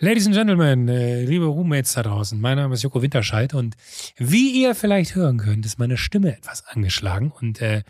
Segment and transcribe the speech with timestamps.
[0.00, 3.76] Ladies and Gentlemen, äh, liebe Roommates da draußen, mein Name ist Joko Winterscheid und
[4.16, 7.84] wie ihr vielleicht hören könnt, ist meine Stimme etwas angeschlagen und äh,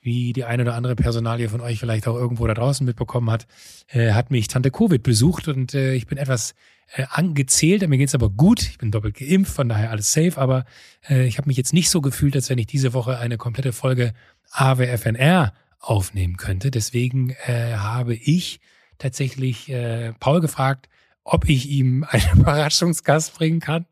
[0.00, 3.46] wie die eine oder andere Personalie von euch vielleicht auch irgendwo da draußen mitbekommen hat,
[3.88, 6.54] äh, hat mich Tante Covid besucht und äh, ich bin etwas
[6.94, 10.64] äh, angezählt, mir geht's aber gut, ich bin doppelt geimpft, von daher alles safe, aber
[11.10, 13.74] äh, ich habe mich jetzt nicht so gefühlt, als wenn ich diese Woche eine komplette
[13.74, 14.14] Folge
[14.52, 16.70] AWFNR aufnehmen könnte.
[16.70, 18.60] Deswegen äh, habe ich
[18.96, 20.88] tatsächlich äh, Paul gefragt,
[21.24, 23.86] ob ich ihm einen Überraschungsgast bringen kann.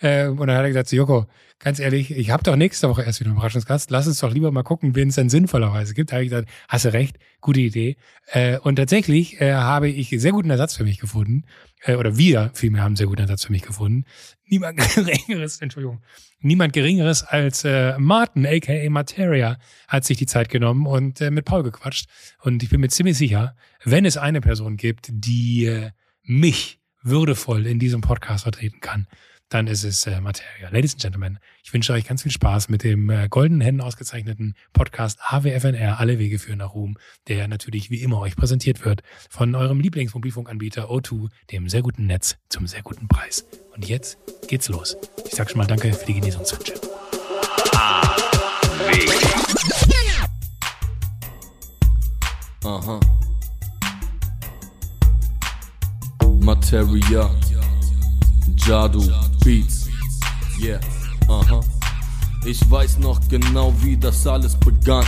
[0.00, 1.26] Äh, und dann hat er gesagt, so, Joko,
[1.58, 3.90] ganz ehrlich, ich habe doch nächste Woche erst wieder einen Überraschungsgast.
[3.90, 6.10] Lass uns doch lieber mal gucken, wen es denn sinnvollerweise gibt.
[6.10, 7.96] Da habe ich gesagt, hast du recht, gute Idee.
[8.26, 11.44] Äh, und tatsächlich äh, habe ich sehr guten Ersatz für mich gefunden.
[11.82, 14.04] Äh, oder wir vielmehr haben sehr guten Ersatz für mich gefunden.
[14.46, 16.00] Niemand geringeres, Entschuldigung,
[16.40, 19.58] niemand geringeres als äh, Martin, aka Materia,
[19.88, 22.08] hat sich die Zeit genommen und äh, mit Paul gequatscht.
[22.40, 25.90] Und ich bin mir ziemlich sicher, wenn es eine Person gibt, die äh,
[26.28, 29.06] mich würdevoll in diesem Podcast vertreten kann,
[29.48, 30.68] dann ist es äh, Materia.
[30.70, 34.54] Ladies and Gentlemen, ich wünsche euch ganz viel Spaß mit dem äh, goldenen Händen ausgezeichneten
[34.74, 36.98] Podcast AWFNR, alle Wege führen nach Ruhm,
[37.28, 42.36] der natürlich wie immer euch präsentiert wird von eurem Lieblingsmobilfunkanbieter O2, dem sehr guten Netz
[42.50, 43.46] zum sehr guten Preis.
[43.74, 44.98] Und jetzt geht's los.
[45.26, 46.74] Ich sag schon mal Danke für die Genesungswünsche.
[52.64, 53.00] Aha.
[56.48, 57.28] Materia.
[58.56, 59.02] Jadu
[59.44, 59.86] Beats.
[60.58, 60.80] Yeah.
[61.28, 61.60] Aha.
[62.46, 65.04] Ich weiß noch genau, wie das alles begann.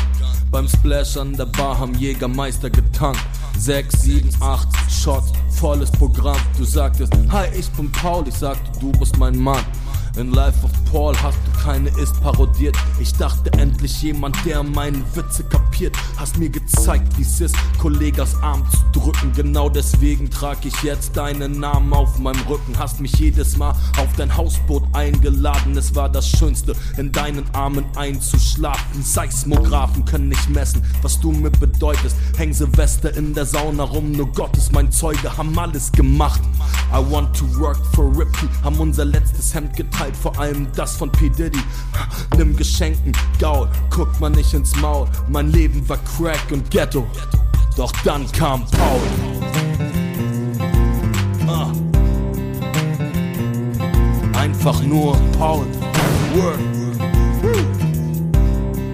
[0.50, 3.24] Beim Splash an der Bar haben Jägermeister getankt.
[3.56, 6.36] 6, 7, 8 Shots, volles Programm.
[6.58, 8.28] Du sagtest, hi, ich bin Paul.
[8.28, 9.64] Ich sagte, du bist mein Mann.
[10.16, 12.76] In Life of Paul hast du keine Ist parodiert.
[12.98, 15.96] Ich dachte endlich jemand, der meine Witze kapiert.
[16.16, 19.32] Hast mir gezeigt, wie's ist, Kollegas Arm zu drücken.
[19.34, 22.76] Genau deswegen trag ich jetzt deinen Namen auf meinem Rücken.
[22.78, 25.76] Hast mich jedes Mal auf dein Hausboot eingeladen.
[25.76, 29.02] Es war das Schönste, in deinen Armen einzuschlafen.
[29.02, 32.16] Seismographen können nicht messen, was du mir bedeutest.
[32.36, 36.40] Häng Silvester in der Sauna rum, nur Gott ist mein Zeuge, haben alles gemacht.
[36.92, 41.10] I want to work for Rippy, haben unser letztes Hemd geteilt, vor allem das von
[41.12, 41.28] P.
[41.28, 41.62] Diddy.
[42.36, 45.06] Nimm Geschenken, Gaul, guck mal nicht ins Maul.
[45.28, 47.06] Mein Leben war Crack und Ghetto,
[47.76, 49.00] doch dann kam Paul.
[51.46, 51.72] Ah.
[54.38, 55.66] Einfach nur Paul.
[56.34, 56.58] Word.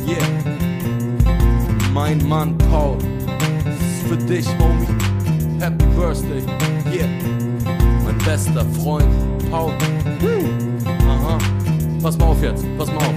[0.07, 0.27] Yeah.
[1.93, 2.97] Mein Mann Paul.
[2.99, 4.87] Ist für dich, Homie.
[5.61, 6.43] Happy Birthday.
[6.91, 7.09] Yeah.
[8.05, 9.07] Mein bester Freund
[9.51, 9.73] Paul.
[10.21, 10.76] Woo.
[11.09, 11.39] Aha.
[12.03, 12.65] Pass mal auf jetzt.
[12.79, 13.15] Pass mal auf.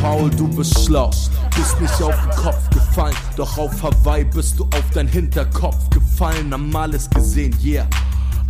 [0.00, 1.10] Paul, du bist schlau,
[1.56, 6.52] bist nicht auf den Kopf gefallen, doch auf Hawaii bist du auf dein Hinterkopf gefallen,
[6.52, 7.84] haben alles gesehen, yeah.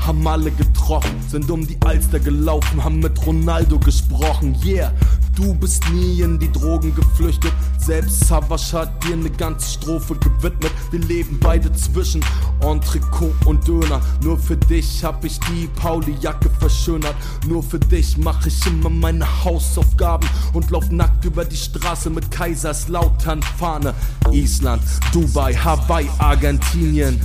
[0.07, 4.93] Haben alle getroffen, sind um die Alster gelaufen, haben mit Ronaldo gesprochen, yeah.
[5.35, 7.53] Du bist nie in die Drogen geflüchtet,
[7.89, 10.71] selbst Savage hat dir ne ganze Strophe gewidmet.
[10.91, 12.23] Wir leben beide zwischen
[12.61, 14.03] Entrecot und Döner.
[14.23, 17.15] Nur für dich hab ich die Pauli-Jacke verschönert.
[17.47, 22.31] Nur für dich mach ich immer meine Hausaufgaben und lauf nackt über die Straße mit
[22.31, 23.95] Kaiserslautern Fahne.
[24.33, 24.83] Island,
[25.15, 27.19] Dubai, Hawaii, Argentinien.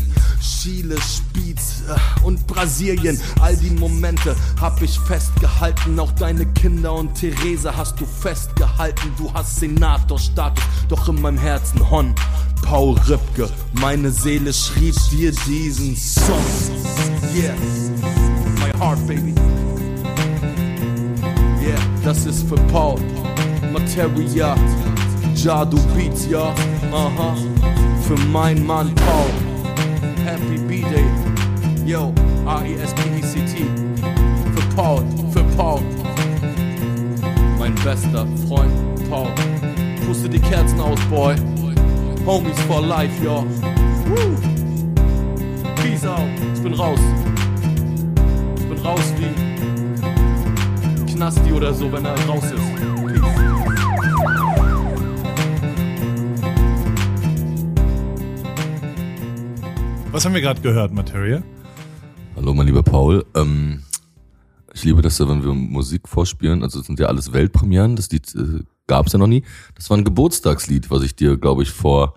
[0.44, 3.20] Chile, Spiez äh, und Brasilien.
[3.40, 6.00] All die Momente hab ich festgehalten.
[6.00, 9.12] Auch deine Kinder und Therese hast du festgehalten.
[9.18, 9.60] Du hast
[10.54, 12.14] Senatorstatus, doch in meinem Herzen Hon.
[12.64, 16.44] Paul Ripke, meine Seele schrieb dir diesen Song.
[17.36, 17.54] Yeah,
[18.60, 19.34] my heart, baby.
[21.62, 23.00] Yeah, das ist für Paul.
[23.72, 24.56] Materia,
[25.36, 26.54] Jadu Beats, ja.
[26.92, 27.36] Aha.
[28.08, 29.30] Für mein Mann Paul.
[30.26, 31.06] Happy B-Day.
[31.86, 32.14] Yo,
[32.46, 33.66] R-E-S-P-E-C-T.
[34.56, 35.82] Für Paul, für Paul.
[37.60, 38.72] Mein bester Freund
[39.10, 39.30] Paul.
[40.06, 41.36] Puste die Kerzen aus, Boy.
[42.26, 43.46] Homies for life, yo.
[45.76, 46.20] Peace out.
[46.56, 47.00] Ich bin raus.
[48.58, 52.74] Ich bin raus wie Knasti oder so, wenn er raus ist.
[60.12, 61.42] Was haben wir gerade gehört, Materia?
[62.36, 63.26] Hallo, mein lieber Paul.
[63.36, 63.82] Ähm,
[64.74, 66.62] ich liebe das ja, wenn wir Musik vorspielen.
[66.62, 67.96] Also das sind ja alles Weltpremieren.
[67.96, 69.44] Das Lied äh, gab es ja noch nie.
[69.76, 72.16] Das war ein Geburtstagslied, was ich dir, glaube ich, vor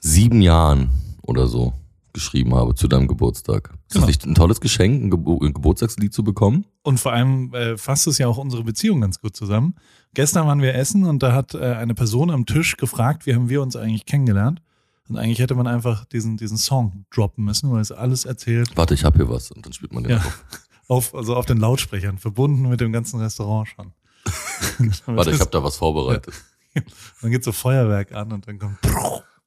[0.00, 0.90] sieben Jahren
[1.22, 1.72] oder so
[2.12, 3.70] geschrieben habe zu deinem Geburtstag.
[3.86, 4.06] Ist Genau.
[4.06, 6.64] das nicht ein tolles Geschenk, ein, Gebo ein Geburtstagslied zu bekommen?
[6.82, 9.74] Und vor allem äh, fasst es ja auch unsere Beziehung ganz gut zusammen.
[10.14, 13.48] Gestern waren wir essen und da hat äh, eine Person am Tisch gefragt, wie haben
[13.48, 14.62] wir uns eigentlich kennengelernt?
[15.08, 18.70] Und eigentlich hätte man einfach diesen, diesen Song droppen müssen, weil es alles erzählt.
[18.74, 20.24] Warte, ich habe hier was und dann spielt man den Ja.
[20.88, 23.92] Auf, also auf den Lautsprechern, verbunden mit dem ganzen Restaurant schon.
[25.06, 26.34] Warte, ich habe da was vorbereitet.
[27.22, 28.76] Dann geht so Feuerwerk an und dann kommt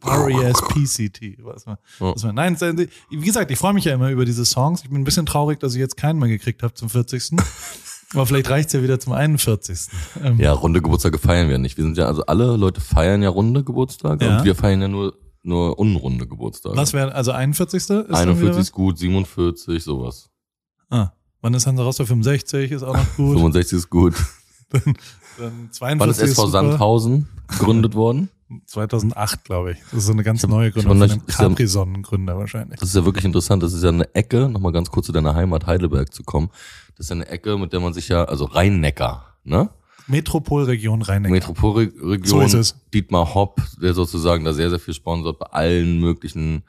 [0.03, 1.37] R-E-S-P-C-T.
[1.41, 2.13] Man, Ja.
[2.23, 2.59] man, nein,
[3.09, 4.81] wie gesagt, ich freue mich ja immer über diese Songs.
[4.83, 7.31] Ich bin ein bisschen traurig, dass ich jetzt keinen mehr gekriegt habe zum 40.
[8.13, 9.87] Aber vielleicht reicht's ja wieder zum 41.
[10.21, 11.77] Ähm, Ja, runde Geburtstage feiern wir nicht.
[11.77, 14.39] Wir sind ja, also alle Leute feiern ja runde Geburtstage Ja.
[14.39, 15.13] und wir feiern ja nur,
[15.43, 16.75] nur unrunde Geburtstage.
[16.75, 17.77] Was wäre, also 41.
[17.77, 18.57] Ist dann wieder 41 was?
[18.57, 20.29] ist gut, 47, sowas.
[20.89, 22.07] Ah, wann ist Hansa Rostock?
[22.07, 23.33] 65 ist auch noch gut.
[23.37, 24.13] 65 ist gut.
[24.71, 26.51] Dann 42 Wann ist SV super.
[26.51, 28.29] Sandhausen gegründet worden?
[28.65, 29.77] 2008, glaube ich.
[29.91, 32.79] Das ist so eine ganz neue ich Gründung hab von noch- einem Capri-Sonnengründer wahrscheinlich.
[32.79, 33.63] Das ist ja wirklich interessant.
[33.63, 36.49] Das ist ja eine Ecke, nochmal ganz kurz zu deiner Heimat Heidelberg zu kommen.
[36.97, 39.69] Das ist ja eine Ecke, mit der man sich ja, also Rhein-Neckar, ne?
[40.07, 41.33] Metropolregion Rhein-Neckar.
[41.33, 42.75] Metropolregion, So ist es.
[42.93, 46.63] Dietmar Hopp, der sozusagen da sehr, sehr viel sponsort bei allen möglichen,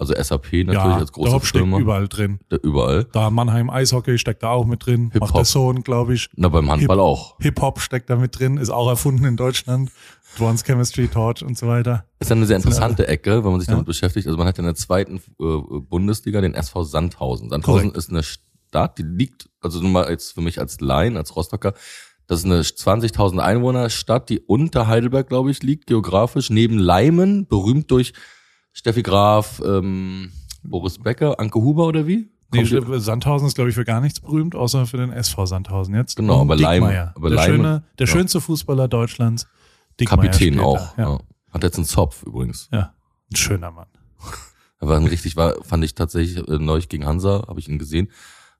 [0.00, 1.78] also SAP natürlich ja, als große Hop steckt Firma.
[1.78, 2.40] überall drin.
[2.48, 3.04] Da überall.
[3.12, 5.10] Da Mannheim Eishockey steckt da auch mit drin.
[5.12, 5.20] Hip-Hop.
[5.28, 6.28] Macht der Sohn, glaube ich.
[6.36, 7.36] Na, beim Handball Hip- auch.
[7.40, 9.90] Hip-Hop steckt da mit drin, ist auch erfunden in Deutschland.
[10.34, 12.04] Advanced Chemistry, Torch und so weiter.
[12.18, 13.74] Ist ja eine sehr interessante Ecke, wenn man sich Ja.
[13.74, 14.26] damit beschäftigt.
[14.26, 17.50] Also man hat ja in der zweiten äh, Bundesliga den SV Sandhausen.
[17.50, 17.96] Sandhausen Korrekt.
[17.96, 21.74] ist eine Stadt, die liegt, also nur mal jetzt für mich als Laien, als Rostocker,
[22.28, 27.46] das ist eine 20.000 Einwohner Stadt, die unter Heidelberg, glaube ich, liegt, geografisch, neben Leimen,
[27.48, 28.12] berühmt durch
[28.72, 30.30] Steffi Graf, ähm,
[30.62, 32.30] Boris Becker, Anke Huber oder wie?
[32.52, 32.64] Nee,
[32.98, 36.16] Sandhausen ist, glaube ich, für gar nichts berühmt, außer für den SV Sandhausen jetzt.
[36.16, 36.82] Genau, aber Leim-
[37.14, 38.12] aber der, Leim- schöne, der ja.
[38.12, 39.46] schönste Fußballer Deutschlands.
[40.00, 40.96] Diekmeyer Kapitän auch.
[40.98, 41.10] Ja.
[41.12, 41.18] Ja.
[41.52, 42.68] Hat jetzt einen Zopf übrigens.
[42.72, 42.92] ja,
[43.32, 43.86] ein schöner Mann.
[44.80, 47.78] Er war ein richtig, war, fand ich tatsächlich, äh, neulich gegen Hansa, habe ich ihn
[47.78, 48.10] gesehen,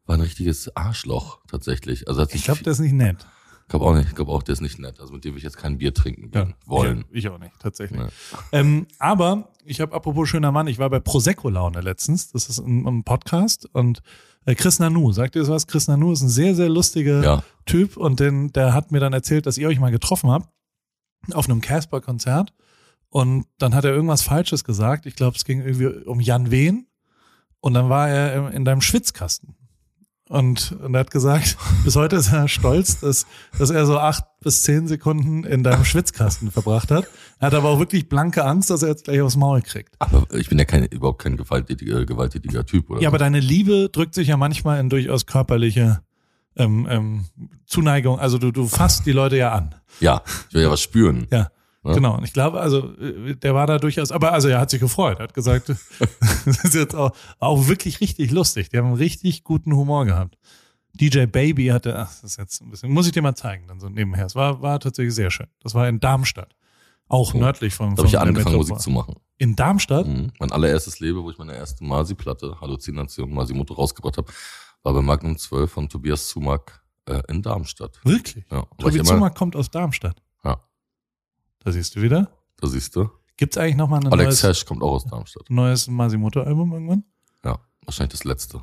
[0.06, 2.06] war ein richtiges Arschloch tatsächlich.
[2.08, 3.26] Also hat Ich glaube, der ist nicht nett.
[3.70, 5.00] Glaube auch nicht, ich glaube auch, der ist nicht nett.
[5.00, 7.04] Also mit dem will ich jetzt kein Bier trinken gehen wollen.
[7.10, 8.00] Ich, ich auch nicht, tatsächlich.
[8.00, 8.08] Nee.
[8.52, 12.32] Ähm, aber ich habe apropos schöner Mann, ich war bei Prosecco-Laune letztens.
[12.32, 14.02] Das ist ein, ein Podcast und
[14.44, 15.66] äh, Chris Nanu, sagt ihr das was?
[15.66, 17.44] Chris Nanu ist ein sehr, sehr lustiger Ja.
[17.64, 20.48] Typ und den, der hat mir dann erzählt, dass ihr euch mal getroffen habt
[21.32, 22.52] auf einem Casper-Konzert
[23.08, 25.06] und dann hat er irgendwas Falsches gesagt.
[25.06, 26.86] Ich glaube, es ging irgendwie um Jan Wehn
[27.60, 29.54] und dann war er in deinem Schwitzkasten.
[30.30, 33.26] Und, und er hat gesagt, bis heute ist er stolz, dass,
[33.58, 37.08] dass er so acht bis zehn Sekunden in deinem Schwitzkasten verbracht hat.
[37.40, 39.92] Er hat aber auch wirklich blanke Angst, dass er jetzt gleich aufs Maul kriegt.
[39.98, 43.00] Aber ich bin ja kein, überhaupt kein gewalttätiger, gewalttätiger Typ, oder?
[43.00, 43.08] Ja, so.
[43.08, 46.00] aber deine Liebe drückt sich ja manchmal in durchaus körperliche
[46.54, 47.24] ähm, ähm,
[47.66, 48.20] Zuneigung.
[48.20, 49.74] Also du, du fasst die Leute ja an.
[49.98, 51.26] ja, ich will ja was spüren.
[51.32, 51.50] Ja.
[51.82, 51.92] Ja.
[51.94, 54.80] Genau, und ich glaube, also äh, der war da durchaus, aber also er hat sich
[54.80, 55.68] gefreut, hat gesagt,
[56.44, 58.68] das ist jetzt auch, auch wirklich richtig lustig.
[58.68, 60.36] Die haben einen richtig guten Humor gehabt.
[60.92, 63.80] DJ Baby hatte, ach, das ist jetzt ein bisschen, muss ich dir mal zeigen, dann
[63.80, 64.26] so nebenher.
[64.26, 65.46] Es war, war tatsächlich sehr schön.
[65.62, 66.54] Das war in Darmstadt.
[67.08, 67.38] Auch Oh.
[67.38, 68.56] nördlich von, Da habe ich ja angefangen.
[68.56, 69.16] Musik zu machen.
[69.38, 70.06] In Darmstadt?
[70.06, 70.32] Mhm.
[70.38, 74.30] Mein allererstes Leben, wo ich meine erste Masi-Platte, Halluzination, Masimoto rausgebracht habe,
[74.82, 77.98] war bei Magnum 12 von Tobias Zumack äh, in Darmstadt.
[78.04, 78.44] Wirklich?
[78.50, 80.20] Ja, war ich Tobi immer- Zummer kommt aus Darmstadt.
[81.64, 82.30] Da siehst du wieder.
[82.60, 83.10] Da siehst du.
[83.36, 85.48] Gibt's eigentlich noch mal ein Alex neues, Hesch kommt auch aus Darmstadt.
[85.48, 87.04] neues Masimoto-Album irgendwann?
[87.44, 88.60] Ja, wahrscheinlich das letzte.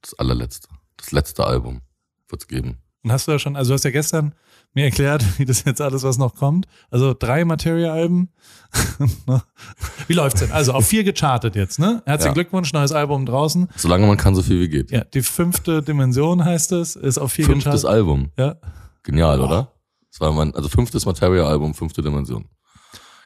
[0.00, 0.68] Das allerletzte.
[0.96, 1.80] Das letzte Album
[2.28, 2.78] wird's geben.
[3.02, 4.34] Und hast du ja schon, also du hast ja gestern
[4.72, 6.66] mir erklärt, wie das jetzt alles, was noch kommt.
[6.90, 8.30] Also drei Materia-Alben.
[10.06, 10.52] wie läuft's denn?
[10.52, 12.02] Also auf vier gechartet jetzt, ne?
[12.06, 12.34] Herzlichen Ja.
[12.34, 13.68] Glückwunsch, neues Album draußen.
[13.76, 14.90] Solange man kann, so viel wie geht.
[14.90, 17.90] Ja, die fünfte Dimension heißt es, ist auf vier Fünftes gechartet.
[17.90, 18.30] Album.
[18.38, 18.56] Ja.
[19.02, 19.46] Genial, Boah.
[19.46, 19.72] oder?
[20.14, 22.48] Das war mein, also fünftes Materia-Album, fünfte Dimension.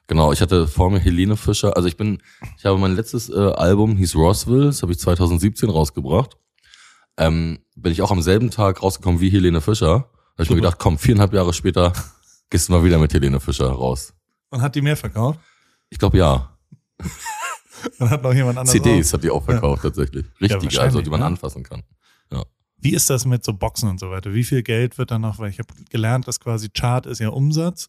[0.06, 1.76] Genau, ich hatte vor mir Helene Fischer.
[1.76, 2.22] Also ich bin,
[2.56, 6.38] ich habe mein letztes äh, Album, hieß Roswell, das habe ich 2017 rausgebracht.
[7.18, 9.86] Ähm, bin ich auch am selben Tag rausgekommen wie Helene Fischer.
[9.86, 10.60] Da habe ich mir Super.
[10.60, 11.92] gedacht, komm, viereinhalb Jahre später
[12.48, 14.14] gehst du mal wieder mit Helene Fischer raus.
[14.48, 15.40] Und hat die mehr verkauft?
[15.90, 16.56] Ich glaube ja.
[17.98, 20.24] Dann hat noch jemand anderes CDs hat die auch verkauft tatsächlich.
[20.40, 21.26] Richtige, wahrscheinlich, also die man ja.
[21.26, 21.82] anfassen kann.
[22.80, 24.34] Wie ist das mit so Boxen und so weiter?
[24.34, 27.28] Wie viel Geld wird dann noch, weil ich habe gelernt, dass quasi Chart ist ja
[27.30, 27.88] Umsatz.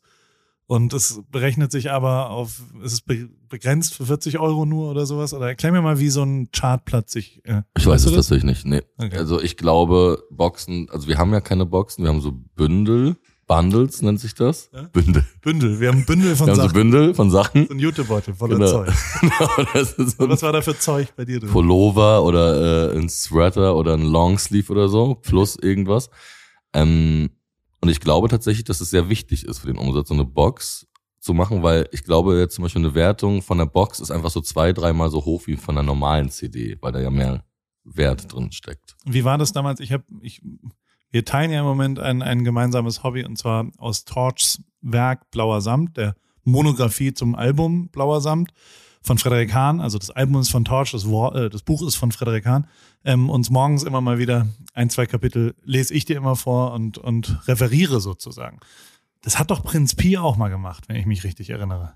[0.66, 5.08] Und es berechnet sich aber auf, ist es be- begrenzt für 40 Euro nur oder
[5.08, 5.34] sowas?
[5.34, 7.42] Oder erklär mir mal, wie so ein Chartplatz sich.
[7.46, 8.66] Äh, Ich weiß es tatsächlich nicht.
[8.68, 8.84] Nee.
[8.98, 9.18] Okay.
[9.18, 13.18] Also ich glaube, Boxen, also wir haben ja keine Boxen, wir haben so Bündel,
[13.50, 14.70] Bundles nennt sich das.
[14.72, 14.84] Ja?
[14.84, 15.26] Bündel.
[15.42, 15.80] Bündel.
[15.80, 16.74] Wir haben ein Bündel von Wir haben so Sachen.
[16.74, 17.66] Bündel von Sachen.
[17.68, 18.72] so ein Jutebeutel voller Genau.
[18.86, 18.94] Zeug.
[19.74, 21.50] ist so Was war da für Zeug bei dir drin?
[21.50, 26.12] Pullover oder äh, ein Sweater oder ein Longsleeve oder so, plus irgendwas.
[26.74, 27.32] Ähm,
[27.82, 30.86] und ich glaube tatsächlich, dass es sehr wichtig ist für den Umsatz, so eine Box
[31.20, 34.30] zu machen, weil ich glaube jetzt zum Beispiel eine Wertung von der Box ist einfach
[34.30, 37.44] so zwei, dreimal so hoch wie von einer normalen CD, weil da ja mehr
[37.84, 38.96] Wert drin steckt.
[39.06, 39.80] Wie war das damals?
[39.80, 40.42] Ich habe, ich,
[41.12, 45.62] wir teilen ja im Moment ein, ein gemeinsames Hobby und zwar aus Torchs Werk Blauer
[45.62, 48.52] Samt, der Monographie zum Album Blauer Samt.
[49.02, 51.96] von Frederik Hahn, also das Album ist von Torch, das, Wor äh, das Buch ist
[51.96, 52.68] von Frederik Hahn.
[53.06, 56.98] Ähm, uns morgens immer mal wieder ein, zwei Kapitel lese ich dir immer vor und,
[56.98, 58.60] und referiere sozusagen.
[59.22, 61.94] Das hat doch Prinz Pi auch mal gemacht, wenn ich mich richtig erinnere.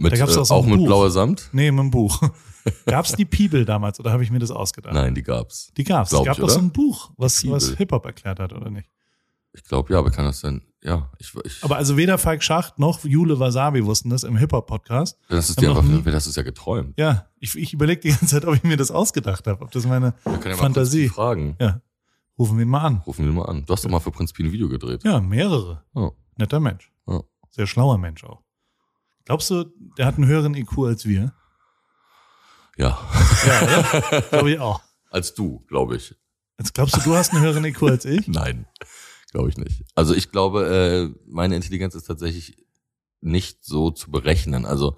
[0.00, 0.86] Mit, Da gab's äh, auch so ein auch mit Buch.
[0.86, 1.48] blauer Samt?
[1.52, 2.20] Nee, im Buch.
[2.86, 4.92] Gab's die Bibel damals oder habe ich mir das ausgedacht?
[4.94, 5.72] Nein, die gab's.
[5.76, 6.10] Die gab's.
[6.10, 7.70] Glaub es gab ich, doch so ein Buch, was, was.
[7.76, 8.88] Hip-Hop erklärt hat, oder nicht?
[9.54, 10.62] Ich glaube, ja, aber kann das denn?
[10.84, 15.18] Ja, ich, ich Aber also weder Falk Schacht noch Jule Wasabi wussten das im Hip-Hop-Podcast.
[15.28, 16.96] das ist dir einfach, nie- das ist ja geträumt.
[16.98, 19.86] Ja, ich, ich überlege die ganze Zeit, ob ich mir das ausgedacht habe, ob das
[19.86, 21.04] meine ja Fantasie.
[21.04, 21.56] Pi fragen.
[21.58, 21.80] Ja,
[22.38, 23.02] rufen wir ihn mal an.
[23.06, 23.64] Rufen wir ihn mal an.
[23.66, 25.02] Du hast doch mal für Prinz Pi ein Video gedreht.
[25.04, 25.82] Ja, mehrere.
[25.94, 26.10] Oh.
[26.36, 26.92] Netter Mensch.
[27.08, 27.22] Ja.
[27.50, 28.42] Sehr schlauer Mensch auch.
[29.28, 29.64] Glaubst du,
[29.98, 31.34] der hat einen höheren IQ als wir?
[32.78, 32.98] Ja.
[33.46, 34.22] Ja, oder?
[34.30, 34.80] Glaube ich auch.
[35.10, 36.14] Als du, glaube ich.
[36.58, 38.26] Jetzt glaubst du, du hast einen höheren IQ als ich?
[38.28, 38.66] Nein,
[39.30, 39.84] glaube ich nicht.
[39.94, 42.56] Also ich glaube, äh, meine Intelligenz ist tatsächlich
[43.20, 44.64] nicht so zu berechnen.
[44.64, 44.96] Also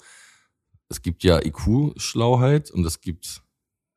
[0.88, 3.42] es gibt ja IQ-Schlauheit und es gibt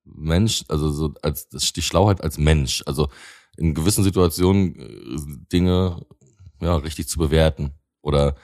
[0.03, 2.81] Mensch, also so als die Schlauheit als Mensch.
[2.87, 3.09] Also
[3.55, 6.03] in gewissen Situationen äh, Dinge
[6.59, 8.35] ja richtig zu bewerten oder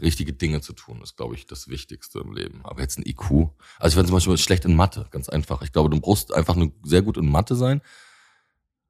[0.00, 2.60] richtige Dinge zu tun, ist, glaube ich, das Wichtigste im Leben.
[2.64, 3.48] Aber jetzt ein IQ.
[3.78, 5.62] Also ich war zum Beispiel schlecht in Mathe, ganz einfach.
[5.62, 7.80] Ich glaube, du brauchst einfach nur sehr gut in Mathe sein,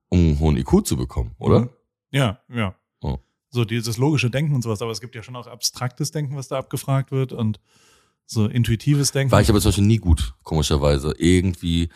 [0.09, 1.61] um einen hohen IQ zu bekommen, oder?
[1.61, 1.69] Mhm.
[2.11, 2.75] Ja, ja.
[3.01, 3.19] Oh.
[3.51, 6.49] So dieses logische Denken und sowas, aber es gibt ja schon auch abstraktes Denken, was
[6.49, 7.61] da abgefragt wird und
[8.27, 9.33] so intuitives Denken.
[9.33, 11.15] War ich aber zum Beispiel nie gut, komischerweise.
[11.19, 11.89] Irgendwie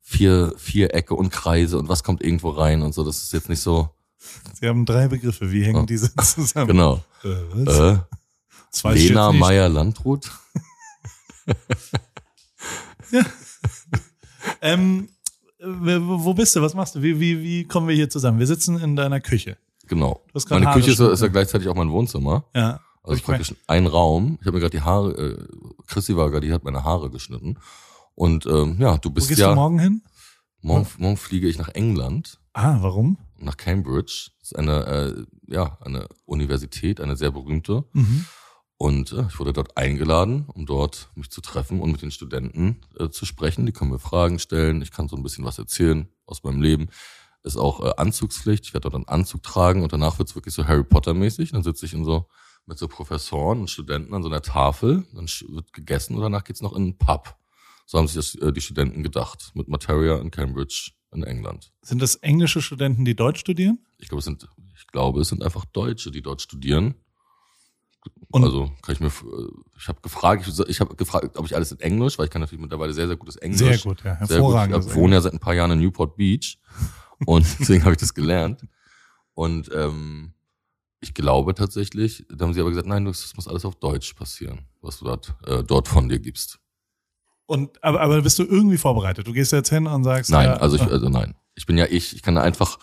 [0.00, 3.04] vier, Vierecke und Kreise und was kommt irgendwo rein und so.
[3.04, 3.90] Das ist jetzt nicht so.
[4.54, 5.86] Sie haben drei Begriffe, wie hängen Oh.
[5.86, 6.68] diese zusammen?
[6.68, 6.96] Genau.
[7.22, 7.78] Äh, was?
[7.78, 7.98] Äh,
[8.70, 9.40] Das weiß Lena jetzt nicht.
[9.40, 10.30] Meyer Landrut.
[14.62, 15.08] Ähm,
[15.58, 16.62] äh, wo wo bist du?
[16.62, 17.02] Was machst du?
[17.02, 18.38] Wie, wie, wie kommen wir hier zusammen?
[18.38, 19.56] Wir sitzen in deiner Küche.
[19.88, 20.24] Genau.
[20.50, 22.44] Meine Haare Küche ist, ja- ist ja gleichzeitig auch mein Wohnzimmer.
[22.54, 22.80] Ja.
[23.02, 24.38] Also praktisch ein Raum.
[24.40, 25.46] Ich habe mir gerade die Haare, äh,
[25.86, 27.58] Chrissy war gerade, die hat meine Haare geschnitten.
[28.14, 29.50] Und ähm, ja, du Wo bist gehst ja.
[29.50, 30.02] du morgen hin?
[30.60, 33.18] morgen, morgen fliege ich nach England, Ah, warum?
[33.38, 34.30] nach Cambridge.
[34.40, 37.84] Das ist eine, äh, ja, eine Universität, eine sehr berühmte.
[37.92, 38.24] Mhm.
[38.78, 42.82] Und äh, ich wurde dort eingeladen, um dort mich zu treffen und mit den Studenten
[42.98, 43.64] äh, zu sprechen.
[43.64, 44.82] Die können mir Fragen stellen.
[44.82, 46.88] Ich kann so ein bisschen was erzählen aus meinem Leben.
[47.42, 48.66] Ist auch äh, Anzugspflicht.
[48.66, 51.52] Ich werde dort einen Anzug tragen und danach wird's wirklich so Harry Potter mäßig.
[51.52, 52.28] Dann sitze ich in so
[52.66, 55.06] mit so Professoren und Studenten an so einer Tafel.
[55.14, 57.36] Dann wird gegessen und danach geht's noch in einen Pub.
[57.86, 59.52] So haben sich das, äh, die Studenten gedacht.
[59.54, 61.72] Mit Materia in Cambridge in England.
[61.82, 63.78] Sind das englische Studenten, die Deutsch studieren?
[63.98, 66.96] Ich glaube, es sind, ich glaube, es sind einfach Deutsche, die dort studieren.
[68.30, 69.24] Und- also kann ich mir, f-
[69.78, 72.60] ich habe gefragt, ich, habe gefragt, ob ich alles in Englisch, weil ich kann natürlich
[72.62, 73.58] mittlerweile sehr, sehr gutes Englisch.
[73.60, 74.14] Sehr gut, ja.
[74.26, 74.54] Sehr gut.
[74.54, 74.86] Hervorragend.
[74.86, 76.58] Ich wohne ja seit ein paar Jahren in Newport Beach
[77.26, 78.62] und deswegen habe ich das gelernt.
[79.34, 80.32] Und ähm,
[81.00, 84.60] ich glaube tatsächlich, da haben sie aber gesagt, nein, das muss alles auf Deutsch passieren,
[84.80, 86.58] was du dort, äh, dort von dir gibst.
[87.46, 89.26] Und, aber, aber bist du irgendwie vorbereitet?
[89.26, 91.34] Du gehst jetzt hin und sagst, Nein, ja, also ich, äh, also nein.
[91.54, 92.78] Ich bin ja ich, ich kann einfach,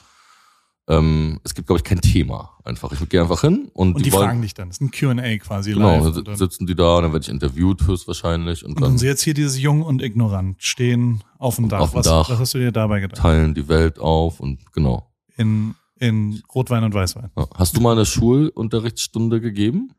[0.90, 2.92] ähm, es gibt, glaube ich, kein Thema einfach.
[2.92, 4.70] Ich gehe einfach hin und, und die, wollen, fragen dich dann.
[4.70, 6.24] Das ist ein Q&A quasi Genau, live.
[6.24, 9.24] dann sitzen die da, dann werde ich interviewt höchstwahrscheinlich und und dann dann so jetzt
[9.24, 11.80] hier dieses Jung und Ignorant stehen auf dem Dach.
[11.80, 12.30] Auf dem was, Dach.
[12.30, 13.22] was hast du dir dabei gedacht?
[13.22, 15.10] teilen die Welt auf und genau.
[15.38, 17.32] In, in Rotwein und Weißwein.
[17.38, 17.48] Ja.
[17.56, 19.92] Hast du mal eine Schulunterrichtsstunde gegeben?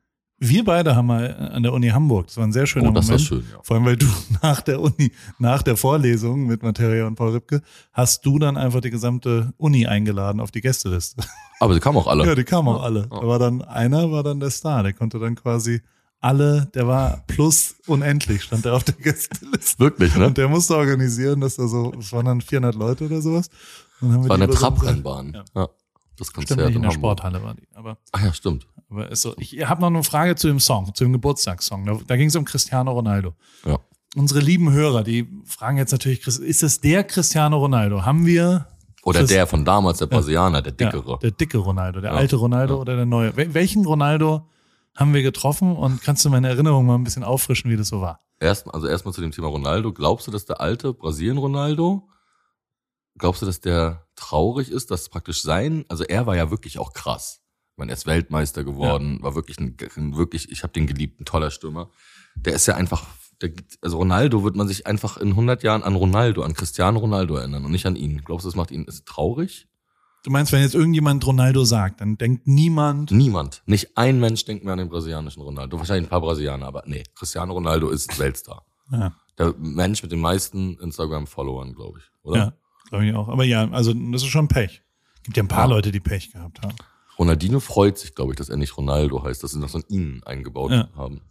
[0.49, 3.09] Wir beide haben mal an der Uni Hamburg, das war ein sehr schöner oh, das
[3.09, 3.29] war Moment.
[3.29, 3.59] schön, ja.
[3.63, 4.07] Vor allem, weil du
[4.43, 8.81] nach der Uni, nach der Vorlesung mit Materia und Paul Ripke, hast du dann einfach
[8.81, 11.23] die gesamte Uni eingeladen auf die Gästeliste.
[11.61, 12.27] Aber sie kamen auch alle.
[12.27, 13.09] Ja, die kamen auch alle.
[13.11, 13.21] ja.
[13.21, 15.81] Da war dann, einer war dann der Star, der konnte dann quasi
[16.21, 19.79] alle, der war plus unendlich, stand der auf der Gästeliste.
[19.79, 20.27] Wirklich, ne?
[20.27, 23.49] Und der musste organisieren, dass da so, es waren dann 400 Leute oder sowas.
[24.01, 25.33] Dann haben wir War die eine Trabrennbahn.
[25.35, 25.63] Ja.
[25.63, 25.69] Ja.
[26.17, 27.19] Das Stimmt Konzert nicht, in der Hamburg.
[27.19, 27.67] Sporthalle war die.
[27.75, 28.67] Aber, Ach ja, stimmt.
[28.89, 29.35] aber ist so.
[29.39, 31.85] Ich habe noch eine Frage zu dem Song, zu dem Geburtstagssong.
[31.87, 33.35] Da, da ging es um Cristiano Ronaldo.
[33.67, 33.79] Ja.
[34.17, 38.05] Unsere lieben Hörer, die fragen jetzt natürlich, ist es der Cristiano Ronaldo?
[38.05, 38.67] Haben wir
[39.03, 41.19] Oder Chris- der von damals, der Brasilianer, der Ja, dickere.
[41.19, 42.17] der dicke Ronaldo, der Ja.
[42.17, 42.81] alte Ronaldo Ja.
[42.81, 43.37] oder der neue?
[43.37, 44.49] Wel welchen Ronaldo
[44.97, 48.01] haben wir getroffen und kannst du meine Erinnerung mal ein bisschen auffrischen, wie das so
[48.01, 48.21] war?
[48.39, 49.93] Erst, also erstmal zu dem Thema Ronaldo.
[49.93, 52.09] Glaubst du, dass der alte Brasilien-Ronaldo,
[53.19, 56.93] glaubst du, dass der traurig ist, dass praktisch sein, also er war ja wirklich auch
[56.93, 57.41] krass.
[57.73, 61.21] Ich meine, er ist Weltmeister geworden, war wirklich ein, ein wirklich, ich habe den geliebt,
[61.21, 61.91] ein toller Stürmer.
[62.37, 63.05] Der ist ja einfach,
[63.41, 63.53] der,
[63.83, 67.65] also Ronaldo wird man sich einfach in 100 Jahren an Ronaldo, an Cristiano Ronaldo erinnern
[67.65, 68.23] und nicht an ihn.
[68.25, 69.67] Glaubst du, das macht ihn ist traurig?
[70.23, 74.65] Du meinst, wenn jetzt irgendjemand Ronaldo sagt, dann denkt niemand, Niemand, nicht ein Mensch denkt
[74.65, 75.79] mehr an den brasilianischen Ronaldo.
[75.79, 78.65] Wahrscheinlich ein paar Brasilianer, aber nee, Cristiano Ronaldo ist Weltstar.
[78.91, 82.37] ja, Der Mensch mit den meisten Instagram-Followern, glaube ich, oder?
[82.39, 82.53] ja
[82.89, 83.29] glaube ich auch.
[83.29, 84.83] Aber ja, also das ist schon Pech.
[85.25, 85.75] Gibt ja ein paar Ja.
[85.75, 86.75] Leute, die Pech gehabt haben.
[87.19, 89.85] Ronaldinho freut sich, glaube ich, dass er nicht Ronaldo heißt, dass sie noch so ein
[89.89, 90.89] ihn eingebaut Ja.
[90.97, 91.23] haben.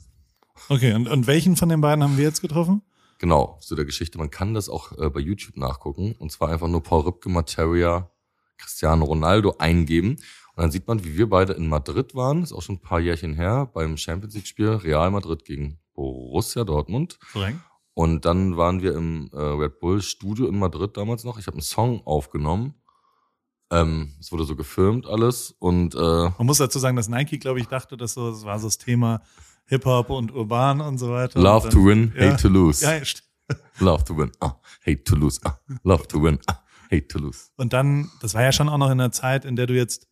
[0.70, 2.82] Okay, und, und welchen von den beiden haben wir jetzt getroffen?
[3.20, 4.18] Genau, zu der Geschichte.
[4.18, 6.16] Man kann das auch äh, bei YouTube nachgucken.
[6.20, 8.10] Und zwar einfach nur Paul Ripke, Materia,
[8.58, 10.12] Cristiano Ronaldo eingeben.
[10.56, 12.44] Und dann sieht man, wie wir beide in Madrid waren.
[12.44, 17.18] Ist auch schon ein paar Jährchen her beim Champions League-Spiel Real Madrid gegen Borussia Dortmund.
[17.32, 17.58] Korrekt.
[17.96, 21.38] Und dann waren wir im äh, Red Bull Studio in Madrid damals noch.
[21.38, 22.74] Ich habe einen Song aufgenommen.
[23.72, 25.98] Ähm, es wurde so gefilmt alles und äh,
[26.38, 28.78] Man muss dazu sagen, dass Nike, glaube ich, dachte, dass so, das war so das
[28.78, 29.22] Thema
[29.66, 31.40] Hip-Hop und Urban und so weiter.
[31.40, 32.32] Love und to dann- win, ja.
[32.32, 32.86] hate to lose.
[32.86, 33.02] Ja,
[33.80, 34.54] Love to win, ah,
[34.86, 35.40] hate to lose.
[35.44, 36.60] Ah, love to win, ah,
[36.92, 37.50] hate to lose.
[37.58, 40.08] Und dann, das war ja schon auch noch in der Zeit, in der du jetzt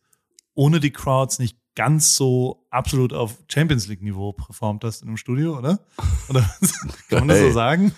[0.54, 5.16] ohne die Crowds nicht ganz so absolut auf Champions League Niveau performt hast in einem
[5.16, 5.80] Studio, oder?
[6.28, 6.40] Oder
[7.08, 7.92] kann man das so sagen?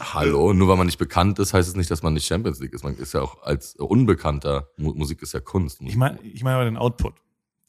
[0.00, 2.72] Hallo, nur weil man nicht bekannt ist, heißt es nicht, dass man nicht Champions League
[2.72, 2.82] ist.
[2.82, 5.80] Man ist ja auch als Unbekannter, Mu Musik ist ja Kunst.
[5.80, 7.14] Ich meine, ich meine aber den Output.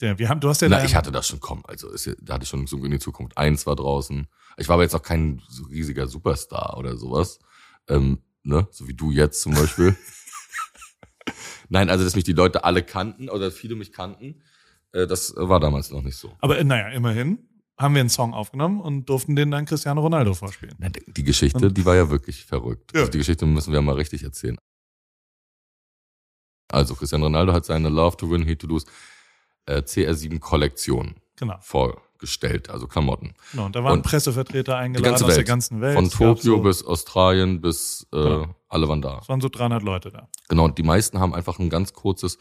[0.00, 1.62] Der, wir haben, du hast ja Na, ich hatte das schon kommen.
[1.66, 3.38] Also ist, ja- da hatte ich schon so in die Zukunft.
[3.38, 4.26] Eins war draußen.
[4.56, 7.38] Ich war aber jetzt auch kein so riesiger Superstar oder sowas.
[7.88, 8.66] Ähm, ne?
[8.72, 9.96] So wie du jetzt zum Beispiel.
[11.68, 14.42] Nein, also dass mich die Leute alle kannten oder viele mich kannten,
[15.06, 16.32] das war damals noch nicht so.
[16.40, 17.38] Aber äh, naja, immerhin
[17.76, 20.76] haben wir einen Song aufgenommen und durften den dann Cristiano Ronaldo vorspielen.
[21.08, 22.92] Die Geschichte, die war ja wirklich verrückt.
[22.94, 23.00] Ja.
[23.00, 24.56] Also die Geschichte müssen wir mal richtig erzählen.
[26.72, 28.86] Also Cristiano Ronaldo hat seine Love to Win, Hate to Lose
[29.66, 31.56] äh, CR7 Kollektion Genau.
[31.60, 33.34] vorgestellt, also Klamotten.
[33.50, 33.66] genau.
[33.66, 35.46] Und da waren Und Pressevertreter Die eingeladen ganze aus der Welt.
[35.48, 35.94] ganzen Welt.
[35.96, 38.54] Von Tokio so, bis Australien bis äh, Genau.
[38.68, 39.18] alle waren da.
[39.20, 40.28] Es waren so 300 Leute da.
[40.48, 42.38] Genau, und die meisten haben einfach ein ganz kurzes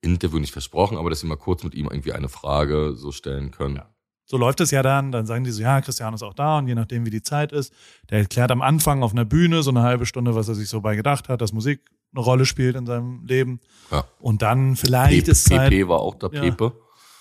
[0.00, 3.50] Interview nicht versprochen, aber dass sie mal kurz mit ihm irgendwie eine Frage so stellen
[3.50, 3.76] können.
[3.76, 3.88] Ja.
[4.24, 5.10] So läuft es ja dann.
[5.10, 7.50] Dann sagen die so, ja, Cristiano ist auch da und je nachdem, wie die Zeit
[7.52, 7.72] ist.
[8.10, 10.80] Der erklärt am Anfang auf einer Bühne so eine halbe Stunde, was er sich so
[10.82, 11.80] bei gedacht hat, dass Musik
[12.14, 13.60] eine Rolle spielt in seinem Leben.
[13.90, 14.04] Ja.
[14.20, 16.42] Und dann vielleicht Pepe, ist Zeit Pepe war auch da, Ja.
[16.42, 16.72] Pepe.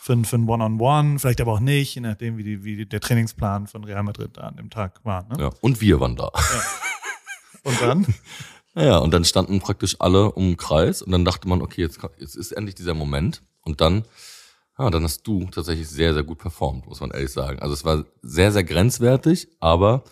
[0.02, 3.00] für, ein- für ein One-on-One, vielleicht aber auch nicht, je nachdem, wie, die, wie der
[3.00, 5.24] Trainingsplan von Real Madrid da an dem Tag war.
[5.30, 5.36] Ne?
[5.44, 5.50] Ja.
[5.62, 6.30] Und wir waren da.
[7.64, 8.06] Und dann?
[8.78, 11.98] Naja, und dann standen praktisch alle um den Kreis und dann dachte man, okay, jetzt,
[12.20, 13.42] jetzt ist endlich dieser Moment.
[13.62, 14.06] Und dann,
[14.78, 17.58] ja, dann hast du tatsächlich sehr, sehr gut performt, muss man ehrlich sagen.
[17.58, 20.04] Also es war sehr, sehr grenzwertig, aber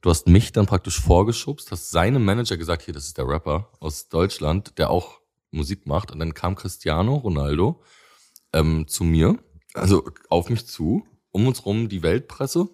[0.00, 3.70] du hast mich dann praktisch vorgeschubst, hast seinem Manager gesagt, hier, das ist der Rapper
[3.78, 5.20] aus Deutschland, der auch
[5.52, 6.10] Musik macht.
[6.10, 7.80] Und dann kam Cristiano Ronaldo
[8.52, 9.38] ähm, zu mir,
[9.74, 12.68] also auf mich zu, um uns rum die Weltpresse.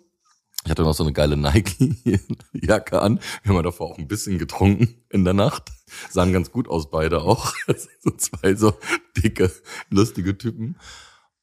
[0.64, 3.20] Ich hatte noch so eine geile Nike-Jacke an.
[3.42, 5.70] Wir haben davor auch ein bisschen getrunken in der Nacht.
[6.10, 7.52] Sahen ganz gut aus beide auch.
[8.00, 8.72] so zwei so
[9.16, 9.52] dicke,
[9.90, 10.78] lustige Typen.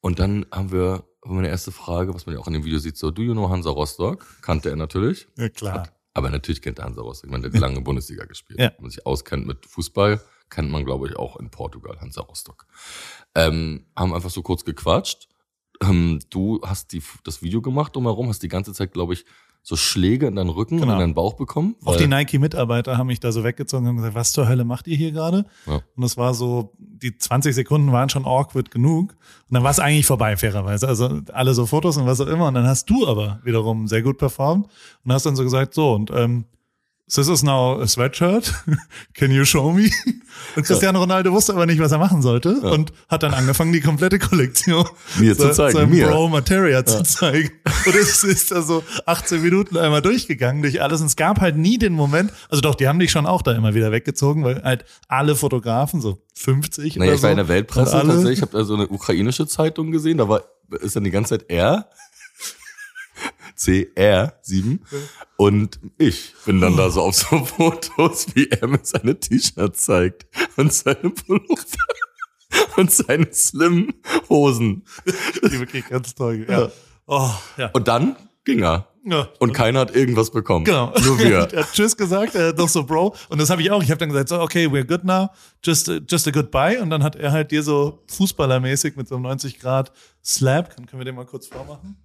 [0.02, 2.98] Und dann haben wir meine erste Frage, was man ja auch in dem Video sieht,
[2.98, 4.26] so, do you know Hansa Rostock?
[4.42, 5.28] Kannte er natürlich.
[5.38, 5.90] Ja, klar.
[6.16, 7.26] Aber natürlich kennt er Hansa Rostock.
[7.26, 8.60] Ich meine, der hat lange Bundesliga gespielt.
[8.60, 8.72] Ja.
[8.76, 12.66] Wenn man sich auskennt mit Fußball, kennt man, glaube ich, auch in Portugal Hansa Rostock.
[13.36, 15.30] Ähm, haben einfach so kurz gequatscht.
[15.82, 19.26] Ähm, du hast die, das Video gemacht drumherum, hast die ganze Zeit, glaube ich,
[19.64, 20.88] so Schläge in deinen Rücken Genau.
[20.88, 21.76] und in deinen Bauch bekommen.
[21.86, 24.98] Auch die Nike-Mitarbeiter haben mich da so weggezogen und gesagt, was zur Hölle macht ihr
[24.98, 25.46] hier gerade?
[25.68, 25.82] Ja.
[25.96, 29.12] Und es war so, die 20 Sekunden waren schon awkward genug.
[29.12, 30.88] Und dann war es eigentlich vorbei, fairerweise.
[30.88, 32.48] Also alle so Fotos und was auch immer.
[32.48, 34.68] Und dann hast du aber wiederum sehr gut performt
[35.06, 36.46] und hast dann so gesagt, so, und ähm,
[37.16, 38.54] this is now a sweatshirt.
[39.14, 39.90] Can you show me?
[40.56, 43.82] Und Cristiano Ronaldo wusste aber nicht, was er machen sollte und hat dann angefangen, die
[43.82, 44.86] komplette Kollektion
[45.20, 46.08] Mir zu zeigen, seinem mir.
[46.08, 47.52] Bro Materia zu zeigen.
[47.86, 51.02] Und es ist da so 18 Minuten einmal durchgegangen durch alles.
[51.02, 53.52] Und es gab halt nie den Moment, also doch, die haben dich schon auch da
[53.52, 57.38] immer wieder weggezogen, weil halt alle Fotografen, so 50 Naja, oder ich so, war in
[57.38, 58.38] der Weltpresse tatsächlich.
[58.38, 60.18] Ich habe da so eine ukrainische Zeitung gesehen.
[60.18, 60.44] Da war
[60.80, 61.90] ist dann die ganze Zeit er.
[63.62, 64.80] CR7
[65.38, 70.26] und ich bin dann da so auf so Fotos, wie er mit seine T-Shirts zeigt
[70.58, 71.58] und seine Pullover
[72.78, 73.94] und seine slim
[74.30, 74.84] Hosen.
[75.06, 76.46] die wirklich ganz toll.
[76.50, 76.72] Ja.
[77.06, 77.70] Oh, ja.
[77.74, 79.28] Und dann ging er ja.
[79.40, 80.66] und keiner hat irgendwas bekommen.
[80.66, 80.94] Genau.
[81.04, 81.38] Nur wir.
[81.54, 83.16] er hat Tschüss gesagt, hat doch so Bro.
[83.30, 83.84] Und das habe ich auch.
[83.84, 85.30] Ich habe dann gesagt, so, okay, we're good now.
[85.64, 86.82] Just, a- just a goodbye.
[86.82, 89.92] Und dann hat er halt dir so fußballermäßig mit so einem 90 Grad
[90.24, 90.76] Slap.
[90.76, 91.98] Können wir den mal kurz vormachen?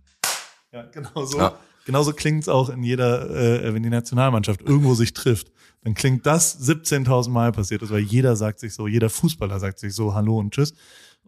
[0.77, 1.39] Ja, genau so.
[1.39, 1.55] Ja.
[1.85, 5.53] Genauso klingt's auch in jeder, äh, wenn die Nationalmannschaft irgendwo sich trifft.
[5.85, 9.79] Dann klingt das 17.000 Mal passiert ist, weil jeder sagt sich so, jeder Fußballer sagt
[9.79, 10.75] sich so Hallo und Tschüss.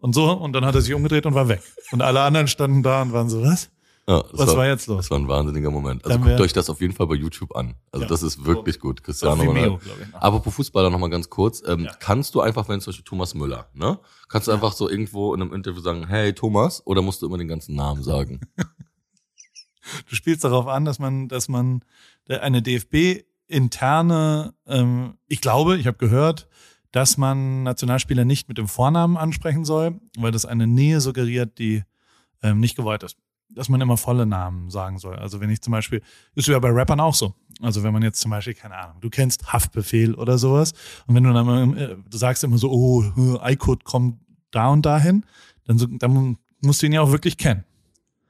[0.01, 1.61] Und so, und dann hat er sich umgedreht und war weg.
[1.91, 3.69] Und alle anderen standen da und waren so, was?
[4.07, 4.97] Ja, Was war jetzt los?
[5.05, 6.03] Das war ein wahnsinniger Moment.
[6.03, 7.75] Also Dann guckt wär- euch das auf jeden Fall bei YouTube an.
[7.91, 8.09] Also Ja.
[8.09, 9.03] das ist wirklich gut.
[9.03, 9.77] Cristiano Vimeo, Ronaldo.
[9.77, 10.21] glaube ich, noch.
[10.21, 11.61] Apropos Fußballer noch mal ganz kurz.
[11.65, 11.91] Ähm, Ja.
[11.99, 13.99] Kannst du einfach, wenn zum Beispiel Thomas Müller, ne?
[14.27, 17.37] Kannst du einfach so irgendwo in einem Interview sagen, hey Thomas, oder musst du immer
[17.37, 18.39] den ganzen Namen sagen?
[20.09, 21.83] Du spielst darauf an, dass man, dass man
[22.27, 26.47] eine DFB-interne, ähm, ich glaube, ich habe gehört,
[26.91, 31.83] dass man Nationalspieler nicht mit dem Vornamen ansprechen soll, weil das eine Nähe suggeriert, die
[32.41, 33.17] ähm, nicht gewollt ist.
[33.51, 35.15] dass man immer volle Namen sagen soll.
[35.15, 36.01] Also wenn ich zum Beispiel,
[36.35, 37.33] ist ja bei Rappern auch so.
[37.61, 40.73] Also wenn man jetzt zum Beispiel, keine Ahnung, du kennst Haftbefehl oder sowas
[41.07, 43.03] und wenn du dann äh, du sagst immer so, oh,
[43.43, 44.19] iCode kommt
[44.51, 45.25] da und dahin,
[45.65, 47.63] dann, dann musst du ihn ja auch wirklich kennen.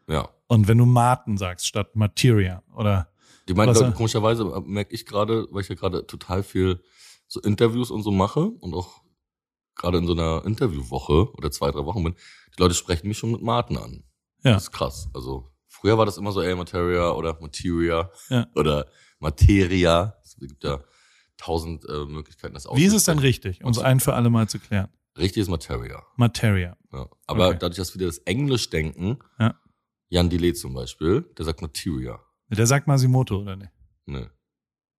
[0.07, 0.29] Ja.
[0.51, 3.07] Und wenn du Martin sagst statt Materia oder
[3.47, 6.81] Die meinen, Was er- komischerweise merke ich gerade, weil ich ja gerade total viel
[7.27, 9.01] so Interviews und so mache und auch
[9.75, 12.15] gerade in so einer Interviewwoche oder zwei, drei Wochen bin,
[12.57, 14.03] die Leute sprechen mich schon mit Martin an.
[14.43, 14.53] Ja.
[14.53, 15.07] Das ist krass.
[15.13, 18.47] Also früher war das immer so, ey, Materia oder Materia Ja.
[18.55, 18.87] oder
[19.19, 20.15] Materia.
[20.23, 20.79] Es gibt ja
[21.37, 23.19] tausend äh, Möglichkeiten, das wie ist es denn auszusprechen.
[23.19, 24.89] richtig, um es ein für alle Mal zu klären?
[25.17, 26.03] Richtig ist Materia.
[26.17, 26.75] Materia.
[26.91, 27.07] Ja.
[27.27, 27.57] Aber Okay.
[27.61, 29.55] dadurch, dass wir das Englisch denken, Ja.
[30.09, 32.19] Jan Delay zum Beispiel, der sagt Materia.
[32.49, 33.71] Der sagt Masimoto, oder nicht?
[34.05, 34.29] Ne.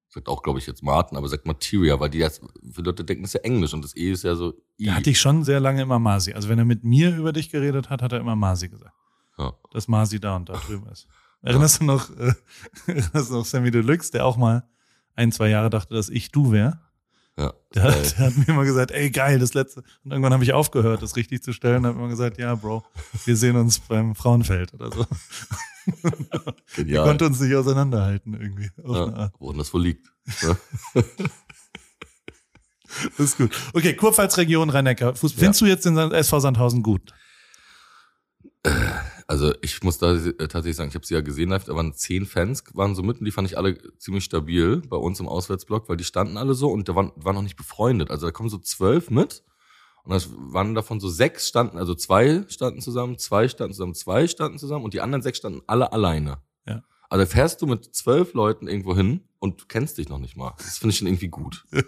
[0.09, 2.43] Sagt auch, glaube ich, jetzt Martin, aber sagt Materia, weil die jetzt,
[2.73, 4.87] für Leute denken, es ist ja Englisch und das E ist ja so I.
[4.87, 6.33] Der hat dich schon sehr lange immer Masi.
[6.33, 8.95] Also wenn er mit mir über dich geredet hat, hat er immer Masi gesagt.
[9.39, 9.53] ja.
[9.73, 11.07] Dass Masi da und da drüben ist.
[11.43, 12.33] Erinnerst du noch, äh,
[12.87, 14.69] erinnerst du noch Sammy Deluxe, der auch mal
[15.15, 16.81] ein, zwei Jahre dachte, dass ich du wäre?
[17.41, 17.53] Ja.
[17.75, 19.83] Der, hat- der hat mir immer gesagt, ey geil, das letzte.
[20.05, 21.87] Und irgendwann habe ich aufgehört, das richtig zu stellen.
[21.87, 22.85] Habe immer gesagt, ja, Bro,
[23.25, 25.07] wir sehen uns beim Frauenfeld oder so.
[25.87, 27.05] Wir genial.
[27.07, 28.71] konnten uns nicht auseinanderhalten irgendwie.
[28.83, 29.19] Auf eine ja.
[29.19, 29.35] Art.
[29.39, 30.07] Woran das wohl liegt.
[30.43, 30.57] Ja.
[33.17, 33.57] Das ist gut.
[33.73, 35.13] Okay, Kurpfalz-Region Rhein-Neckar.
[35.13, 37.13] Fuß- Findest du jetzt den SV Sandhausen gut?
[39.27, 41.95] Also ich muss da äh, tatsächlich sagen, ich habe sie ja gesehen, live, da waren
[41.95, 45.89] zehn Fans, waren so mitten, die fand ich alle ziemlich stabil bei uns im Auswärtsblock,
[45.89, 48.11] weil die standen alle so und da waren, waren noch nicht befreundet.
[48.11, 49.45] Also da kommen so zwölf mit
[50.03, 54.27] und das waren davon so sechs standen, also zwei standen zusammen, zwei standen zusammen, zwei
[54.27, 56.39] standen zusammen und die anderen sechs standen alle alleine.
[56.67, 56.83] Ja.
[57.09, 60.55] Also fährst du mit zwölf Leuten irgendwo hin und du kennst dich noch nicht mal.
[60.59, 61.65] Das finde ich schon irgendwie gut.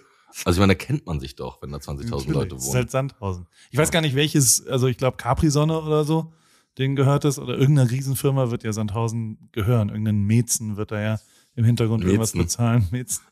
[0.47, 2.69] Also ich meine, da kennt man sich doch, wenn da 20.000 Leute Natürlich, Das ist
[2.69, 2.75] wohnen.
[2.77, 3.47] halt Sandhausen.
[3.71, 6.33] Ich weiß gar nicht, welches, also ich glaube Capri-Sonne oder so,
[6.79, 9.89] denen gehört es, oder irgendeine Riesenfirma wird ja Sandhausen gehören.
[9.91, 11.21] Irgendein Metzen wird da ja
[11.55, 12.47] im Hintergrund irgendwas Metzen.
[12.47, 12.87] bezahlen.
[12.91, 13.23] Metzen.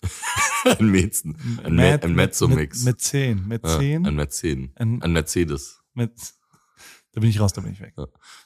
[0.78, 2.84] ein Mäzen, ein, Me ein Mezzo-Mix.
[2.84, 3.48] Mit, mit 10.
[3.48, 4.06] Mit Ja, 10.
[4.06, 4.70] ein Mercedes.
[4.76, 5.80] Ein- Mercedes.
[5.94, 6.12] mit,
[7.12, 7.94] da bin ich raus, da bin ich weg.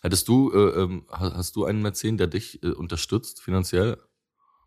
[0.00, 3.98] Hättest du, äh, ähm, ha- hast du einen Mäzen, der dich äh, unterstützt finanziell?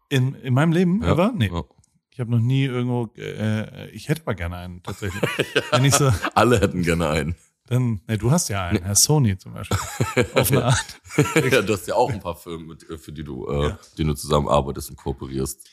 [0.09, 1.13] In, in meinem Leben, Ja.
[1.13, 1.33] ever?
[1.35, 1.47] Nee.
[1.51, 1.63] Ja.
[2.11, 5.21] Ich habe noch nie irgendwo, äh, ich hätte aber gerne einen, tatsächlich.
[5.71, 7.35] Wenn ich so, Alle hätten gerne einen.
[7.67, 9.77] Dann, nee, du hast ja einen, Herr Sony zum Beispiel.
[10.33, 10.85] Auf eine Art.
[11.51, 13.79] ja, du hast ja auch ein paar Firmen, mit, für die du, äh, Ja.
[13.97, 15.67] die du zusammenarbeitest und kooperierst.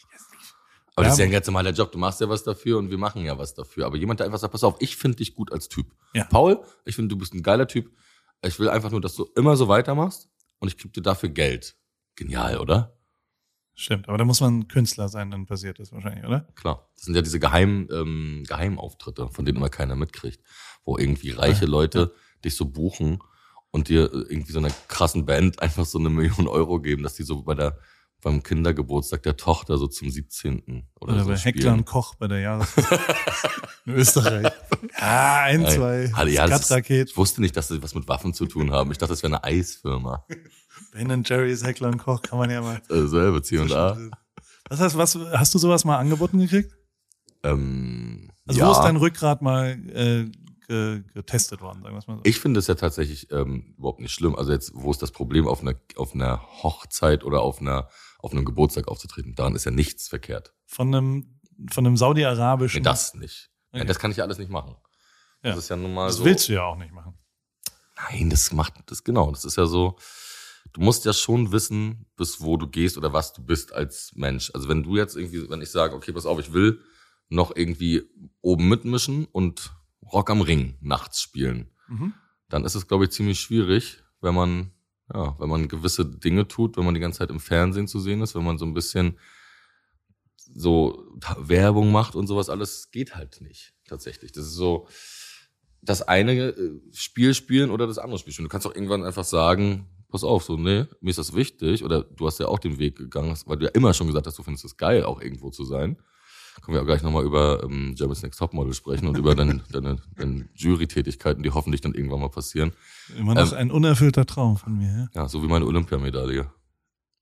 [0.97, 1.91] Aber Ja, das ist ja ein ganz normaler Job.
[1.91, 3.87] Du machst ja was dafür und wir machen ja was dafür.
[3.87, 5.87] Aber jemand, der einfach sagt, pass auf, ich finde dich gut als Typ.
[6.13, 6.25] Ja.
[6.25, 7.91] Paul, ich finde, du bist ein geiler Typ.
[8.43, 10.29] Ich will einfach nur, dass du immer so weitermachst
[10.61, 11.77] und ich gebe dir dafür Geld.
[12.15, 12.94] Genial, oder?
[13.77, 16.47] Stimmt, aber da muss man Künstler sein, dann passiert das wahrscheinlich, oder?
[16.55, 16.89] Klar.
[16.95, 20.41] Das sind ja diese Geheim, ähm, Geheimauftritte, von denen immer keiner mitkriegt.
[20.85, 23.19] Wo irgendwie reiche Leute dich so buchen
[23.73, 27.15] und dir äh, irgendwie so einer krassen Band einfach so eine Million Euro geben, dass
[27.15, 27.79] die so bei der
[28.23, 30.89] beim Kindergeburtstag der Tochter so zum 17.
[30.99, 31.55] oder, Oder so bei spielen.
[31.57, 33.01] Heckler und Koch bei der Jahreszeit.
[33.85, 34.51] in Österreich.
[34.99, 35.73] Ja, ein, Nein.
[35.75, 36.09] zwei.
[36.11, 36.89] Hatte- ja, das ist-.
[36.89, 38.91] Ich wusste nicht, dass sie was mit Waffen zu tun haben.
[38.93, 40.25] Ich dachte, das wäre eine Eisfirma.
[40.93, 42.81] Ben Jerry's Heckler und Koch kann man ja mal.
[42.91, 43.97] Äh, selber C und A.
[44.69, 46.75] Was hast, was, hast du sowas mal angeboten gekriegt?
[47.43, 48.67] Ähm, Also ja.
[48.69, 50.31] wo ist dein Rückgrat mal äh,
[50.67, 52.23] ge, getestet worden, sagen wir es mal so?
[52.25, 54.35] Ich finde es ja tatsächlich ähm, überhaupt nicht schlimm.
[54.35, 57.89] Also jetzt, wo ist das Problem, auf einer, auf einer Hochzeit oder auf einer,
[58.21, 59.35] auf einem Geburtstag aufzutreten?
[59.35, 60.55] Daran ist ja nichts verkehrt.
[60.67, 62.81] Von einem, von einem saudi-arabischen.
[62.81, 63.51] Nee, das nicht.
[63.73, 63.89] Ja, Okay.
[63.89, 64.77] das kann ich ja alles nicht machen.
[65.43, 65.51] Ja.
[65.51, 66.25] Das ist ja nun mal das so.
[66.25, 67.19] willst du ja auch nicht machen.
[68.11, 69.31] Nein, das macht das genau.
[69.31, 69.97] Das ist ja so.
[70.75, 74.51] Du musst ja schon wissen, bis wo du gehst oder was du bist als Mensch.
[74.55, 76.81] Also wenn du jetzt irgendwie, wenn ich sage, okay, pass auf, ich will
[77.29, 78.03] noch irgendwie
[78.43, 79.73] oben mitmischen und
[80.13, 82.13] Rock am Ring nachts spielen, Mhm.
[82.49, 84.73] dann ist es, glaube ich, ziemlich schwierig, wenn man,
[85.13, 88.21] ja, wenn man gewisse Dinge tut, wenn man die ganze Zeit im Fernsehen zu sehen
[88.23, 89.19] ist, wenn man so ein bisschen
[90.37, 91.07] so
[91.39, 94.33] Werbung macht und sowas alles, geht halt nicht, tatsächlich.
[94.33, 94.89] Das ist so,
[95.83, 98.49] das eine äh, Spiel spielen oder das andere Spiel spielen.
[98.49, 102.05] Du kannst auch irgendwann einfach sagen, pass auf, so, nee, mir ist das wichtig, oder
[102.05, 104.45] du hast ja auch den Weg gegangen, weil du ja immer schon gesagt hast, du
[104.45, 105.97] findest es geil, auch irgendwo zu sein.
[106.63, 109.97] Können wir auch gleich nochmal über ähm, Germany's Next Topmodel sprechen und über deine, deine,
[110.17, 112.73] deine Jury-Tätigkeiten, die hoffentlich dann irgendwann mal passieren.
[113.19, 115.09] Immer noch Ähm, ein unerfüllter Traum von mir.
[115.13, 115.23] Ja?
[115.23, 116.47] Ja, so wie meine Olympiamedaille.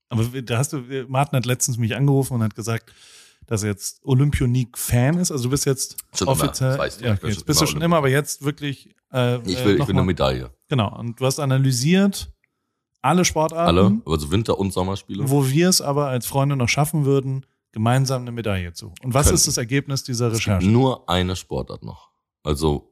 [0.09, 2.93] Aber da hast du, Martin hat letztens mich angerufen und hat gesagt,
[3.47, 5.31] dass er jetzt Olympionik-Fan ist.
[5.31, 6.77] Also du bist jetzt Schon immer, offiziell.
[6.77, 6.83] du.
[6.83, 8.93] ja, Ich okay, jetzt bist du immer schon immer, aber jetzt wirklich.
[9.11, 10.51] Äh, Ich äh, will, ich noch will eine Medaille.
[10.69, 10.95] Genau.
[10.95, 12.31] Und du hast analysiert
[13.03, 15.29] alle Sportarten, Alle, also Winter- und Sommerspiele.
[15.29, 18.93] wo wir es aber als Freunde noch schaffen würden, gemeinsam eine Medaille zu.
[19.03, 19.35] Und was Können.
[19.35, 20.67] ist das Ergebnis dieser Es gibt Recherche?
[20.67, 22.11] nur eine Sportart noch.
[22.43, 22.89] Also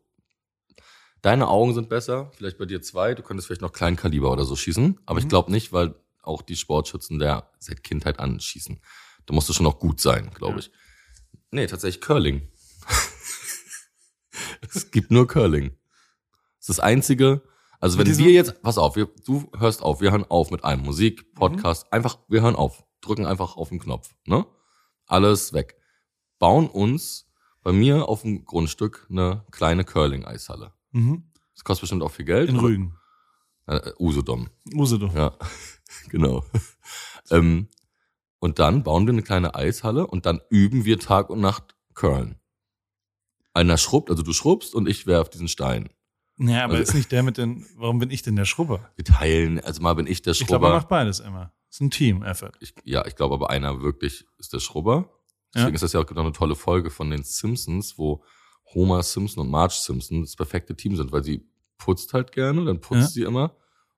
[1.24, 3.14] Deine Augen sind besser, vielleicht bei dir zwei.
[3.14, 5.00] Du könntest vielleicht noch Kleinkaliber oder so schießen.
[5.06, 5.94] Aber ich glaube nicht, weil
[6.24, 8.82] auch die Sportschützen der seit Kindheit an schießen.
[9.28, 10.60] Da musst du schon noch gut sein, glaube Ja.
[10.62, 10.72] ich.
[11.52, 12.48] Nee, tatsächlich Curling.
[14.74, 15.70] es gibt nur Curling.
[16.60, 17.44] Das ist das einzige.
[17.82, 20.84] Also wenn wir jetzt, pass auf, wir, du hörst auf, wir hören auf mit einem
[20.84, 24.46] Musik, Podcast, einfach, wir hören auf, drücken einfach auf den Knopf, ne?
[25.08, 25.76] Alles weg.
[26.38, 27.28] Bauen uns
[27.64, 30.74] bei mir auf dem Grundstück eine kleine Curling-Eishalle.
[30.92, 31.24] Mhm.
[31.56, 32.50] Das kostet bestimmt auch viel Geld.
[32.50, 32.98] In Rügen.
[33.66, 34.50] Äh, Usedom.
[34.76, 35.16] Usedom.
[35.16, 35.36] Ja,
[36.10, 36.46] genau.
[37.32, 37.68] ähm,
[38.38, 42.40] und dann bauen wir eine kleine Eishalle und dann üben wir Tag und Nacht Curlen.
[43.56, 45.90] Einer schrubbt, also du schrubbst und ich werf diesen Stein.
[46.44, 48.90] Ja, aber Also- ist nicht der mit den, warum bin ich denn der Schrubber?
[48.96, 50.76] Wir teilen, also mal bin ich der Ich glaube, Schrubber.
[50.76, 51.54] macht beides immer.
[51.70, 52.52] Ist ein Team-Effort.
[52.60, 55.10] Ich, ja, ich glaube aber einer wirklich ist der Schrubber.
[55.54, 55.76] Deswegen Ja.
[55.76, 58.24] ist das ja auch genau eine tolle Folge von den Simpsons, wo
[58.74, 61.46] Homer Simpson und Marge Simpson das perfekte Team sind, weil sie
[61.78, 63.08] putzt halt gerne, dann putzt Ja.
[63.08, 63.56] sie immer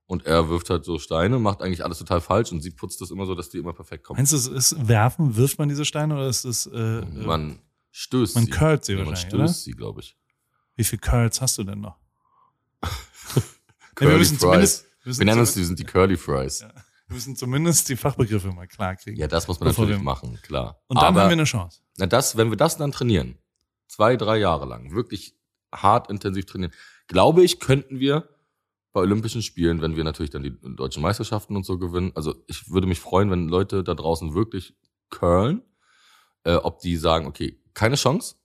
[0.08, 3.12] und er wirft halt so Steine, macht eigentlich alles total falsch und sie putzt das
[3.12, 4.18] immer so, dass die immer perfekt kommen.
[4.18, 7.60] Meinst du, es ist werfen, wirft man diese Steine oder ist es, äh, äh, Man
[7.92, 8.52] stößt man sie.
[8.52, 9.54] curlt sie Ja, man wahrscheinlich, stößt oder?
[9.54, 10.18] sie, glaube ich.
[10.76, 11.98] wie viele Curls hast du denn noch?
[12.84, 12.90] Ja,
[13.96, 14.42] Curly wir müssen Fries.
[14.42, 16.60] zumindest, wir müssen, Wir nennen uns, zumindest, die sind die Curly Fries.
[16.62, 16.70] Ja.
[17.08, 19.18] wir müssen zumindest die Fachbegriffe mal klar kriegen.
[19.20, 20.82] Ja, das muss man natürlich wir- machen, klar.
[20.88, 21.80] Und dann Aber haben wir eine Chance.
[21.98, 23.38] na das, wenn wir das dann trainieren,
[23.88, 25.36] zwei, drei Jahre lang, wirklich
[25.74, 26.74] hart intensiv trainieren,
[27.08, 28.30] glaube ich, könnten wir
[28.94, 32.70] bei Olympischen Spielen, wenn wir natürlich dann die deutschen Meisterschaften und so gewinnen, also ich
[32.70, 34.76] würde mich freuen, wenn Leute da draußen wirklich
[35.10, 35.62] curlen,
[36.44, 38.36] äh, ob die sagen, okay, keine Chance,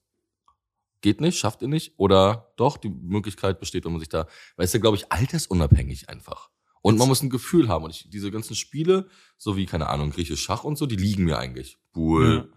[1.01, 4.65] geht nicht, schafft ihr nicht, oder doch, die Möglichkeit besteht, wenn man sich da, weil
[4.65, 6.49] es ja, glaube ich, altersunabhängig einfach.
[6.81, 7.83] Und man muss ein Gefühl haben.
[7.83, 9.07] Und ich, diese ganzen Spiele,
[9.37, 11.77] so wie, keine Ahnung, griechisch Schach und so, die liegen mir eigentlich.
[11.91, 12.51] Bull,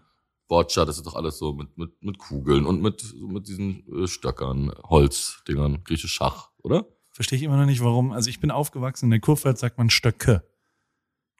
[0.47, 4.07] Boccia, das ist doch alles so mit, mit, mit Kugeln und mit, mit diesen äh,
[4.07, 6.85] Stöckern, Holzdingern, griechisch Schach, oder?
[7.11, 8.11] Verstehe ich immer noch nicht, warum.
[8.11, 10.47] Also ich bin aufgewachsen, in der Kurpfalz sagt man Stöcke.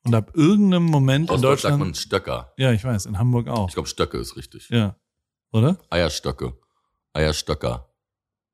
[0.04, 1.80] Und ab irgendeinem Moment in Aus sagt Deutschland.
[1.80, 2.54] man Stöcker.
[2.58, 3.70] ja, ich weiß, in Hamburg auch.
[3.70, 4.70] Ich glaube, Stöcke ist richtig.
[4.70, 4.98] ja.
[5.52, 5.78] Oder?
[5.92, 6.58] Eierstöcke.
[7.14, 7.90] Eierstöcker.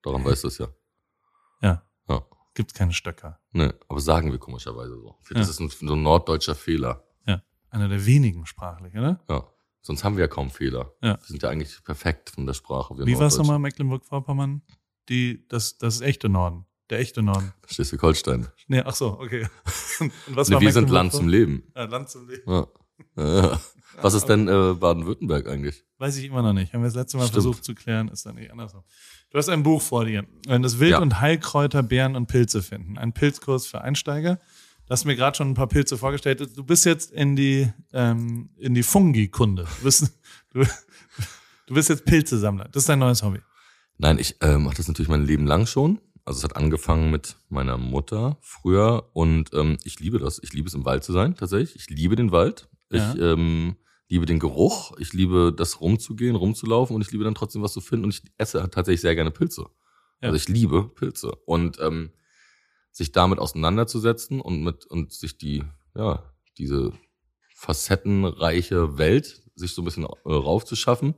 [0.04, 0.68] Daran weißt du es ja.
[1.62, 1.84] Ja.
[2.08, 2.26] Ja.
[2.54, 3.40] Gibt keine Stöcker.
[3.52, 5.16] Ne, aber sagen wir komischerweise so.
[5.22, 5.48] Finde, Ja.
[5.48, 7.04] Das ist ein, so ein norddeutscher Fehler.
[7.72, 9.20] Einer der wenigen sprachlich, oder?
[9.30, 9.48] Ja.
[9.84, 10.92] Sonst haben wir ja kaum Fehler.
[11.04, 11.18] Ja.
[11.20, 12.96] Wir sind ja eigentlich perfekt von der Sprache.
[13.06, 14.64] Wie war es nochmal, Mecklenburg-Vorpommern?
[15.08, 16.66] Die, das, das echte Norden.
[16.90, 17.54] Der echte Norden.
[17.68, 18.48] Schleswig-Holstein.
[18.68, 19.48] Nee, ach so, okay.
[20.00, 21.72] Und was Ne, war wir sind Land zum Leben.
[21.76, 22.52] Ja, Land zum Leben.
[22.52, 22.66] Ja.
[23.16, 25.84] Was ist denn äh, Baden-Württemberg eigentlich?
[25.98, 26.74] Weiß ich immer noch nicht.
[26.74, 27.34] Haben wir das letzte Mal Stimmt.
[27.34, 28.84] versucht zu klären, ist dann nicht andersrum.
[29.32, 30.26] Du hast ein Buch vor dir.
[30.48, 31.00] Das Wild- Ja.
[31.00, 32.98] und Heilkräuter, Beeren und Pilze finden.
[32.98, 34.36] Ein Pilzkurs für Einsteiger.
[34.86, 36.40] Du hast mir gerade schon ein paar Pilze vorgestellt.
[36.56, 39.64] Du bist jetzt in die, ähm, in die Fungi-Kunde.
[39.80, 40.12] Du bist,
[40.54, 40.64] du,
[41.68, 42.70] du bist jetzt Pilzesammler.
[42.72, 43.40] Das ist dein neues Hobby.
[43.98, 46.00] Nein, ich äh, mache das natürlich mein Leben lang schon.
[46.26, 50.40] Also es hat angefangen mit meiner Mutter früher und ähm, ich liebe das.
[50.42, 51.76] Ich liebe es im Wald zu sein, tatsächlich.
[51.76, 52.70] Ich liebe den Wald.
[52.90, 53.14] Ja.
[53.14, 53.76] Ich ähm,
[54.08, 54.98] liebe den Geruch.
[54.98, 58.24] Ich liebe das rumzugehen, rumzulaufen und ich liebe dann trotzdem was zu finden und ich
[58.38, 59.68] esse tatsächlich sehr gerne Pilze.
[60.22, 60.30] Ja.
[60.30, 62.12] Also ich liebe Pilze und ähm,
[62.92, 65.64] sich damit auseinanderzusetzen und mit und sich die
[65.96, 66.24] ja
[66.58, 66.92] diese
[67.56, 71.16] facettenreiche Welt sich so ein bisschen äh, raufzuschaffen,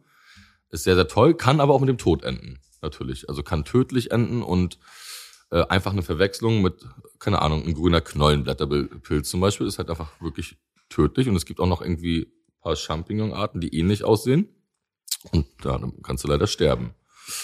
[0.70, 1.36] ist sehr sehr toll.
[1.36, 3.30] Kann aber auch mit dem Tod enden natürlich.
[3.30, 4.80] Also kann tödlich enden und
[5.52, 6.86] äh, einfach eine Verwechslung mit,
[7.20, 10.58] keine Ahnung, ein grüner Knollenblätterpilz zum Beispiel ist halt einfach wirklich
[10.92, 11.28] tödlich.
[11.28, 14.50] Und es gibt auch noch irgendwie ein paar Champignonarten, die ähnlich aussehen.
[15.32, 16.94] Und ja, dann kannst du leider sterben.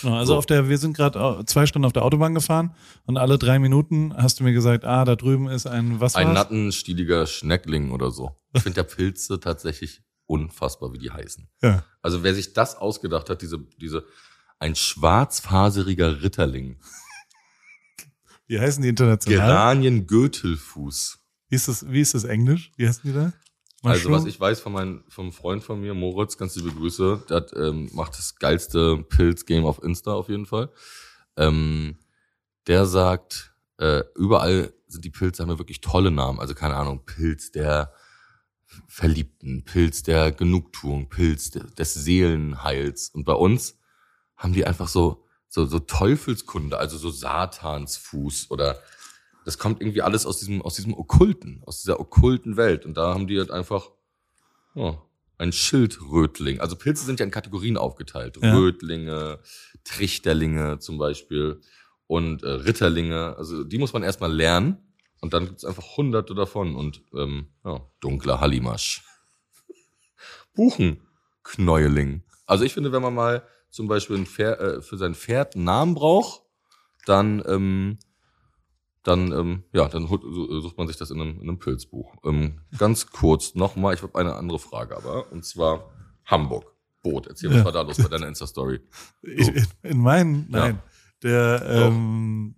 [0.03, 0.37] Also So.
[0.37, 2.73] auf der, wir sind gerade zwei Stunden auf der Autobahn gefahren
[3.05, 6.33] und alle drei Minuten hast du mir gesagt, ah, da drüben ist ein was Ein
[6.33, 8.35] nattenstieliger Schneckling oder so.
[8.53, 11.47] Ich finde ja Pilze tatsächlich unfassbar, wie die heißen.
[11.61, 11.83] Ja.
[12.01, 14.05] Also wer sich das ausgedacht hat, diese, diese,
[14.59, 16.79] ein schwarzfaseriger Ritterling.
[18.47, 19.37] Wie heißen die international?
[19.37, 21.19] Geranien-Gürtelfuß.
[21.49, 22.71] Wie ist das, wie ist das Englisch?
[22.75, 23.33] Wie heißen die da?
[23.83, 24.27] Also was Mushroom?
[24.27, 27.89] ich weiß von meinem vom Freund von mir, Moritz, ganz liebe Grüße, der hat, ähm,
[27.93, 30.69] macht das geilste Pilz-Game auf Insta auf jeden Fall.
[31.37, 31.97] Ähm,
[32.65, 36.39] der sagt, äh, überall sind die Pilze, haben ja wirklich tolle Namen.
[36.39, 37.93] Also keine Ahnung, Pilz der
[38.87, 43.09] Verliebten, Pilz der Genugtuung, Pilz de- des Seelenheils.
[43.09, 43.77] Und bei uns
[44.35, 48.77] haben die einfach so, so, so Teufelskunde, also so Satansfuß oder
[49.47, 52.85] das kommt irgendwie alles aus diesem, aus diesem Okkulten, aus dieser okkulten Welt.
[52.85, 53.91] Und da haben die halt einfach
[54.75, 55.01] ja,
[55.37, 56.59] ein Schildrötling.
[56.59, 58.37] Also Pilze sind ja in Kategorien aufgeteilt.
[58.41, 58.53] Ja.
[58.53, 59.39] Rötlinge,
[59.85, 61.61] Trichterlinge zum Beispiel
[62.07, 63.37] und äh, Ritterlinge.
[63.37, 64.79] Also die muss man erstmal lernen.
[65.21, 66.75] Und dann gibt's einfach hunderte davon.
[66.75, 69.05] Und ähm, ja, dunkler Hallimasch.
[70.55, 72.21] Buchenknäueling.
[72.45, 75.63] Also ich finde, wenn man mal zum Beispiel ein Pferd, äh, für sein Pferd einen
[75.63, 76.41] Namen braucht,
[77.05, 77.97] dann, ähm,
[79.07, 82.13] dann, ähm, ja, dann su- sucht man sich das in einem, in einem Pilzbuch.
[82.25, 85.89] Ähm, ganz kurz nochmal, ich habe eine andere Frage aber, und zwar
[86.25, 86.73] Hamburg.
[87.03, 87.65] Boot, erzähl, was Ja.
[87.65, 88.79] war da los bei deiner Insta-Story?
[89.21, 90.59] Ich, in, in meinen, Ja.
[90.59, 90.79] nein.
[91.23, 92.55] Der, ähm,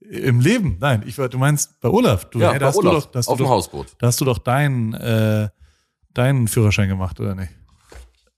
[0.00, 1.02] im Leben, nein.
[1.06, 2.30] Ich, du meinst bei Olaf.
[2.30, 3.96] Du, Ja, hey, bei hast du Olaf, doch, auf du dem doch, Hausboot.
[3.98, 5.48] da hast du doch deinen, äh,
[6.14, 7.52] deinen Führerschein gemacht, oder nicht?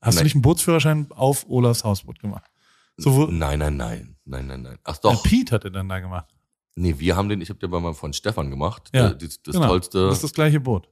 [0.02, 0.24] Hast du Nein.
[0.24, 2.50] nicht einen Bootsführerschein auf Olafs Hausboot gemacht?
[2.96, 4.78] So, Nein, nein, nein, nein, nein, nein.
[4.84, 6.26] Ach der doch, Pete hat er dann da gemacht.
[6.80, 8.90] Nee, wir haben den, ich habe den bei meinem Freund Stefan gemacht.
[8.92, 9.68] Ja, die, das genau.
[9.68, 10.06] tollste.
[10.06, 10.88] Das ist das gleiche Boot.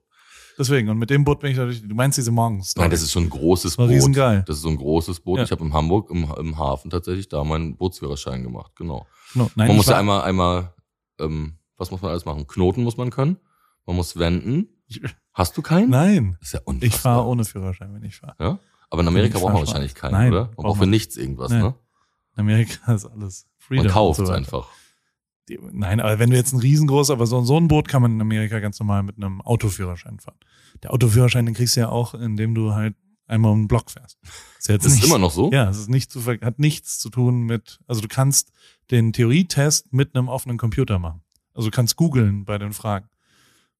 [0.59, 2.75] Deswegen, und mit dem Boot bin ich dadurch, du meinst diese morgens.
[2.75, 3.91] Nein, das ist schon ein großes Boot.
[3.91, 4.43] riesengeil.
[4.47, 5.39] Das ist so ein großes Boot.
[5.39, 5.45] Ja.
[5.45, 8.73] Ich habe in Hamburg im, im Hafen tatsächlich da meinen Bootsführerschein gemacht.
[8.75, 9.07] Genau.
[9.35, 10.75] no, nein, man ich muss ja einmal, einmal,
[11.21, 12.47] ähm, was muss man alles machen?
[12.49, 13.39] Knoten muss man können.
[13.87, 14.67] Man muss wenden.
[15.33, 15.91] Hast du keinen?
[15.91, 17.01] Nein, Das ist ja ich unfassbar.
[17.01, 18.35] fahre ohne Führerschein, wenn ich fahre.
[18.41, 18.59] Ja?
[18.91, 20.47] Aber in Amerika Ich braucht man wahrscheinlich keinen, Nein, oder?
[20.57, 21.59] Man braucht für nichts irgendwas, Nee.
[21.59, 21.75] ne?
[22.35, 23.87] In Amerika ist alles Freedom.
[23.87, 24.69] Man kauft so einfach.
[25.73, 28.21] Nein, aber wenn du jetzt ein riesengroßes, aber so, so ein Boot kann man in
[28.21, 30.39] Amerika ganz normal mit einem Autoführerschein fahren.
[30.83, 32.95] Der Autoführerschein, den kriegst du ja auch, indem du halt
[33.27, 34.19] einmal um den Block fährst.
[34.59, 35.51] Ist jetzt Das ist nicht, immer noch so?
[35.53, 38.53] Ja, es ist nicht zu, hat nichts zu tun mit, also du kannst
[38.91, 41.23] den Theorietest mit einem offenen Computer machen.
[41.55, 43.09] Also du kannst googeln bei den Fragen.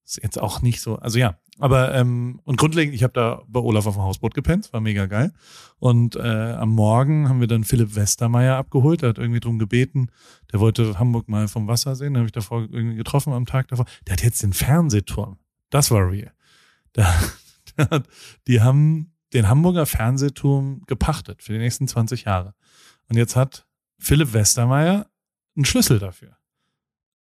[0.09, 1.37] Ist jetzt auch nicht so, also ja.
[1.59, 5.05] Aber, ähm, und grundlegend, ich habe da bei Olaf auf dem Hausboot gepennt, war mega
[5.05, 5.35] geil.
[5.79, 10.11] Und äh, am Morgen haben wir dann Philipp Westermeier abgeholt, der hat irgendwie drum gebeten,
[10.51, 13.69] der wollte Hamburg mal vom Wasser sehen, den habe ich davor irgendwie getroffen am Tag
[13.69, 13.85] davor.
[14.07, 15.37] Der hat jetzt den Fernsehturm.
[15.69, 16.33] Das war real.
[16.97, 17.07] Der,
[17.91, 18.09] hat,
[18.49, 22.55] die haben den Hamburger Fernsehturm gepachtet für die nächsten 20 Jahre.
[23.09, 23.67] Und jetzt hat
[23.99, 25.07] Philipp Westermeier
[25.55, 26.39] einen Schlüssel dafür.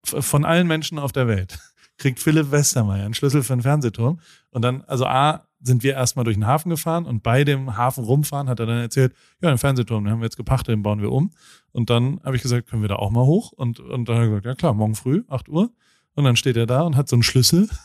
[0.02, 1.60] Von allen Menschen auf der Welt
[2.00, 4.20] kriegt Philipp Westermeier einen Schlüssel für einen Fernsehturm.
[4.50, 8.02] Und dann, also A, sind wir erstmal durch den Hafen gefahren und bei dem Hafen
[8.02, 11.02] rumfahren hat er dann erzählt, ja, den Fernsehturm, den haben wir jetzt gepachtet, den bauen
[11.02, 11.30] wir um.
[11.72, 13.52] Und dann habe ich gesagt, können wir da auch mal hoch?
[13.52, 15.70] Und, und dann hat er gesagt, ja klar, morgen früh, 8 Uhr.
[16.14, 17.68] Und dann steht er da und hat so einen Schlüssel.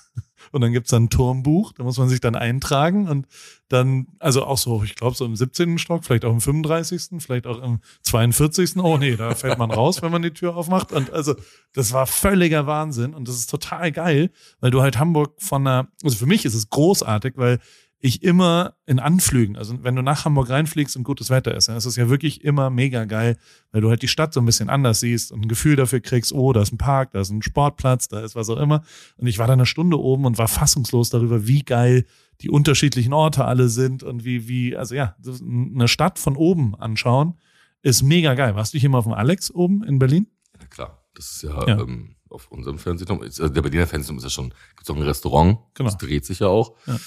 [0.52, 3.26] Und dann gibt's dann ein Turmbuch, da muss man sich dann eintragen und
[3.68, 5.80] dann, also auch so, ich glaube, so im 17.
[5.80, 8.78] Stock, vielleicht auch im 35., vielleicht auch im 42.
[8.78, 10.92] Oh nee, da fällt man raus, wenn man die Tür aufmacht.
[10.92, 11.36] Und also,
[11.74, 15.88] das war völliger Wahnsinn und das ist total geil, weil du halt Hamburg von einer,
[16.04, 17.60] also für mich ist es großartig, weil
[18.06, 21.76] ich immer in Anflügen, also wenn du nach Hamburg reinfliegst und gutes Wetter ist, dann
[21.76, 23.38] ist es ja wirklich immer mega geil,
[23.72, 26.32] weil du halt die Stadt so ein bisschen anders siehst und ein Gefühl dafür kriegst,
[26.32, 28.84] oh, da ist ein Park, da ist ein Sportplatz, da ist was auch immer.
[29.18, 32.06] Und ich war da eine Stunde oben und war fassungslos darüber, wie geil
[32.42, 37.40] die unterschiedlichen Orte alle sind und wie, wie, also ja, eine Stadt von oben anschauen
[37.82, 38.56] ist mega geil.
[38.56, 40.28] Warst du hier mal auf dem Alex oben in Berlin?
[40.60, 41.04] Ja, klar.
[41.16, 41.80] Das ist ja, Ja.
[41.80, 43.22] Ähm, auf unserem Fernsehturm.
[43.22, 45.60] Also der Berliner Fernsehturm ist ja schon, gibt's auch ein Restaurant.
[45.74, 45.90] Genau.
[45.90, 46.76] Das dreht sich ja auch.
[46.86, 46.98] Ja.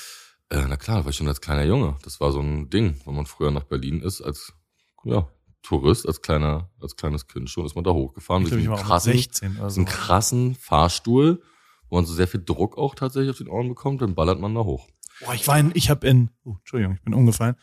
[0.51, 1.97] Äh, na klar, war ich schon als kleiner Junge.
[2.03, 4.55] Das war so ein Ding, wenn man früher nach Berlin ist, als
[5.05, 5.29] ja,
[5.63, 8.45] Tourist, als kleiner, als kleines Kind schon, ist man da hochgefahren.
[8.45, 9.67] Ich glaube, krassen, 16 oder so.
[9.67, 11.43] diesen krassen Fahrstuhl,
[11.89, 14.55] wo man so sehr viel Druck auch tatsächlich auf den Ohren bekommt, dann ballert man
[14.55, 14.89] da hoch.
[15.21, 17.57] Boah, ich war in, ich habe in, oh, Entschuldigung, ich bin umgefallen.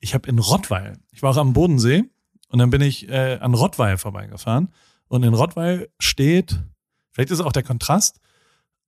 [0.00, 2.04] Ich habe in Rottweil, ich war auch am Bodensee
[2.48, 4.72] und dann bin ich äh, an Rottweil vorbeigefahren
[5.08, 6.60] und in Rottweil steht,
[7.12, 8.20] vielleicht ist es auch der Kontrast,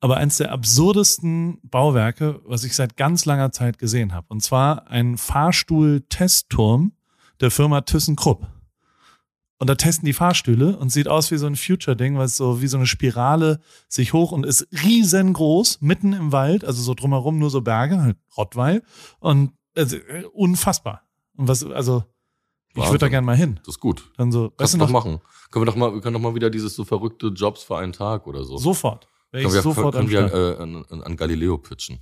[0.00, 4.26] aber eins der absurdesten Bauwerke, was ich seit ganz langer Zeit gesehen habe.
[4.28, 6.92] Und zwar ein Fahrstuhl-Testturm
[7.40, 8.46] der Firma ThyssenKrupp.
[9.60, 12.68] Und da testen die Fahrstühle und sieht aus wie so ein Future-Ding, was so wie
[12.68, 17.50] so eine Spirale sich hoch und ist riesengroß, mitten im Wald, also so drumherum nur
[17.50, 18.82] so Berge, halt Rottweil.
[19.18, 19.96] Und also,
[20.32, 21.02] unfassbar.
[21.36, 22.04] Und was, also,
[22.70, 23.10] ich würde da Wahnsinn.
[23.10, 23.60] gern mal hin.
[23.64, 24.12] Das ist gut.
[24.16, 25.20] Dann so, Kannst weißt du noch, machen.
[25.50, 27.92] Können wir doch mal, wir können doch mal wieder dieses so verrückte Jobs für einen
[27.92, 28.58] Tag oder so.
[28.58, 29.08] sofort.
[29.30, 32.00] Können wir, sofort können wir äh, an, an, an Galileo pitchen.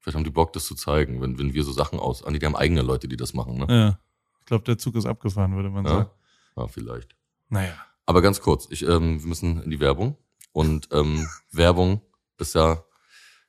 [0.00, 2.22] Vielleicht haben die Bock, das zu zeigen, wenn, wenn wir so Sachen aus.
[2.22, 3.66] Ah, nee, die haben eigene Leute, die das machen, ne?
[3.68, 4.00] Ja.
[4.40, 6.10] Ich glaube, der Zug ist abgefahren, würde man sagen.
[6.56, 7.16] Ja, ja vielleicht.
[7.48, 7.74] Naja.
[8.04, 10.16] Aber ganz kurz, ich, ähm, wir müssen in die Werbung.
[10.52, 12.02] Und ähm, Werbung
[12.38, 12.84] ist ja,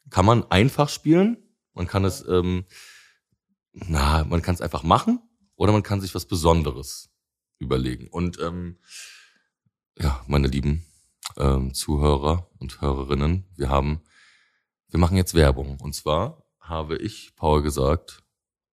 [0.10, 1.38] kann man einfach spielen.
[1.74, 2.66] Man kann es, ähm,
[3.74, 5.20] na, man kann es einfach machen
[5.56, 7.12] oder man kann sich was Besonderes
[7.60, 8.08] überlegen.
[8.08, 8.80] Und ähm,
[10.00, 10.87] ja, meine lieben
[11.38, 14.02] ähm, Zuhörer und Hörerinnen, wir haben,
[14.90, 15.80] wir machen jetzt Werbung.
[15.82, 18.24] Und zwar habe ich Paul gesagt,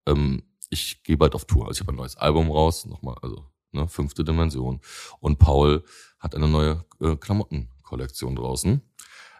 [0.06, 1.68] ähm, ich gehe bald auf Tour.
[1.68, 4.80] Also ich habe ein neues Album raus, nochmal, also ne, fünfte Dimension.
[5.20, 5.84] Und Paul
[6.18, 8.80] hat eine neue äh, Klamottenkollektion draußen.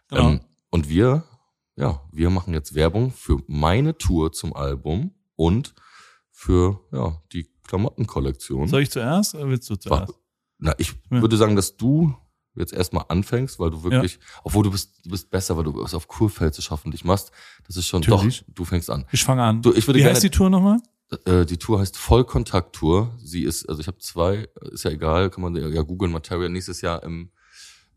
[0.08, 0.28] Genau.
[0.30, 0.40] Ähm,
[0.70, 1.24] und wir,
[1.76, 5.74] ja, wir machen jetzt Werbung für meine Tour zum Album und
[6.30, 8.68] für ja die Klamottenkollektion.
[8.68, 10.14] Soll ich zuerst oder willst du zuerst?
[10.58, 11.22] Na, ich Ja.
[11.22, 12.14] würde sagen, dass du
[12.54, 15.94] jetzt erstmal anfängst, weil du wirklich, obwohl du bist, du bist besser, weil du es
[15.94, 17.30] auf Kurfeld zu schaffen dich machst.
[17.66, 18.40] Das ist schon Natürlich.
[18.46, 19.06] doch, du fängst an.
[19.12, 19.62] Ich fange an.
[19.62, 20.78] Du, ich würde Wie gerne, heißt die Tour nochmal?
[21.26, 23.10] Äh, die Tour heißt Vollkontakt-Tour.
[23.22, 26.48] Sie ist, also ich habe zwei, ist ja egal, kann man ja googeln, Materia.
[26.48, 27.30] Nächstes Jahr im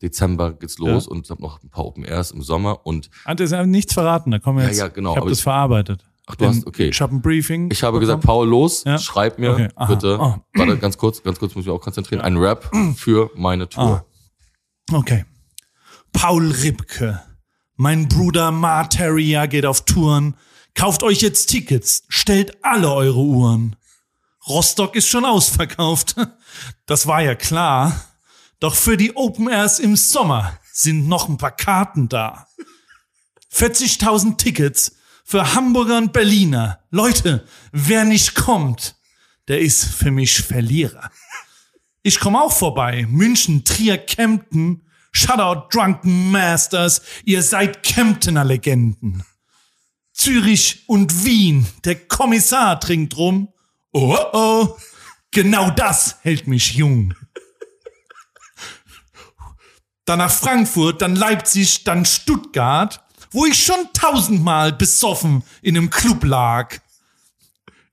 [0.01, 1.11] Dezember geht's los Ja.
[1.11, 3.93] und ich habe noch ein paar Open Airs im Sommer und Hat er ja nichts
[3.93, 4.79] verraten, da kommen wir Ja, jetzt.
[4.79, 6.05] ja, genau, Ich habe das ich- verarbeitet.
[6.27, 6.89] Ach, du hast- okay.
[6.89, 7.69] Ich habe ein Briefing.
[7.71, 8.01] ich habe bekommen.
[8.19, 8.97] gesagt, Paul, los, Ja.
[8.97, 10.35] schreib mir Okay, bitte, oh.
[10.55, 14.05] warte, ganz kurz, ganz kurz muss ich mich auch konzentrieren, ein Rap für meine Tour.
[14.91, 15.25] Okay.
[16.13, 17.21] Paul Ripke.
[17.75, 20.35] Mein Bruder Materia geht auf Touren.
[20.75, 22.03] Kauft euch jetzt Tickets.
[22.07, 23.75] Stellt alle eure Uhren.
[24.47, 26.15] Rostock ist schon ausverkauft.
[26.85, 27.99] Das war ja klar.
[28.61, 32.47] Doch für die Open Airs im Sommer sind noch ein paar Karten da.
[33.53, 36.79] 40.000 Tickets für Hamburger und Berliner.
[36.91, 38.95] Leute, wer nicht kommt,
[39.47, 41.11] der ist für mich Verlierer.
[42.07, 43.07] Ich komme auch vorbei.
[43.09, 44.83] München, Trier, Kempten.
[45.11, 47.01] Shoutout Drunken Masters.
[47.23, 49.23] Ihr seid Kemptener Legenden.
[50.13, 51.65] Zürich und Wien.
[51.83, 53.51] Der Kommissar trinkt rum.
[53.91, 54.77] Oh, oh.
[55.31, 57.15] Genau das hält mich jung.
[60.05, 66.23] Dann nach Frankfurt, dann Leipzig, dann Stuttgart, wo ich schon tausendmal besoffen in einem Club
[66.23, 66.77] lag.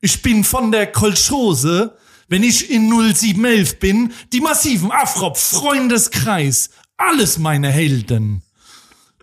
[0.02, 1.96] Ich bin von der Kolchose,
[2.32, 8.42] wenn ich in 0711 bin, die massiven Afrop, Freundeskreis, alles meine Helden.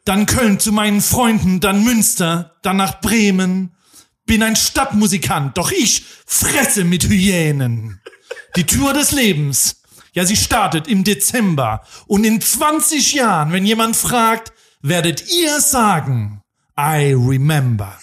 [0.06, 3.72] Dann Köln zu meinen Freunden, dann Münster, dann nach Bremen.
[4.28, 8.00] Bin ein Stadtmusikant, doch ich fresse mit Hyänen.
[8.56, 9.82] Die Tour des Lebens.
[10.14, 11.82] Ja, sie startet im Dezember.
[12.06, 14.54] Und in 20 Jahren, wenn jemand fragt,
[14.84, 16.44] werdet ihr sagen,
[16.78, 17.98] I remember.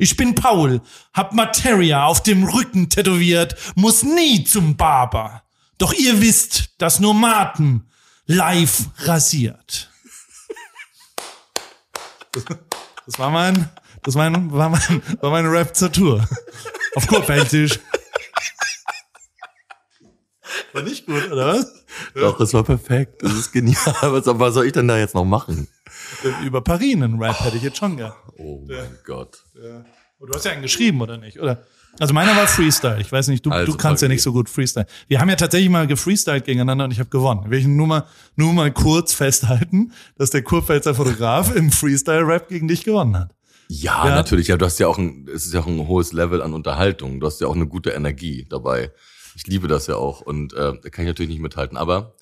[0.00, 0.80] Ich bin Paul,
[1.12, 5.42] hab Materia auf dem Rücken tätowiert, muss nie zum Barber.
[5.76, 7.82] Doch ihr wisst, dass nur Martin
[8.26, 9.90] live rasiert.
[12.32, 13.68] Das war mein,
[14.04, 16.28] das war mein, war mein, war mein Rap zur Tour.
[16.94, 17.80] Auf Kurpfälzisch.
[20.72, 21.72] War nicht gut, oder was?
[22.14, 25.24] Doch, es war perfekt, das ist genial, was, was soll ich denn da jetzt noch
[25.24, 25.68] machen?
[26.44, 28.12] Über Paris einen Rap hätte ich jetzt schon gern.
[28.38, 29.42] Oh mein Gott.
[29.54, 31.38] Du hast ja einen geschrieben, oder nicht?
[31.40, 31.64] Oder?
[32.00, 33.00] Also meiner war Freestyle.
[33.00, 34.86] Ich weiß nicht, du, Also du kannst ja nicht so gut Freestyle.
[35.08, 37.50] Wir haben ja tatsächlich mal gefreestylt gegeneinander und ich habe gewonnen.
[37.50, 38.04] Will ich nur mal,
[38.36, 43.34] nur mal kurz festhalten, dass der Kurpfälzer Fotograf im Freestyle-Rap gegen dich gewonnen hat.
[43.68, 44.14] Ja, Ja.
[44.14, 44.48] natürlich.
[44.48, 47.20] Ja, du hast ja auch ein, es ist ja auch ein hohes Level an Unterhaltung.
[47.20, 48.92] Du hast ja auch eine gute Energie dabei.
[49.34, 51.76] Ich liebe das ja auch und äh, da kann ich natürlich nicht mithalten.
[51.76, 52.14] Aber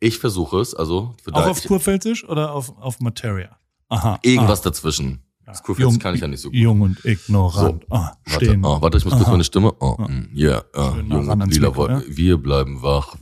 [0.00, 3.56] ich versuche es, also Auch auf Kurpfälzisch oder auf, auf Materia?
[3.88, 4.18] Aha.
[4.22, 5.22] irgendwas dazwischen.
[5.44, 6.56] Das Kurpfälzisch kann ich ja nicht so gut.
[6.58, 7.84] Jung und ignorant.
[7.88, 7.94] So.
[7.94, 9.72] Ah, Warte, oh, warte, ich muss kurz meine Stimme.
[9.80, 12.04] Oh, mm, yeah, ja, Schön nah Junge, ran ans lila Mikro, Wolke.
[12.16, 13.16] Wir bleiben wach.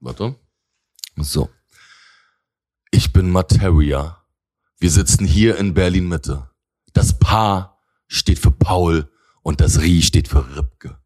[0.00, 0.36] Warte.
[1.16, 1.50] So.
[2.90, 4.16] Ich bin Materia.
[4.78, 6.48] Wir sitzen hier in Berlin Mitte.
[6.94, 9.10] Das Paar steht für Paul
[9.42, 10.98] und das Rie steht für Ripke.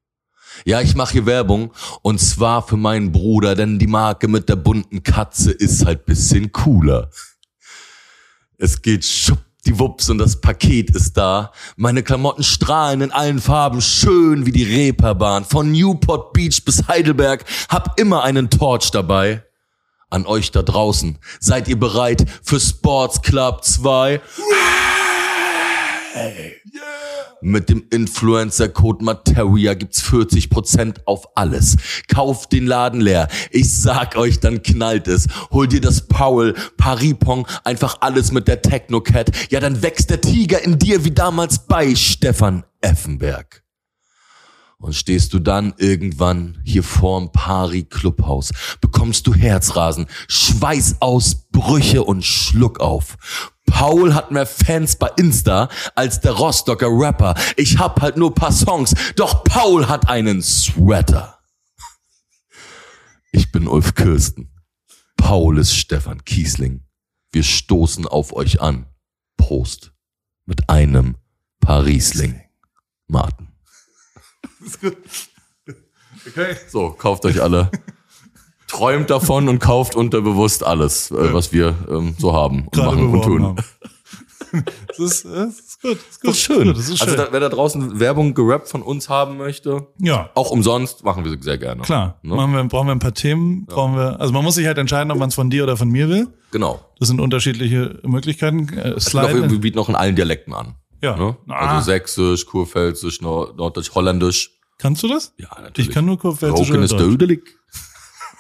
[0.64, 4.56] Ja, ich mache hier Werbung und zwar für meinen Bruder, denn die Marke mit der
[4.56, 7.10] bunten Katze ist halt bisschen cooler.
[8.56, 11.52] Es geht schuppdiwupps und das Paket ist da.
[11.76, 15.44] Meine Klamotten strahlen in allen Farben, schön wie die Reeperbahn.
[15.44, 19.44] Von Newport Beach bis Heidelberg, hab immer einen Torch dabei.
[20.08, 24.20] An euch da draußen, seid ihr bereit für Sports Club 2?
[27.46, 31.76] Mit dem Influencer-Code Materia gibt's 40% auf alles.
[32.08, 33.28] Kauft den Laden leer.
[33.50, 35.26] Ich sag euch, dann knallt es.
[35.50, 39.30] Hol dir das Paul, Paripong, einfach alles mit der Technocat.
[39.50, 43.62] Ja, dann wächst der Tiger in dir wie damals bei Stefan Effenberg.
[44.78, 52.80] Und stehst du dann irgendwann hier vorm Pari Clubhaus, bekommst du Herzrasen, Schweißausbrüche und Schluck
[52.80, 53.16] auf.
[53.66, 57.34] Paul hat mehr Fans bei Insta als der Rostocker Rapper.
[57.56, 61.38] Ich hab halt nur paar Songs, doch Paul hat einen Sweater.
[63.32, 64.50] Ich bin Ulf Kirsten.
[65.16, 66.86] Paul ist Stefan Kiesling.
[67.32, 68.86] Wir stoßen auf euch an.
[69.36, 69.92] Prost.
[70.46, 71.16] Mit einem
[71.60, 72.40] Parisling.
[73.08, 73.48] Martin.
[76.26, 76.56] Okay.
[76.68, 77.70] So, kauft euch alle.
[78.68, 83.14] Träumt davon und kauft unterbewusst alles, äh, was wir ähm, so haben und Gerade machen
[83.14, 83.42] und tun.
[83.42, 83.56] haben.
[84.86, 85.98] Das ist, das ist gut.
[85.98, 86.28] Das ist gut.
[86.28, 86.68] Das ist schön.
[86.68, 87.08] Das ist schön.
[87.08, 90.30] Also da, wer da draußen Werbung gerappt von uns haben möchte, ja.
[90.34, 91.82] auch umsonst, machen wir sie sehr gerne.
[91.82, 92.36] Klar, Ne?
[92.36, 95.10] machen wir, brauchen wir ein paar Themen, brauchen wir, also man muss sich halt entscheiden,
[95.10, 96.28] ob man es von dir oder von mir will.
[96.52, 96.80] Genau.
[97.00, 98.68] Das sind unterschiedliche Möglichkeiten.
[98.76, 100.76] Äh, auch, wir bieten auch in allen Dialekten an.
[101.02, 101.16] Ja.
[101.16, 101.36] Ne?
[101.48, 101.76] Ah.
[101.76, 104.52] Also Sächsisch, Kurpfälzisch, Nord Norddeutsch, Holländisch.
[104.78, 105.34] Kannst du das?
[105.38, 105.88] Ja, natürlich.
[105.88, 107.40] Ich kann nur Kurpfälzisch oder ist Deutsch.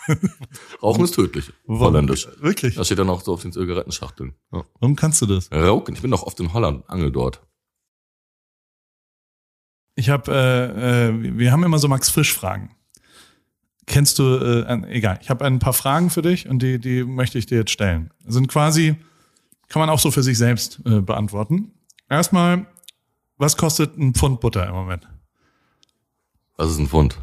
[0.82, 1.52] Rauchen ist tödlich.
[1.66, 2.28] Holländisch.
[2.40, 2.74] Wirklich?
[2.74, 4.34] Das steht dann auch so auf den Zigarettenschachteln.
[4.52, 4.64] Ja.
[4.80, 5.50] Warum kannst du das?
[5.52, 7.40] Rauchen, ich bin doch oft in Holland, angel dort.
[9.96, 12.74] Ich habe, äh, äh, wir haben immer so Max Frisch Fragen.
[13.86, 17.38] Kennst du, äh, egal, ich habe ein paar Fragen für dich und die, die möchte
[17.38, 18.10] ich dir jetzt stellen.
[18.24, 18.96] Sind quasi,
[19.68, 21.72] kann man auch so für sich selbst äh, beantworten.
[22.08, 22.66] Erstmal,
[23.36, 25.06] was kostet ein Pfund Butter im Moment?
[26.56, 27.18] Was ist ein Pfund?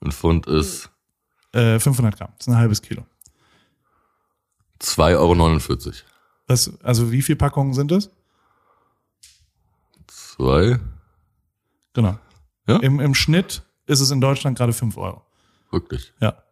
[0.00, 0.90] Ein Pfund ist
[1.52, 3.04] Äh, 500 Gramm, das ist ein halbes Kilo.
[4.80, 5.94] 2,49 Euro.
[6.48, 8.10] Was, also wie viel Packungen sind es?
[10.06, 10.78] Zwei?
[11.92, 12.18] Genau.
[12.66, 12.76] Ja?
[12.78, 15.22] Im, Im Schnitt ist es in Deutschland gerade 5 Euro.
[15.70, 16.12] Wirklich.
[16.20, 16.42] Ja.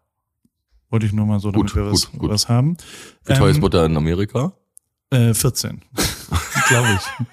[0.90, 2.76] Wollte ich nur mal so, damit Gut, wir was, gut, was haben.
[3.24, 4.52] Wie teuer ist Ähm, Butter in Amerika?
[5.10, 5.82] Äh, 14.
[6.68, 7.26] Glaube ich.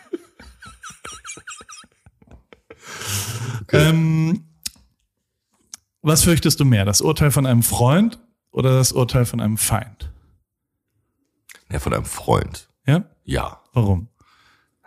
[3.73, 4.46] ähm,
[6.07, 6.85] was fürchtest du mehr?
[6.85, 8.19] Das Urteil von einem Freund
[8.51, 10.11] oder das Urteil von einem Feind?
[11.71, 12.69] Ja, von einem Freund.
[12.85, 13.05] Ja?
[13.23, 13.61] Ja.
[13.73, 14.07] Warum?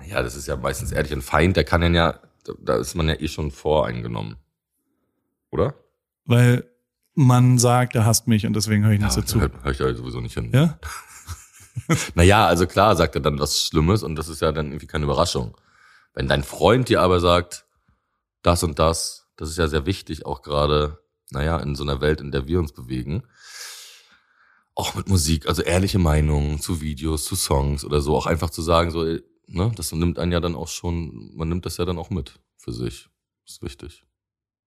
[0.06, 1.12] Ja, das ist ja meistens ehrlich.
[1.12, 4.36] Ein Feind, der kann ja, da- da ist man ja eh schon voreingenommen.
[5.50, 5.74] Oder?
[6.24, 6.64] Weil
[7.14, 9.40] man sagt, er hasst mich und deswegen höre ich nicht so da zu.
[9.40, 10.50] hör, hör ich ja sowieso nicht hin.
[10.52, 10.78] Ja?
[12.14, 15.04] Naja, also klar sagt er dann was Schlimmes und das ist ja dann irgendwie keine
[15.04, 15.56] Überraschung.
[16.14, 17.64] Wenn dein Freund dir aber sagt,
[18.42, 20.98] das und das, das ist ja sehr wichtig, auch gerade,
[21.32, 23.22] naja, in so einer Welt, in der wir uns bewegen.
[24.74, 28.62] Auch mit Musik, also ehrliche Meinungen zu Videos, zu Songs oder so, auch einfach zu
[28.62, 29.04] sagen, so,
[29.46, 32.40] ne, das nimmt einen ja dann auch schon, man nimmt das ja dann auch mit
[32.56, 33.08] für sich.
[33.46, 34.04] Ist wichtig.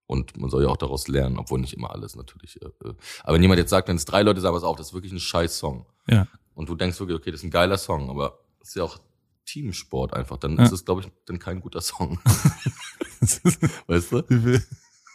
[0.05, 2.61] Und man soll ja auch daraus lernen, obwohl nicht immer alles natürlich.
[2.61, 2.93] Äh, äh.
[3.23, 5.13] aber wenn jemand jetzt sagt, wenn es drei Leute sagen, pass auf, das ist wirklich
[5.13, 6.27] ein scheiß Song Ja.
[6.53, 8.99] und du denkst wirklich, okay, das ist ein geiler Song, aber das ist ja auch
[9.45, 10.63] Teamsport einfach, dann Ja.
[10.65, 12.19] ist es, glaube ich, dann kein guter Song.
[13.87, 14.59] weißt du?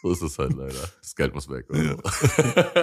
[0.03, 0.89] So ist es halt leider.
[1.03, 1.67] Das Geld muss weg.
[1.69, 2.01] So.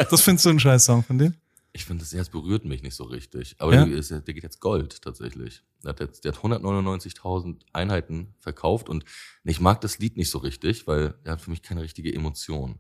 [0.09, 1.34] Das findest du ein scheiß Song von dem?
[1.74, 3.55] Ich finde, das Herz berührt mich nicht so richtig.
[3.59, 3.86] Aber Ja?
[3.86, 5.61] der, ist, ja- der geht jetzt Gold tatsächlich.
[5.84, 9.03] Der hat jetzt, der hat 199.000 Einheiten verkauft und
[9.43, 12.80] ich mag das Lied nicht so richtig, weil er hat für mich keine richtige Emotion.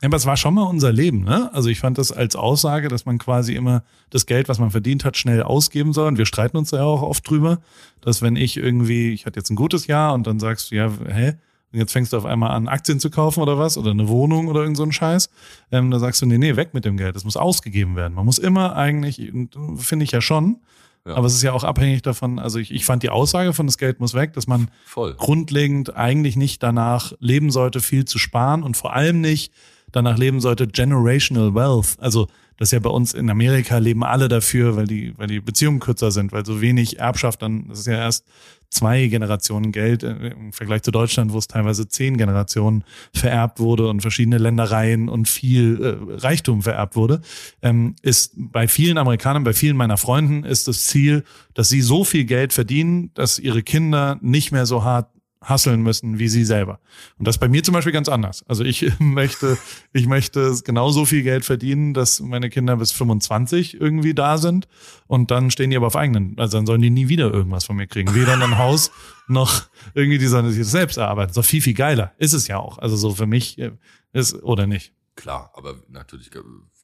[0.00, 1.52] Ja, aber es war schon mal unser Leben, ne?
[1.54, 5.04] Also ich fand das als Aussage, dass man quasi immer das Geld, was man verdient
[5.04, 6.08] hat, schnell ausgeben soll.
[6.08, 7.60] Und wir streiten uns da ja auch oft drüber,
[8.00, 10.90] dass wenn ich irgendwie, ich hatte jetzt ein gutes Jahr und dann sagst du, ja,
[11.06, 11.34] hä?
[11.72, 14.48] Und jetzt fängst du auf einmal an, Aktien zu kaufen oder was oder eine Wohnung
[14.48, 15.30] oder irgend so ein Scheiß.
[15.70, 17.16] Ähm, da sagst du, nee, nee, weg mit dem Geld.
[17.16, 18.14] Das muss ausgegeben werden.
[18.14, 19.32] Man muss immer eigentlich,
[19.76, 20.58] finde ich ja schon,
[21.06, 21.14] Ja.
[21.14, 23.78] aber es ist ja auch abhängig davon, also ich, ich fand die Aussage von das
[23.78, 25.14] Geld muss weg, dass man Voll.
[25.14, 29.52] grundlegend eigentlich nicht danach leben sollte, viel zu sparen und vor allem nicht
[29.92, 31.96] danach leben sollte, generational wealth.
[31.98, 32.26] Also
[32.56, 35.80] das ist ja bei uns in Amerika leben alle dafür, weil die, weil die Beziehungen
[35.80, 38.24] kürzer sind, weil so wenig Erbschaft dann, das ist ja erst
[38.72, 43.88] zwei Generationen Geld äh, im Vergleich zu Deutschland, wo es teilweise zehn Generationen vererbt wurde
[43.88, 47.20] und verschiedene Ländereien und viel äh, Reichtum vererbt wurde,
[47.60, 51.24] ähm, ist bei vielen Amerikanern, bei vielen meiner Freunden ist das Ziel,
[51.54, 55.08] dass sie so viel Geld verdienen, dass ihre Kinder nicht mehr so hart
[55.42, 56.80] hasseln müssen wie sie selber.
[57.18, 58.44] Und das ist bei mir zum Beispiel ganz anders.
[58.48, 59.58] Also ich möchte,
[59.92, 64.68] ich möchte genauso viel Geld verdienen, dass meine Kinder bis 25 irgendwie da sind
[65.06, 66.38] und dann stehen die aber auf eigenen.
[66.38, 68.14] Also dann sollen die nie wieder irgendwas von mir kriegen.
[68.14, 68.90] Weder ein Haus
[69.28, 69.64] noch
[69.94, 71.32] irgendwie die sollen sich selbst erarbeiten.
[71.34, 72.12] Doch viel, viel geiler.
[72.18, 72.78] Ist es ja auch.
[72.78, 73.72] Also so für mich äh,
[74.12, 74.92] ist, oder nicht.
[75.16, 76.30] Klar, aber natürlich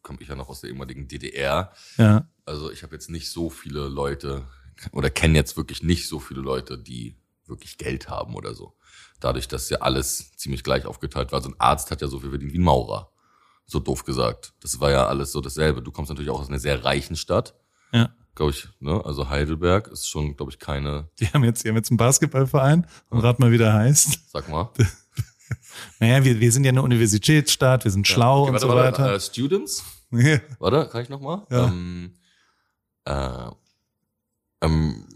[0.02, 1.72] komme ich ja noch aus der ehemaligen DDR.
[1.96, 2.28] Ja.
[2.44, 4.46] Also ich habe jetzt nicht so viele Leute
[4.92, 7.16] oder kenne jetzt wirklich nicht so viele Leute, die
[7.48, 8.74] wirklich Geld haben oder so.
[9.20, 11.42] Dadurch, dass ja alles ziemlich gleich aufgeteilt war.
[11.42, 13.10] So ein Arzt hat ja so viel verdient wie ein Maurer.
[13.66, 14.54] So doof gesagt.
[14.60, 15.82] Das war ja alles so dasselbe.
[15.82, 17.54] Du kommst natürlich auch aus einer sehr reichen Stadt,
[17.92, 18.10] Ja.
[18.34, 18.68] glaube ich.
[18.80, 19.04] Ne?
[19.04, 21.10] Also Heidelberg ist schon, glaube ich, keine.
[21.18, 24.30] Die haben jetzt, die haben jetzt einen Basketballverein und rat mal, wie der heißt.
[24.30, 24.70] Sag mal.
[25.98, 29.02] Naja, wir, wir sind ja eine Universitätsstaat, wir sind schlau Okay, und warte, so warte,
[29.02, 29.14] weiter.
[29.14, 29.82] Äh, Students.
[30.10, 30.38] Ja.
[30.58, 31.46] Warte, kann ich noch mal?
[31.50, 31.68] Ja.
[31.68, 32.14] Ähm,
[33.06, 33.50] äh,
[34.60, 35.06] ähm,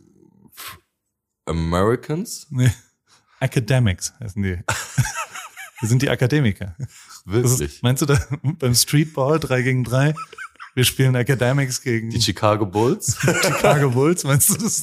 [1.45, 2.47] Americans?
[2.51, 2.71] Nee.
[3.41, 4.59] Academics heißen die.
[5.81, 6.77] Wir sind die Akademiker.
[7.25, 7.61] Wirklich?
[7.61, 10.15] ist, meinst du da beim Streetball 3 gegen 3?
[10.75, 13.19] Wir spielen Academics gegen die Chicago Bulls?
[13.21, 14.83] Chicago Bulls, meinst du das?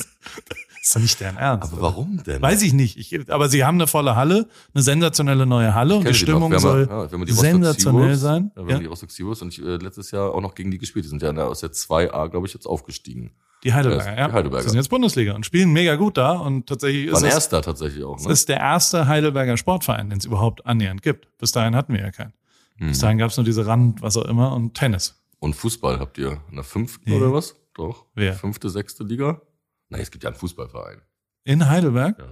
[0.82, 1.74] Ist doch nicht deren Ernst.
[1.74, 2.42] Aber warum denn?
[2.42, 2.98] Weiß ich nicht.
[2.98, 6.52] Ich, aber sie haben eine volle Halle, eine sensationelle neue Halle und die Stimmung.
[6.52, 8.22] Wir soll ja, wir die sensationell Seawolves.
[8.22, 8.52] sein.
[8.56, 10.72] Ja, wir Ja, haben die Rostock Seawolves und ich, äh, letztes Jahr auch noch gegen
[10.72, 11.06] die gespielt.
[11.06, 13.32] Die sind ja aus der 2A, glaube ich, jetzt aufgestiegen.
[13.66, 14.64] die Heidelberger, Ja, die Heidelberger.
[14.64, 17.62] Sie sind jetzt Bundesliga und spielen mega gut da und tatsächlich War ist es, erster
[17.62, 18.32] tatsächlich auch, es ne?
[18.32, 21.28] ist der erste Heidelberger Sportverein, den es überhaupt annähernd gibt.
[21.38, 22.32] Bis dahin hatten wir ja keinen.
[22.80, 23.02] Bis Hm.
[23.02, 25.22] dahin gab es nur diese Rand, was auch immer und Tennis.
[25.40, 27.18] Und Fußball habt ihr in der fünften Nee.
[27.18, 27.56] oder was?
[27.76, 28.06] Doch.
[28.16, 28.34] Wer?
[28.34, 29.42] Fünfte, sechste Liga?
[29.90, 31.02] Nein, es gibt ja einen Fußballverein.
[31.46, 32.18] In Heidelberg?
[32.20, 32.26] Ja,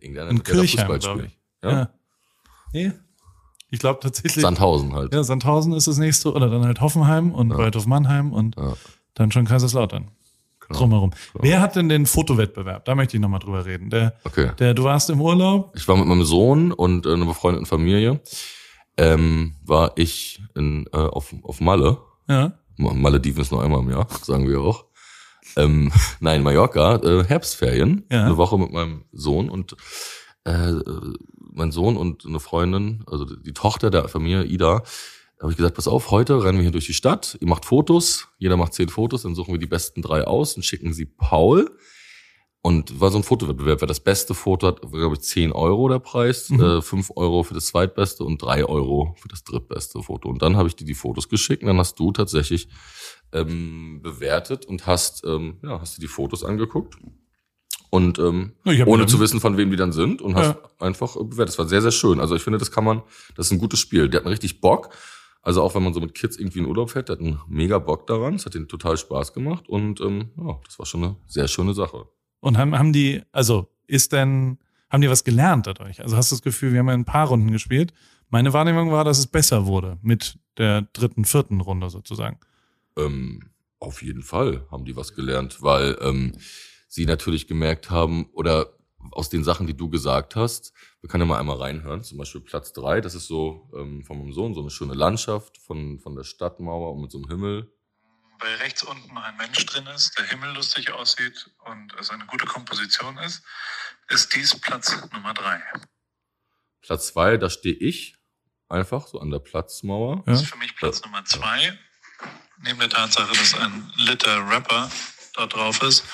[0.00, 1.38] irgendeiner In Kirchheim, Fußball ich.
[1.62, 1.70] Ja?
[1.70, 1.90] Ja.
[2.72, 2.92] Nee.
[3.70, 4.42] Ich glaube tatsächlich.
[4.42, 5.12] Sandhausen halt.
[5.14, 7.58] Ja, Sandhausen ist das nächste oder dann halt Hoffenheim und Ja.
[7.58, 8.74] Waldhof Mannheim und Ja.
[9.14, 10.10] dann schon Kaiserslautern.
[10.72, 11.10] drumherum.
[11.34, 12.84] Wer hat denn den Fotowettbewerb?
[12.84, 13.90] Da möchte ich nochmal drüber reden.
[13.90, 14.52] Der, Okay.
[14.60, 15.72] der, du warst im Urlaub.
[15.74, 18.20] Ich war mit meinem Sohn und äh, einer befreundeten Familie.
[18.96, 21.98] Ähm, war ich in, äh, auf, auf Malle.
[22.28, 22.52] Ja.
[22.76, 24.84] Malediven ist nur einmal im Jahr, sagen wir auch.
[25.56, 28.24] Ähm, nein, Mallorca, äh, Herbstferien, Ja.
[28.26, 29.76] eine Woche mit meinem Sohn und
[30.44, 30.72] äh,
[31.52, 34.82] mein Sohn und eine Freundin, also die Tochter der Familie, Ida,
[35.40, 38.28] habe ich gesagt, pass auf, heute rennen wir hier durch die Stadt, ihr macht Fotos,
[38.38, 41.70] jeder macht zehn Fotos, dann suchen wir die besten drei aus und schicken sie Paul.
[42.62, 45.88] Und war so ein Fotowettbewerb, wer das beste Foto hat, war, glaube ich, 10 Euro
[45.88, 46.60] der Preis, Mhm.
[46.60, 50.28] äh, 5 Euro für das zweitbeste und 3 Euro für das drittbeste Foto.
[50.28, 52.68] Und dann habe ich dir die Fotos geschickt und dann hast du tatsächlich
[53.32, 56.96] ähm, bewertet und hast, ähm, ja, hast dir die Fotos angeguckt.
[57.90, 58.52] Und ähm,
[58.86, 60.58] ohne zu wissen, von wem die dann sind und hast Ja.
[60.78, 61.48] einfach äh, bewertet.
[61.54, 62.20] Das war sehr, sehr schön.
[62.20, 63.02] Also ich finde, das kann man,
[63.34, 64.08] das ist ein gutes Spiel.
[64.08, 64.90] Die hatten richtig Bock.
[65.42, 68.06] Also auch wenn man so mit Kids irgendwie in Urlaub fährt, die hatten mega Bock
[68.06, 68.34] daran.
[68.34, 71.74] Es hat ihnen total Spaß gemacht und ähm, ja, das war schon eine sehr schöne
[71.74, 72.06] Sache.
[72.40, 74.58] Und haben, haben die, also ist denn,
[74.90, 76.00] haben die was gelernt dadurch?
[76.02, 77.92] Also hast du das Gefühl, wir haben ja ein paar Runden gespielt.
[78.28, 82.38] Meine Wahrnehmung war, dass es besser wurde mit der dritten, vierten Runde sozusagen.
[83.06, 86.38] Ähm, auf jeden Fall haben die was gelernt, weil ähm,
[86.88, 88.74] sie natürlich gemerkt haben, oder
[89.12, 92.42] aus den Sachen, die du gesagt hast, wir können ja mal einmal reinhören, zum Beispiel
[92.42, 96.14] Platz drei, das ist so ähm, von meinem Sohn so eine schöne Landschaft von, von
[96.14, 97.72] der Stadtmauer und mit so einem Himmel.
[98.40, 102.46] weil rechts unten ein Mensch drin ist, der Himmel lustig aussieht und es eine gute
[102.46, 103.42] Komposition ist,
[104.08, 105.62] ist dies Platz Nummer drei.
[106.82, 108.16] Platz zwei, da stehe ich
[108.68, 110.22] einfach so an der Platzmauer.
[110.26, 111.78] Das ist für mich Platz Nummer zwei.
[112.62, 114.90] Neben der Tatsache, dass ein Liter Rapper
[115.34, 116.04] dort drauf ist,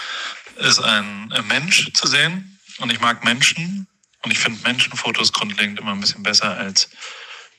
[0.57, 2.59] ist ein äh, Mensch zu sehen.
[2.79, 3.87] Und ich mag Menschen.
[4.23, 6.89] Und ich finde Menschenfotos grundlegend immer ein bisschen besser als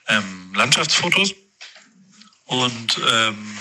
[0.07, 1.33] ähm, Landschaftsfotos.
[2.45, 3.57] Und ähm,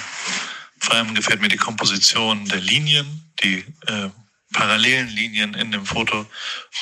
[0.78, 4.10] vor allem gefällt mir die Komposition der Linien, die äh,
[4.52, 6.26] parallelen Linien in dem Foto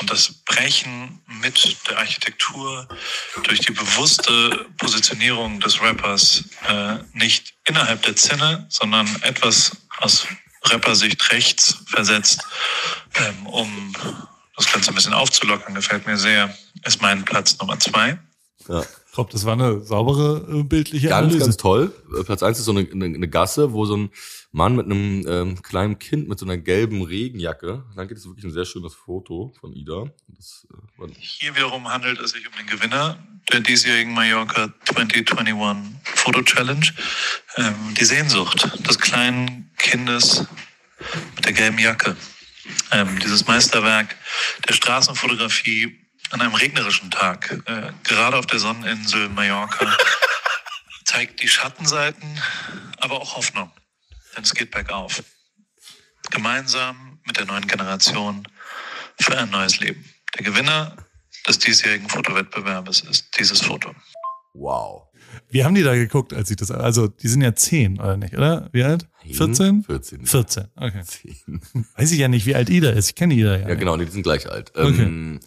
[0.00, 2.88] und das Brechen mit der Architektur
[3.44, 10.26] durch die bewusste Positionierung des Rappers äh, nicht innerhalb der Zinne, sondern etwas aus
[10.64, 12.42] Rappersicht rechts versetzt,
[13.14, 13.92] ähm, um
[14.56, 18.18] das Ganze ein bisschen aufzulockern, gefällt mir sehr, ist mein Platz Nummer zwei.
[18.68, 18.84] Ja.
[19.14, 21.38] Ich glaube, das war eine saubere äh, bildliche Ganz, Analyse.
[21.44, 21.92] ganz toll.
[22.18, 24.10] Äh, Platz eins ist so eine, eine, eine Gasse, wo so ein
[24.50, 28.44] Mann mit einem ähm, kleinen Kind mit so einer gelben Regenjacke, dann geht es wirklich
[28.44, 30.06] ein sehr schönes Foto von Ida.
[30.26, 33.16] Das, äh, war- Hier wiederum handelt es sich um den Gewinner
[33.52, 36.84] der diesjährigen Mallorca 2021 Foto Challenge.
[37.56, 40.44] Ähm, die Sehnsucht des kleinen Kindes
[41.36, 42.16] mit der gelben Jacke.
[42.90, 44.16] Ähm, dieses Meisterwerk
[44.68, 46.00] der Straßenfotografie
[46.34, 49.86] an einem regnerischen Tag, äh, gerade auf der Sonneninsel Mallorca,
[51.04, 52.28] zeigt die Schattenseiten,
[52.98, 53.70] aber auch Hoffnung.
[54.36, 55.22] Denn es geht bergauf.
[56.30, 58.46] Gemeinsam mit der neuen Generation
[59.20, 60.04] für ein neues Leben.
[60.36, 60.96] Der Gewinner
[61.46, 63.94] des diesjährigen Fotowettbewerbes ist dieses Foto.
[64.54, 65.02] wow.
[65.48, 68.34] Wie haben die da geguckt, als ich das, also die sind ja zehn, oder nicht,
[68.34, 68.68] oder?
[68.72, 69.08] Wie alt?
[69.32, 69.82] 14?
[69.82, 70.26] 14.
[70.26, 71.02] 14, okay.
[71.02, 71.60] 10.
[71.96, 73.08] Weiß ich ja nicht, wie alt Ida ist.
[73.08, 73.58] Ich kenne Ida ja.
[73.62, 73.78] Ja, nicht.
[73.80, 74.72] genau, die sind gleich alt.
[74.76, 75.40] Ähm,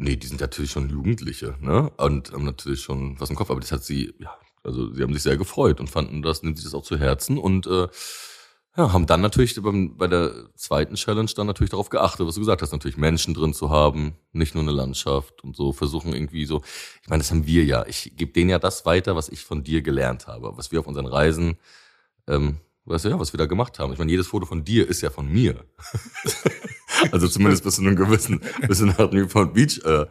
[0.00, 1.90] Nee, die sind natürlich schon Jugendliche, ne?
[1.96, 4.32] Und haben natürlich schon was im Kopf, aber das hat sie, ja,
[4.62, 7.36] also sie haben sich sehr gefreut und fanden das, nehmen sich das auch zu Herzen
[7.36, 7.88] und äh,
[8.76, 12.40] ja, haben dann natürlich beim, bei der zweiten Challenge dann natürlich darauf geachtet, was du
[12.40, 16.46] gesagt hast, natürlich Menschen drin zu haben, nicht nur eine Landschaft und so versuchen irgendwie
[16.46, 16.62] so,
[17.02, 19.64] ich meine, das haben wir ja, ich gebe denen ja das weiter, was ich von
[19.64, 21.58] dir gelernt habe, was wir auf unseren Reisen,
[22.28, 23.92] ähm, weißt du ja, was wir da gemacht haben.
[23.92, 25.64] Ich meine, jedes Foto von dir ist ja von mir.
[27.12, 30.06] Also zumindest bis du einem gewissen, bis du nach Newport Beach äh,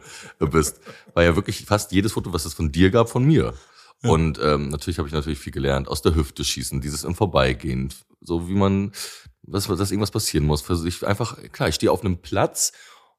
[0.46, 0.80] bist,
[1.14, 3.54] war ja wirklich fast jedes Foto, was es von dir gab, von mir.
[4.02, 7.92] Und ähm, natürlich habe ich natürlich viel gelernt, aus der Hüfte schießen, dieses im Vorbeigehen,
[8.20, 8.92] so wie man,
[9.42, 10.62] was, dass irgendwas passieren muss.
[10.62, 12.72] Für sich einfach, klar, ich stehe auf einem Platz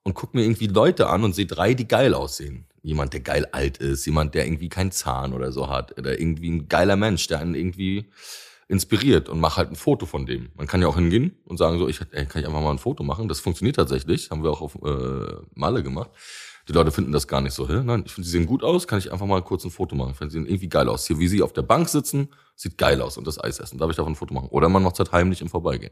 [0.04, 2.66] und gucke mir irgendwie Leute an und sehe drei, die geil aussehen.
[2.82, 6.50] Jemand, der geil alt ist, jemand, der irgendwie keinen Zahn oder so hat, oder irgendwie
[6.50, 8.10] ein geiler Mensch, der einen irgendwie
[8.70, 10.50] inspiriert und mach halt ein Foto von dem.
[10.56, 12.78] Man kann ja auch hingehen und sagen so, ich ey, kann ich einfach mal ein
[12.78, 13.28] Foto machen.
[13.28, 16.12] Das funktioniert tatsächlich, haben wir auch auf äh, Male gemacht.
[16.68, 17.82] Die Leute finden das gar nicht so, hä?
[17.84, 20.12] Nein, ich finde, sie sehen gut aus, kann ich einfach mal kurz ein Foto machen.
[20.12, 21.08] Ich finde, sie sehen irgendwie geil aus.
[21.08, 23.80] Hier, wie sie auf der Bank sitzen, sieht geil aus und das Eis essen.
[23.80, 24.50] Darf ich davon ein Foto machen?
[24.50, 25.92] Oder man macht es halt heimlich im Vorbeigehen.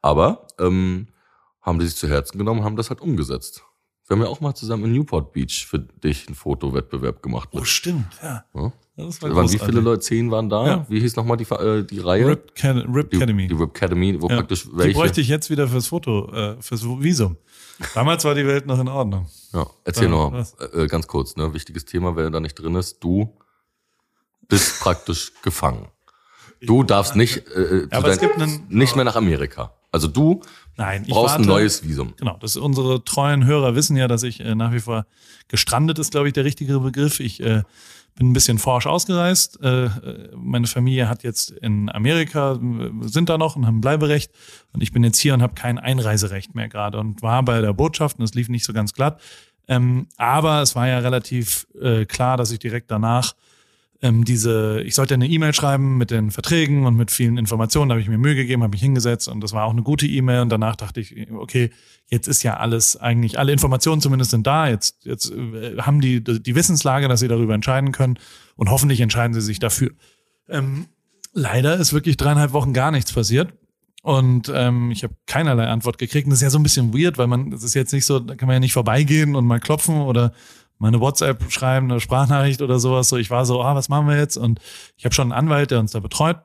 [0.00, 1.08] Aber ähm,
[1.60, 3.64] haben die sich zu Herzen genommen und haben das halt umgesetzt.
[4.06, 7.48] Wir haben ja auch mal zusammen in Newport Beach für dich einen Fotowettbewerb gemacht.
[7.50, 8.44] Oh, stimmt, ja.
[8.54, 8.72] Ja.
[8.96, 10.00] Das Da waren wie viele Leute?
[10.00, 10.66] Zehn waren da?
[10.66, 10.86] Ja.
[10.88, 12.26] Wie hieß nochmal die, äh, die Reihe?
[12.26, 13.48] Rip, Can Rip die, Academy.
[13.48, 14.36] Die Rip Academy, wo ja.
[14.36, 14.94] praktisch Die welche.
[14.98, 17.36] bräuchte ich jetzt wieder fürs Foto, äh, fürs Visum.
[17.94, 19.26] Damals war die Welt noch in Ordnung.
[19.54, 21.52] ja, erzähl Ja, noch äh, ganz kurz, ne?
[21.54, 22.98] Wichtiges Thema, wer da nicht drin ist.
[23.02, 23.32] Du
[24.48, 25.86] bist praktisch gefangen.
[26.60, 29.72] Du darfst nicht, äh, dein- gibt einen- nicht mehr nach Amerika.
[29.90, 30.42] Also du
[30.76, 32.14] Nein, brauchst ein warte- neues Visum.
[32.18, 35.06] Genau, das unsere treuen Hörer wissen ja, dass ich äh, nach wie vor
[35.48, 37.20] gestrandet ist, glaube ich, der richtige Begriff.
[37.20, 37.62] Ich äh,
[38.14, 39.60] bin ein bisschen forsch ausgereist.
[39.62, 39.88] Äh,
[40.34, 44.32] meine Familie hat jetzt in Amerika, äh, sind da noch und haben Bleiberecht.
[44.72, 47.72] Und ich bin jetzt hier und habe kein Einreiserecht mehr gerade und war bei der
[47.72, 49.20] Botschaft und es lief nicht so ganz glatt.
[49.68, 53.34] Ähm, aber es war ja relativ äh, klar, dass ich direkt danach
[54.02, 57.94] ähm, diese, ich sollte eine E-Mail schreiben mit den Verträgen und mit vielen Informationen, da
[57.94, 60.40] habe ich mir Mühe gegeben, habe mich hingesetzt und das war auch eine gute E-Mail
[60.40, 61.70] und danach dachte ich, okay,
[62.10, 66.22] jetzt ist ja alles eigentlich, alle Informationen zumindest sind da, jetzt, jetzt äh, haben die
[66.22, 68.18] die Wissenslage, dass sie darüber entscheiden können
[68.56, 69.92] und hoffentlich entscheiden sie sich dafür.
[70.48, 70.86] Ähm,
[71.32, 73.52] leider ist wirklich dreieinhalb Wochen gar nichts passiert.
[74.02, 76.26] Und ähm, ich habe keinerlei Antwort gekriegt.
[76.26, 78.18] Und das ist ja so ein bisschen weird, weil man, das ist jetzt nicht so,
[78.18, 80.32] da kann man ja nicht vorbeigehen und mal klopfen oder
[80.78, 83.08] mal eine WhatsApp schreiben, eine Sprachnachricht oder sowas.
[83.08, 84.36] So, ich war so, ah, was machen wir jetzt?
[84.36, 84.60] Und
[84.96, 86.38] ich habe schon einen Anwalt, der uns da betreut.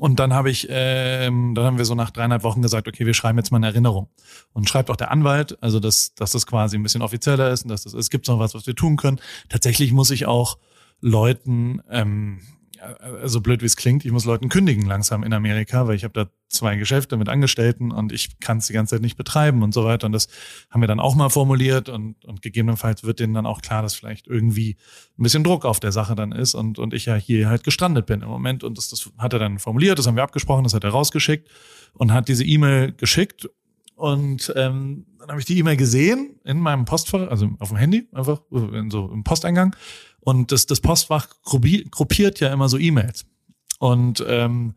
[0.00, 3.12] Und dann habe ich, ähm, dann haben wir so nach dreieinhalb Wochen gesagt, okay, wir
[3.12, 4.08] schreiben jetzt mal eine Erinnerung.
[4.52, 7.68] Und schreibt auch der Anwalt, also dass, dass das quasi ein bisschen offizieller ist und
[7.68, 9.20] dass das, es gibt noch was, was wir tun können.
[9.50, 10.58] Tatsächlich muss ich auch
[11.00, 12.40] Leuten, ähm,
[12.82, 16.14] also blöd wie es klingt, ich muss Leuten kündigen langsam in Amerika, weil ich habe
[16.14, 19.72] da zwei Geschäfte mit Angestellten und ich kann es die ganze Zeit nicht betreiben und
[19.72, 20.06] so weiter.
[20.06, 20.28] Und das
[20.70, 23.94] haben wir dann auch mal formuliert und, und gegebenenfalls wird denen dann auch klar, dass
[23.94, 24.76] vielleicht irgendwie
[25.18, 28.06] ein bisschen Druck auf der Sache dann ist und, und ich ja hier halt gestrandet
[28.06, 28.64] bin im Moment.
[28.64, 31.48] Und das, das hat er dann formuliert, das haben wir abgesprochen, das hat er rausgeschickt
[31.94, 33.48] und hat diese E-Mail geschickt.
[34.02, 38.08] Und ähm, dann habe ich die E-Mail gesehen in meinem Postfach, also auf dem Handy,
[38.10, 39.76] einfach in so im Posteingang.
[40.18, 43.26] Und das, das Postfach gruppi- gruppiert ja immer so E-Mails.
[43.78, 44.74] Und ähm,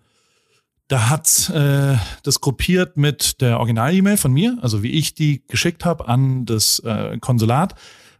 [0.90, 5.86] da hat äh, das gruppiert mit der Original-E-Mail von mir, also wie ich die geschickt
[5.86, 7.74] habe an das äh, Konsulat.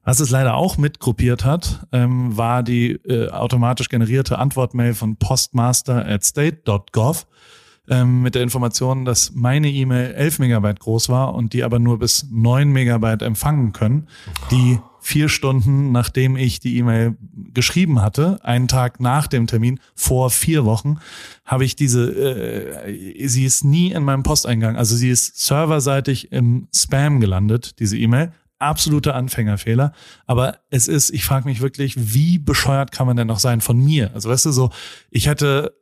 [0.04, 5.18] Was es leider auch mit gruppiert hat, ähm, war die äh, automatisch generierte Antwortmail von
[5.18, 7.28] postmaster at state.gov
[7.90, 12.00] ähm, mit der Information, dass meine E-Mail 11 Megabyte groß war und die aber nur
[12.00, 14.08] bis 9 Megabyte empfangen können,
[14.52, 17.16] die vier Stunden nachdem ich die E-Mail
[17.54, 20.98] geschrieben hatte, einen Tag nach dem Termin, vor vier Wochen,
[21.46, 26.68] habe ich diese, äh, sie ist nie in meinem Posteingang, also sie ist serverseitig im
[26.74, 28.32] Spam gelandet, diese E-Mail.
[28.58, 29.92] Absoluter Anfängerfehler.
[30.26, 33.78] Aber es ist, ich frage mich wirklich, wie bescheuert kann man denn noch sein von
[33.78, 34.12] mir?
[34.16, 34.72] Also weißt du, so,
[35.12, 35.76] ich hätte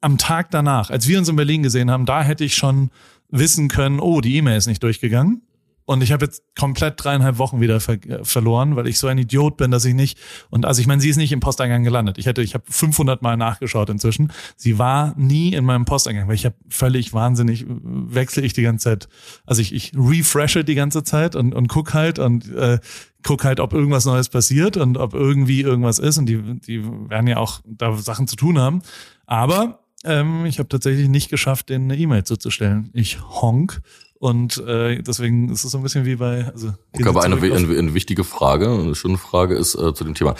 [0.00, 2.90] am Tag danach, als wir uns in Berlin gesehen haben, da hätte ich schon
[3.28, 5.42] wissen können, oh, die E-Mail ist nicht durchgegangen.
[5.90, 9.18] Und ich habe jetzt komplett dreieinhalb Wochen wieder ver äh, verloren, weil ich so ein
[9.18, 12.16] Idiot bin, dass ich nicht und also ich meine, sie ist nicht im Posteingang gelandet.
[12.16, 14.32] Ich hätte, ich habe 500 Mal nachgeschaut inzwischen.
[14.56, 18.84] Sie war nie in meinem Posteingang, weil ich habe völlig wahnsinnig wechsle ich die ganze
[18.84, 19.08] Zeit.
[19.46, 22.78] Also ich, ich refreshe die ganze Zeit und und guck halt und äh,
[23.24, 27.26] guck halt, ob irgendwas Neues passiert und ob irgendwie irgendwas ist und die die werden
[27.26, 28.82] ja auch da Sachen zu tun haben.
[29.26, 32.90] Aber ähm, ich habe tatsächlich nicht geschafft, denen eine E-Mail zuzustellen.
[32.92, 33.80] Ich honk.
[34.20, 36.44] Und äh, deswegen ist es so ein bisschen wie bei.
[36.44, 40.14] Also Okay, aber eine, eine, eine wichtige Frage, eine schöne Frage ist äh, zu dem
[40.14, 40.34] Thema.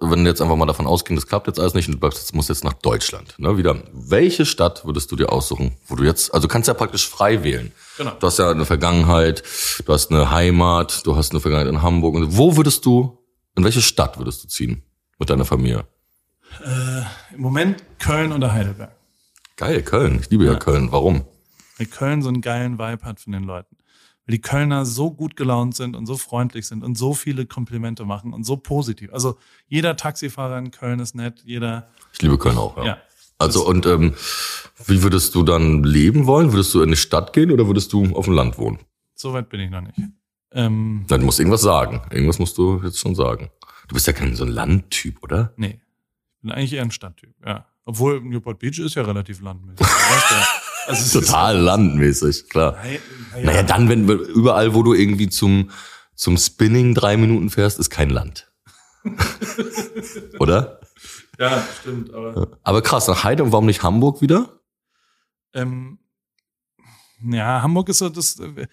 [0.00, 2.34] Wenn jetzt einfach mal davon ausgehen, das klappt jetzt alles nicht und du bleibst jetzt,
[2.34, 3.34] musst jetzt nach Deutschland.
[3.38, 3.82] Ne, wieder.
[3.94, 7.42] Welche Stadt würdest du dir aussuchen, wo du jetzt, also du kannst ja praktisch frei
[7.42, 7.72] wählen.
[7.96, 8.12] Genau.
[8.20, 9.42] Du hast ja eine Vergangenheit,
[9.86, 12.14] du hast eine Heimat, du hast eine Vergangenheit in Hamburg.
[12.16, 13.18] Und wo würdest du,
[13.56, 14.82] in welche Stadt würdest du ziehen
[15.18, 15.86] mit deiner Familie?
[16.62, 18.92] Äh, Im Moment Köln oder Heidelberg.
[19.56, 20.18] Geil, Köln.
[20.20, 20.90] Ich liebe ja, Köln.
[20.92, 21.24] Warum?
[21.78, 23.76] Weil Köln so einen geilen Vibe hat von den Leuten.
[24.26, 28.04] Weil die Kölner so gut gelaunt sind und so freundlich sind und so viele Komplimente
[28.04, 29.12] machen und so positiv.
[29.12, 29.36] Also
[29.66, 31.88] jeder Taxifahrer in Köln ist nett, jeder.
[32.12, 32.76] Ich liebe Köln auch.
[32.76, 32.84] Ja.
[32.84, 32.98] Ja.
[33.38, 34.14] Also und ähm,
[34.86, 36.52] wie würdest du dann leben wollen?
[36.52, 38.78] Würdest du in die Stadt gehen oder würdest du auf dem Land wohnen?
[39.14, 39.98] So weit bin ich noch nicht.
[40.52, 42.02] Ähm, Dann musst du irgendwas sagen.
[42.10, 43.50] Irgendwas musst du jetzt schon sagen.
[43.88, 45.52] Du bist ja kein so ein Landtyp, oder?
[45.56, 45.80] nee.
[46.34, 47.66] Ich bin eigentlich eher ein Stadttyp, ja.
[47.84, 49.86] Obwohl Newport Beach ist ja relativ landmäßig.
[50.88, 52.72] Also Total landmäßig, klar.
[52.72, 52.98] Naja,
[53.40, 55.70] Naja, dann, wenn überall, wo du irgendwie zum,
[56.16, 58.50] zum Spinning drei Minuten fährst, ist kein Land.
[60.40, 60.80] Oder?
[61.38, 62.58] Ja, stimmt, aber.
[62.64, 64.60] Aber krass, nach Heide und warum nicht Hamburg wieder?
[65.54, 65.98] Ähm,
[67.24, 68.66] ja, Hamburg ist so, das äh,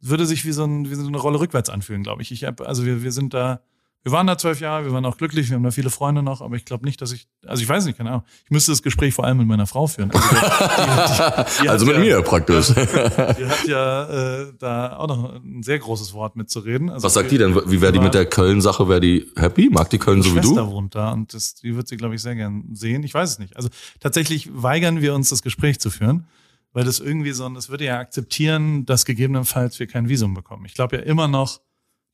[0.00, 2.32] würde sich wie so, ein, wie so eine Rolle rückwärts anfühlen, glaube ich.
[2.32, 3.62] Ich hab, also wir, wir sind da,
[4.04, 6.40] wir waren da zwölf Jahre, wir waren auch glücklich, wir haben da viele Freunde noch,
[6.40, 8.24] aber ich glaube nicht, dass ich, also ich weiß nicht, keine Ahnung.
[8.44, 10.10] Ich müsste das Gespräch vor allem mit meiner Frau führen.
[10.10, 12.66] Also, die, die, die Also mit ja, mir praktisch.
[12.74, 16.90] Die hat ja äh, da auch noch ein sehr großes Wort mitzureden.
[16.90, 17.54] Also Was sagt die denn?
[17.54, 18.88] Wie wäre die mit der Köln-Sache?
[18.88, 19.68] Wäre die happy?
[19.70, 20.70] Mag die Köln so wie Schwester du?
[20.72, 23.02] wohnt da und das, die wird sie, glaube ich, sehr gern sehen.
[23.04, 23.56] Ich weiß es nicht.
[23.56, 23.68] Also
[24.00, 26.26] tatsächlich weigern wir uns, das Gespräch zu führen,
[26.72, 30.64] weil das irgendwie so, das würde ja akzeptieren, dass gegebenenfalls wir kein Visum bekommen.
[30.66, 31.60] Ich glaube ja immer noch,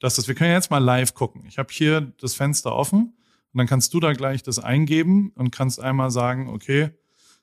[0.01, 1.45] dass das, wir können jetzt mal live gucken.
[1.47, 3.15] Ich habe hier das Fenster offen
[3.53, 6.91] und dann kannst du da gleich das eingeben und kannst einmal sagen, okay,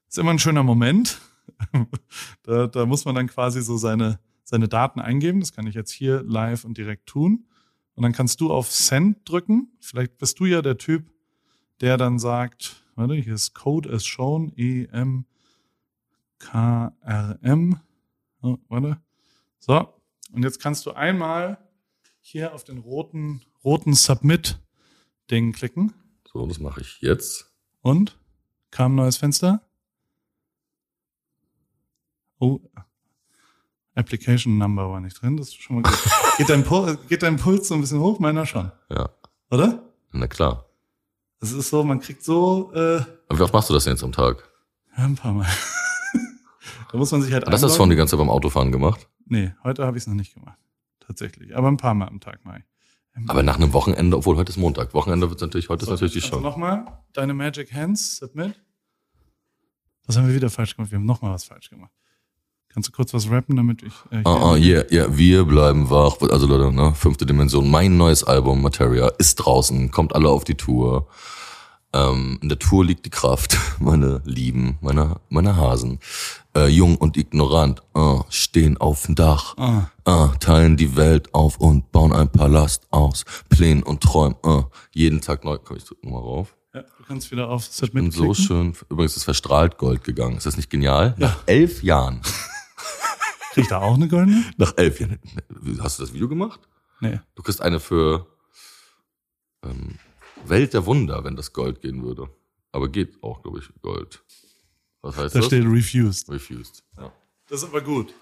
[0.07, 1.19] ist immer ein schöner Moment.
[2.43, 5.39] da, da muss man dann quasi so seine, seine Daten eingeben.
[5.39, 7.45] Das kann ich jetzt hier live und direkt tun.
[7.95, 9.71] Und dann kannst du auf Send drücken.
[9.79, 11.11] Vielleicht bist du ja der Typ,
[11.81, 15.25] der dann sagt, warte, hier ist Code as shown, E M
[16.39, 17.79] K R M.
[18.41, 19.01] Oh, warte.
[19.59, 19.89] So.
[20.31, 21.57] Und jetzt kannst du einmal
[22.27, 25.93] hier auf den roten, roten Submit-Ding klicken.
[26.31, 27.53] So, das mache ich jetzt.
[27.81, 28.17] Und?
[28.71, 29.61] Kam ein neues Fenster?
[32.39, 32.59] Oh,
[33.93, 36.03] Application Number war nicht drin, das ist schon mal gut.
[36.37, 38.19] geht, dein Pul geht dein Puls so ein bisschen hoch?
[38.19, 38.71] Meiner schon.
[38.89, 39.09] Ja.
[39.51, 39.83] Oder?
[40.11, 40.65] Na klar.
[41.39, 44.03] Es ist so, man kriegt so äh, Aber wie oft machst du das denn jetzt
[44.03, 44.49] am Tag?
[44.97, 45.47] ja, ein paar Mal.
[46.91, 49.07] da muss man sich halt Hast du das schon die ganze Zeit beim Autofahren gemacht?
[49.27, 50.57] Nee, heute habe ich es noch nicht gemacht.
[51.05, 51.55] Tatsächlich.
[51.55, 52.63] Aber ein paar Mal am Tag mal.
[53.27, 54.93] Aber nach einem Wochenende, obwohl heute ist Montag.
[54.93, 56.41] Wochenende wird natürlich, heute ist natürlich die Also Show.
[56.41, 58.53] nochmal, deine Magic Hands, Submit.
[60.05, 60.91] Was haben wir wieder falsch gemacht?
[60.91, 61.91] Wir haben nochmal was falsch gemacht.
[62.67, 63.93] Kannst du kurz was rappen, damit ich.
[64.11, 66.17] Äh, Ah, ah, yeah, yeah, wir bleiben wach.
[66.29, 67.69] Also Leute, ne, fünfte Dimension.
[67.71, 69.91] Mein neues Album, Materia, ist draußen.
[69.91, 71.07] Kommt alle auf die Tour.
[71.95, 75.99] Ähm, in der Tour liegt die Kraft, meine Lieben, meine, meine Hasen.
[76.53, 79.55] Äh, jung und ignorant, äh, stehen auf dem Dach.
[79.57, 79.89] Ah.
[80.05, 83.23] Äh, teilen die Welt auf und bauen ein Palast aus.
[83.47, 85.57] Plänen und Träumen, äh, jeden Tag neu.
[85.57, 86.55] Komm, ich drück nochmal rauf.
[86.73, 88.75] Ja, du kannst wieder auf Submit Und so schön.
[88.89, 90.35] Übrigens ist verstrahlt Gold gegangen.
[90.35, 91.15] Ist das nicht genial?
[91.17, 92.21] Nach elf Jahren.
[93.53, 94.43] Kriegt er auch eine goldene?
[94.57, 95.17] Nach elf Jahren.
[95.79, 96.59] Hast du das Video gemacht?
[96.99, 97.21] Nee.
[97.35, 98.27] Du kriegst eine für
[99.63, 99.97] ähm,
[100.49, 102.29] Welt der Wunder, wenn das Gold gehen würde.
[102.71, 104.23] Aber geht auch, glaube ich, Gold.
[105.01, 105.45] Was heißt Da das?
[105.47, 106.29] steht refused.
[106.29, 106.83] Refused.
[106.97, 107.11] Ja.
[107.47, 108.13] Das ist aber gut.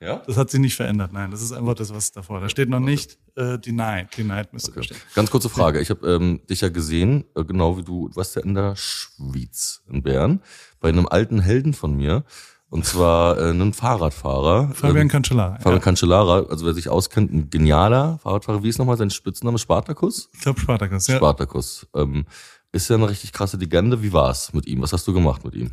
[0.00, 0.22] ja?
[0.26, 1.12] Das hat sich nicht verändert.
[1.12, 2.40] Nein, das ist einfach das, was davor.
[2.40, 4.16] Da steht noch nicht äh, denied.
[4.16, 4.86] Denied müsste da Okay.
[4.94, 5.00] stehen.
[5.14, 5.80] Ganz kurze Frage.
[5.80, 8.76] Ich habe ähm, dich ja gesehen, äh, genau wie du, du warst ja in der
[8.76, 10.42] Schweiz, in Bern,
[10.80, 12.24] bei einem alten Helden von mir.
[12.70, 14.72] Und zwar äh, einem Fahrradfahrer.
[14.74, 15.56] Fabian ähm, Cancellara.
[15.56, 15.80] Fabian Ja.
[15.80, 18.62] Cancellara, also wer sich auskennt, ein genialer Fahrradfahrer.
[18.62, 19.58] Wie ist nochmal sein Spitzname?
[19.58, 20.28] Spartacus?
[20.34, 21.06] Ich glaube Spartacus.
[21.06, 21.16] Ja.
[21.16, 21.86] Spartacus.
[21.94, 22.26] Ähm,
[22.72, 24.02] ist ja eine richtig krasse Legende.
[24.02, 24.82] Wie war's mit ihm?
[24.82, 25.70] Was hast du gemacht mit ihm?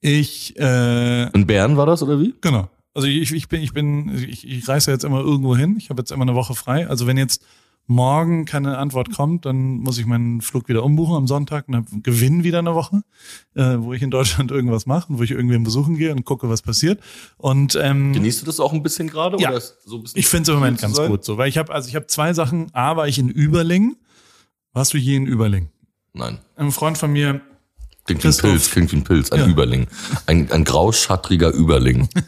[0.00, 2.34] Ich, äh, In Bern war das oder wie?
[2.40, 2.68] genau.
[2.94, 5.76] Also ich, ich bin, ich bin, ich, ich reise jetzt immer irgendwo hin.
[5.78, 6.88] Ich habe jetzt immer eine Woche frei.
[6.88, 7.44] Also wenn jetzt
[7.88, 12.02] morgen keine Antwort kommt, dann muss ich meinen Flug wieder umbuchen am Sonntag und dann
[12.02, 13.02] gewinne wieder eine Woche,
[13.54, 16.48] äh, wo ich in Deutschland irgendwas mache und wo ich irgendwen besuchen gehe und gucke,
[16.48, 17.00] was passiert.
[17.38, 19.38] Und ähm, Genießt du das auch ein bisschen gerade?
[19.40, 19.48] Ja.
[19.48, 21.10] Oder ist so ein bisschen Ich finde es im Moment ganz sein?
[21.10, 22.68] gut so, weil ich habe also ich habe zwei Sachen.
[22.74, 23.96] A war ich in Überling.
[24.74, 25.70] Warst du je in Überling?
[26.12, 26.38] Nein.
[26.56, 27.40] Ein Freund von mir,
[28.04, 28.36] Klingt wie ein.
[28.36, 29.46] Pilz, klingt wie ein Pilz, ein Ja.
[29.46, 29.86] Überling.
[30.26, 32.08] Ein, ein grauschattriger Überling.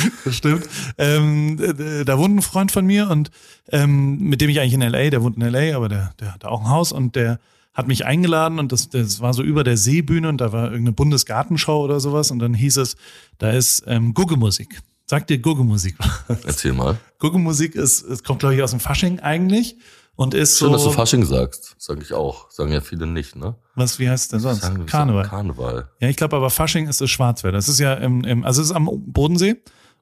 [0.24, 0.68] das stimmt,
[0.98, 3.30] ähm, äh, da wohnt ein Freund von mir und
[3.70, 6.44] ähm, mit dem ich eigentlich in LA, der wohnt in LA, aber der, der hat
[6.44, 7.38] auch ein Haus und der
[7.74, 10.92] hat mich eingeladen und das, das war so über der Seebühne und da war irgendeine
[10.92, 12.96] Bundesgartenschau oder sowas und dann hieß es,
[13.38, 14.80] da ist ähm, Guggemusik.
[15.06, 15.96] Sagt dir Guggemusik?
[16.28, 16.98] Erzähl mal.
[17.18, 19.76] Guggemusik ist, es kommt glaube ich aus dem Fasching eigentlich
[20.16, 21.74] und ist Schön, so, dass du Fasching sagst.
[21.78, 22.50] Sag ich auch.
[22.50, 23.54] Sagen ja viele nicht, ne?
[23.74, 24.62] was, wie heißt es denn sonst?
[24.62, 25.24] Sagen, Karneval.
[25.24, 25.88] Karneval.
[26.00, 27.56] Ja, ich glaube aber Fasching ist das Schwarzwälder.
[27.56, 29.56] Das ist ja im, im also es ist am Bodensee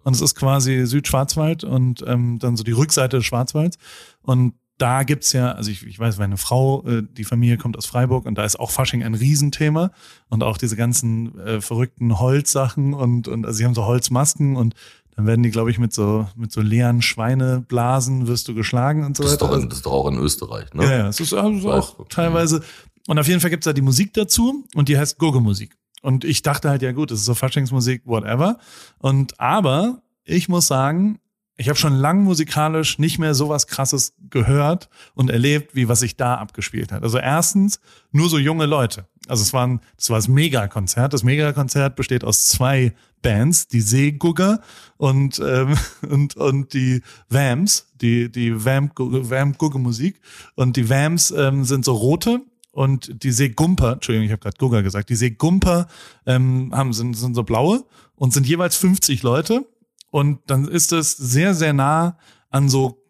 [0.05, 3.77] und es ist quasi Südschwarzwald und ähm, dann so die Rückseite des Schwarzwalds.
[4.23, 7.85] Und da gibt's ja, also ich, ich weiß, meine Frau, äh, die Familie kommt aus
[7.85, 9.91] Freiburg und da ist auch Fasching ein Riesenthema
[10.31, 14.75] und auch diese ganzen äh, verrückten Holzsachen und, und also sie haben so Holzmasken und
[15.17, 19.17] dann werden die, glaube ich, mit so mit so leeren Schweineblasen wirst du geschlagen und
[19.17, 19.53] so Das ist, weiter.
[19.53, 20.85] doch in, das ist doch auch in Österreich, ne?
[20.85, 22.63] Ja, ja, es ist also auch teilweise.
[23.07, 25.77] Und auf jeden Fall gibt's da die Musik dazu und die heißt Gurgelmusik.
[26.01, 28.59] Und ich dachte halt, ja gut, das ist so Faschingsmusik, whatever.
[28.99, 31.19] Und aber ich muss sagen,
[31.61, 36.17] ich habe schon lang musikalisch nicht mehr sowas krasses gehört und erlebt, wie was sich
[36.17, 37.03] da abgespielt hat.
[37.03, 37.81] Also erstens
[38.13, 39.07] nur so junge Leute.
[39.29, 41.13] Also es war ein, das war das Megakonzert.
[41.13, 44.61] Das Megakonzert besteht aus zwei Bands, die Seegugger
[44.97, 45.77] und ähm,
[46.09, 50.19] und und die Vamps, die die Vamp Vamp Gugge Musik
[50.55, 52.41] und die Vamps ähm, sind so rote
[52.73, 55.89] und die Seegumper, Entschuldigung, ich habe gerade Gugger gesagt, die Seegumper
[56.27, 59.67] ähm, haben sind sind so blaue und sind jeweils 50 Leute.
[60.11, 62.17] Und dann ist es sehr sehr nah
[62.51, 63.03] an so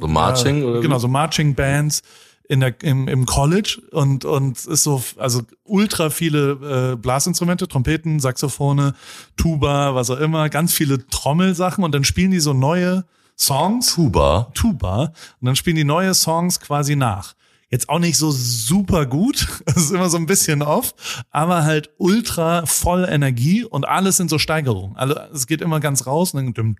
[0.00, 2.02] So Marching ja, oder genau so Marching Bands
[2.48, 3.80] in der im, im College.
[3.92, 8.92] Und und es ist so also ultra viele äh, Blasinstrumente Trompeten Saxophone
[9.36, 11.84] Tuba was auch immer ganz viele Trommelsachen.
[11.84, 13.04] Und dann spielen die so neue
[13.36, 13.94] Songs.
[13.94, 14.50] Tuba.
[14.54, 15.12] Tuba.
[15.40, 17.34] Und dann spielen die neue Songs quasi nach
[17.74, 19.48] Jetzt auch nicht so super gut.
[19.64, 20.94] Das ist immer so ein bisschen off,
[21.30, 24.94] aber halt ultra voll Energie und alles sind so Steigerungen.
[24.96, 26.78] Also es geht immer ganz raus und, dann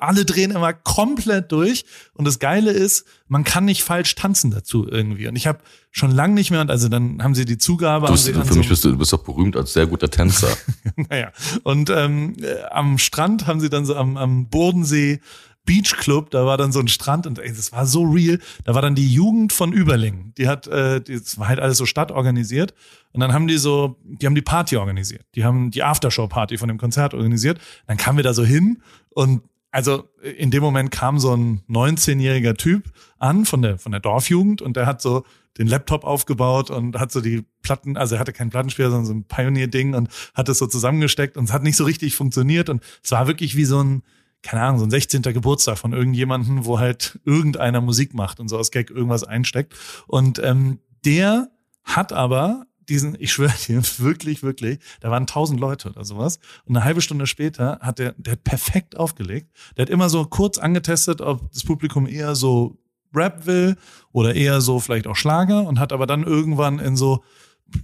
[0.00, 1.84] alle drehen immer komplett durch.
[2.14, 5.28] Und das Geile ist, man kann nicht falsch tanzen dazu irgendwie.
[5.28, 5.60] Und ich habe
[5.92, 8.06] schon lange nicht mehr, und also dann haben sie die Zugabe.
[8.06, 10.48] Du bist, für so- mich bist du, du bist doch berühmt als sehr guter Tänzer.
[10.96, 11.30] naja.
[11.62, 15.20] Und ähm, äh, am Strand haben sie dann so am, am Bodensee
[15.66, 18.38] Beach Club, da war dann so ein Strand und ey, das war so real.
[18.64, 20.34] Da war dann die Jugend von Überlingen.
[20.36, 22.74] Die hat, äh, die- das war halt alles so stadtorganisiert.
[23.12, 25.24] Und dann haben die so, die haben die Party organisiert.
[25.34, 27.58] Die haben die Aftershow-Party von dem Konzert organisiert.
[27.86, 30.04] Dann kamen wir da so hin und also
[30.36, 32.84] in dem Moment kam so ein 19-jähriger Typ
[33.18, 35.24] an von der, von der Dorfjugend und der hat so
[35.58, 39.14] den Laptop aufgebaut und hat so die Platten, also er hatte keinen Plattenspieler, sondern so
[39.14, 42.82] ein Pioneer-Ding und hat es so zusammengesteckt und es hat nicht so richtig funktioniert und
[43.02, 44.02] es war wirklich wie so ein,
[44.44, 45.22] keine Ahnung, so ein 16.
[45.22, 49.74] Geburtstag von irgendjemanden, wo halt irgendeiner Musik macht und so aus Gag irgendwas einsteckt.
[50.06, 51.48] Und ähm, der
[51.82, 56.38] hat aber diesen, ich schwöre dir, wirklich, wirklich, da waren tausend Leute oder sowas.
[56.66, 59.50] Und eine halbe Stunde später hat der, der hat perfekt aufgelegt.
[59.76, 62.76] Der hat immer so kurz angetestet, ob das Publikum eher so
[63.14, 63.76] Rap will
[64.12, 67.24] oder eher so vielleicht auch Schlager und hat aber dann irgendwann in so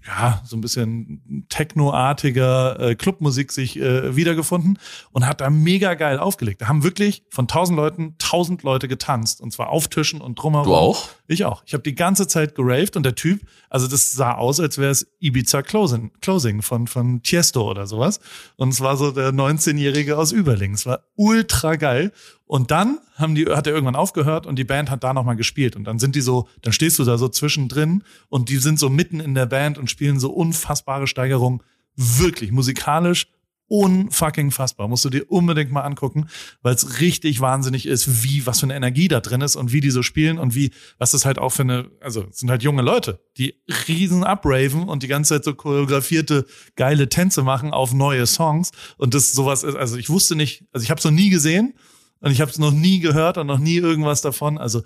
[0.06, 4.78] ja, so ein bisschen technoartiger äh, Clubmusik sich äh, wiedergefunden
[5.12, 6.62] und hat da mega geil aufgelegt.
[6.62, 10.66] Da haben wirklich von tausend Leuten tausend Leute getanzt und zwar auf Tischen und drumherum.
[10.66, 11.08] Du auch?
[11.26, 11.62] Ich auch.
[11.66, 14.90] Ich habe die ganze Zeit geraved und der Typ, also das sah aus, als wäre
[14.90, 18.20] es Ibiza Closing, Closing von, von Tiesto oder sowas.
[18.56, 20.74] Und es war so der 19-Jährige aus Überlingen.
[20.74, 22.12] Es war ultra geil.
[22.50, 25.76] Und dann haben die, hat er irgendwann aufgehört und die Band hat da nochmal gespielt.
[25.76, 28.90] Und dann sind die so, dann stehst du da so zwischendrin und die sind so
[28.90, 31.62] mitten in der Band und spielen so unfassbare Steigerungen.
[31.94, 33.28] Wirklich musikalisch
[33.68, 34.88] unfucking fassbar.
[34.88, 36.26] Musst du dir unbedingt mal angucken,
[36.60, 39.80] weil es richtig wahnsinnig ist, wie, was für eine Energie da drin ist und wie
[39.80, 42.82] die so spielen und wie, was das halt auch für eine, also sind halt junge
[42.82, 48.26] Leute, die riesen upraven und die ganze Zeit so choreografierte, geile Tänze machen auf neue
[48.26, 51.30] Songs und das sowas ist, also ich wusste nicht, also ich habe es noch nie
[51.30, 51.74] gesehen
[52.20, 54.82] und ich habe es noch nie gehört und noch nie irgendwas davon, also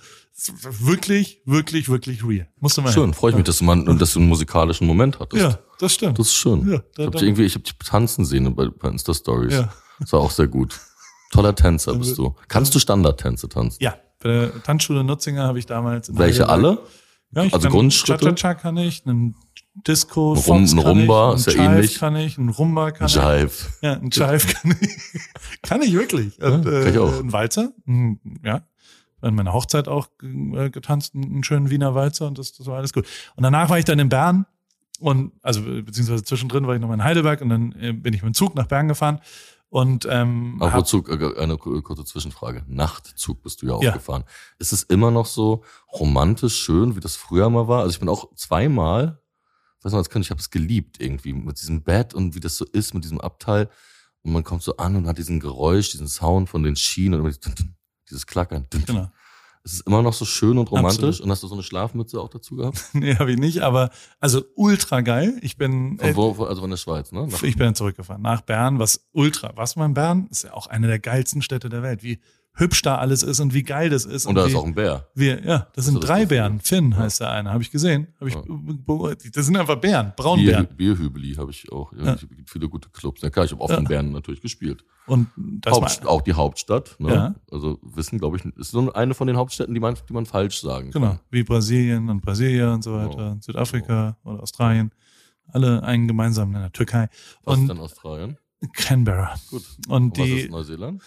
[0.80, 2.48] wirklich, wirklich, wirklich real.
[2.60, 5.18] Musst du mal Schön, freue ich mich, dass du, mal, dass du einen musikalischen Moment
[5.20, 5.42] hattest.
[5.42, 6.18] Ja, das stimmt.
[6.18, 6.68] Das ist schön.
[6.68, 9.52] Ja, ich da- habe da- dich irgendwie, ich habe dich tanzen sehen bei, bei Insta-Stories.
[9.54, 9.72] Ja.
[10.00, 10.78] Das war auch sehr gut.
[11.32, 12.34] Toller Tänzer bist du.
[12.48, 13.78] Kannst du Standardtänze tanzen?
[13.82, 16.08] Ja, bei der Tanzschule Nutzinger habe ich damals.
[16.08, 16.78] in Welche alle?
[17.32, 18.26] Ja, ich Also Grundschritte?
[18.34, 19.34] Cha-Cha-Cha kann ich, einen
[19.74, 21.98] Disco, Rum- Fox ein Rumba ich, ist ja Jive ähnlich.
[21.98, 23.14] kann ich, ein Rumba kann ich.
[23.16, 23.50] Jive.
[23.82, 25.22] Ja, ein Jive kann ich.
[25.62, 26.40] kann ich wirklich.
[26.42, 27.18] Und, kann ich auch.
[27.18, 27.72] Ein Walzer,
[28.44, 28.62] ja.
[29.20, 32.92] An meiner Hochzeit auch äh, getanzt, einen schönen Wiener Walzer und das, das war alles
[32.92, 33.06] gut.
[33.36, 34.46] Und danach war ich dann in Bern
[35.00, 38.22] und, also beziehungsweise zwischendrin war ich noch mal in Heidelberg und dann äh, bin ich
[38.22, 39.20] mit dem Zug nach Bern gefahren
[39.70, 40.66] und ähm, äh,
[41.40, 42.64] eine ku- kurze Zwischenfrage.
[42.68, 43.92] Nachtzug bist du ja auch Ja.
[43.92, 44.24] gefahren.
[44.58, 47.80] Ist es immer noch so romantisch schön, wie das früher mal war?
[47.80, 49.20] Also ich bin auch zweimal,
[49.84, 52.56] weiß noch, als Kind, ich habe es geliebt irgendwie, mit diesem Bett und wie das
[52.56, 53.68] so ist, mit diesem Abteil.
[54.22, 57.38] Und man kommt so an und hat diesen Geräusch, diesen Sound von den Schienen und
[58.10, 58.66] dieses, Klackern.
[58.86, 59.10] genau.
[59.66, 60.96] Es ist immer noch so schön und romantisch.
[60.98, 61.20] Absolut.
[61.22, 62.82] Und hast du so eine Schlafmütze auch dazu gehabt?
[62.92, 63.88] Nee, habe ich nicht, aber
[64.20, 65.38] also ultra geil.
[65.40, 67.26] Ich bin Von wo, von- also von der Schweiz, ne?
[67.26, 69.52] Nach- Ich bin zurückgefahren nach Bern, was ultra.
[69.56, 72.02] Was man Bern ist ja auch eine der geilsten Städte der Welt.
[72.02, 72.18] Wie
[72.56, 74.26] hübsch da alles ist und wie geil das ist.
[74.26, 75.08] und da wie, ist auch ein Bär.
[75.14, 76.36] wir, ja, das sind das drei Gefühl?
[76.36, 76.60] Bären.
[76.60, 76.98] Finn Ja.
[76.98, 78.08] heißt der eine, habe ich gesehen.
[78.20, 79.30] Habe ich, Ja.
[79.32, 80.68] Das sind einfach Bären, Bier, Braunbären.
[80.76, 81.92] Bierhübeli habe ich auch.
[81.92, 82.12] Ja, Ja.
[82.14, 83.22] Es gibt viele gute Clubs.
[83.22, 84.84] Ja, klar, ich habe oft in Bern natürlich gespielt.
[85.06, 86.96] Und das Haupt, auch die Hauptstadt.
[86.98, 87.12] Ne?
[87.14, 87.34] Ja.
[87.50, 90.60] Also wissen, glaube ich, ist so eine von den Hauptstädten, die man, die man falsch
[90.60, 91.20] sagen genau, kann.
[91.30, 93.36] wie Brasilien und Brasilia und so weiter, Ja.
[93.40, 94.92] Südafrika oder Australien.
[95.48, 97.08] Alle einen gemeinsamen Nenner, Türkei
[97.42, 98.38] Was ist und denn Australien?
[98.72, 99.34] Canberra.
[99.50, 99.62] Gut.
[99.88, 101.02] Und Was die ist Neuseeland?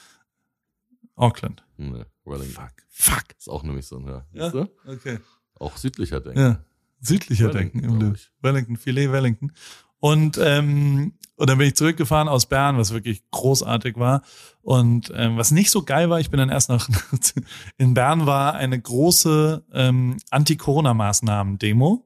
[1.17, 1.65] Auckland.
[1.77, 2.53] Nee, Wellington.
[2.53, 2.73] Fuck.
[2.89, 3.23] Fuck.
[3.37, 4.25] Ist auch nämlich so ein, ja.
[4.33, 4.91] Ja, Siehst du?
[4.91, 5.19] okay.
[5.55, 6.39] Auch südlicher denken.
[6.39, 6.63] Ja,
[7.01, 8.19] südlicher Wellington, denken im Leben.
[8.41, 9.51] Wellington, Filet Wellington.
[9.99, 14.21] Und, ähm, und dann bin ich zurückgefahren aus Bern, was wirklich großartig war.
[14.61, 16.87] Und ähm, was nicht so geil war, ich bin dann erst nach
[17.77, 22.05] in Bern war eine große ähm, Anti-Corona-Maßnahmen-Demo.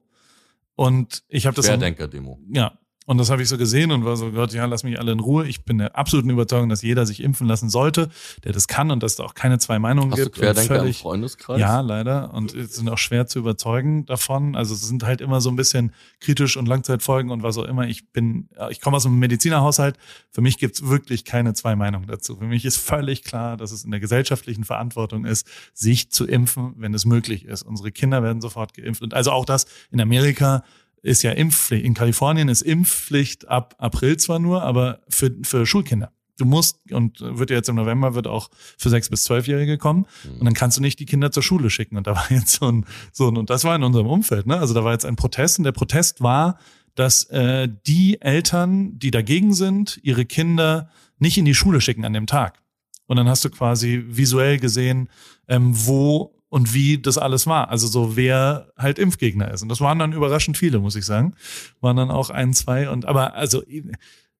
[0.74, 2.38] Und ich habe das Querdenker-Demo.
[2.50, 2.78] ja.
[3.04, 5.18] Und das habe ich so gesehen und war so, Gott, ja, lass mich alle in
[5.18, 5.44] Ruhe.
[5.48, 8.08] Ich bin der absoluten Überzeugung, dass jeder sich impfen lassen sollte,
[8.44, 10.36] der das kann und dass es da auch keine zwei Meinungen Hast du gibt.
[10.36, 11.58] und Querdenker im völlig- Freundeskreis?
[11.60, 12.32] ja, leider.
[12.32, 14.54] Und es sind auch schwer zu überzeugen davon.
[14.54, 17.88] Also es sind halt immer so ein bisschen kritisch und Langzeitfolgen und was auch immer.
[17.88, 19.96] Ich bin, ich komme aus einem Medizinerhaushalt.
[20.30, 22.36] Für mich gibt's wirklich keine zwei Meinungen dazu.
[22.36, 26.74] Für mich ist völlig klar, dass es in der gesellschaftlichen Verantwortung ist, sich zu impfen,
[26.76, 27.62] wenn es möglich ist.
[27.62, 29.02] Unsere Kinder werden sofort geimpft.
[29.02, 30.62] Und also auch das in Amerika
[31.02, 31.84] ist ja Impfpflicht.
[31.84, 36.12] In Kalifornien ist Impfpflicht ab April zwar nur, aber für, für Schulkinder.
[36.38, 38.48] du musst, und wird ja jetzt im November, wird auch
[38.78, 40.06] für sechs bis zwölfjährige kommen.
[40.24, 40.38] Mhm.
[40.38, 41.96] Und dann kannst du nicht die Kinder zur Schule schicken.
[41.96, 44.58] Und da war jetzt so ein, so ein, und das war in unserem Umfeld, ne?
[44.58, 46.58] Also da war jetzt ein Protest und der Protest war,
[46.94, 52.12] dass äh, die Eltern, die dagegen sind, ihre Kinder nicht in die Schule schicken an
[52.12, 52.60] dem Tag.
[53.06, 55.08] Und dann hast du quasi visuell gesehen,
[55.48, 57.70] ähm, wo und wie das alles war.
[57.70, 59.62] Also so, wer halt Impfgegner ist.
[59.62, 61.34] Und das waren dann überraschend viele, muss ich sagen.
[61.80, 63.62] Waren dann auch ein, zwei und aber also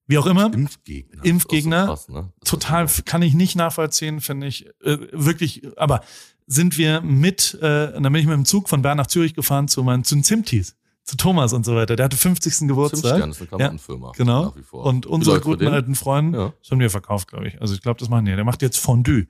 [0.05, 0.53] wie auch immer.
[0.53, 1.25] Impfgegner.
[1.25, 2.33] Impfgegner, so krass, ne?
[2.45, 4.67] Total ist kann ich nicht nachvollziehen, finde ich.
[4.83, 6.01] Äh, wirklich, aber
[6.45, 9.33] sind wir mit, äh, und dann bin ich mit dem Zug von Bern nach Zürich
[9.33, 11.95] gefahren zu meinen, zu den Zimtis, zu Thomas und so weiter.
[11.95, 12.55] Der hatte 50.
[12.55, 13.01] so- Geburtstag.
[13.01, 14.11] Zimtstern ist eine Klamottenfirma.
[14.15, 14.53] Genau.
[14.55, 14.85] Wie vor.
[14.85, 16.53] Und unsere guten alten Freunde, Ja.
[16.61, 17.59] das haben wir verkauft, glaube ich.
[17.61, 18.35] Also ich glaube, das machen die.
[18.35, 19.27] Der macht jetzt Fondue.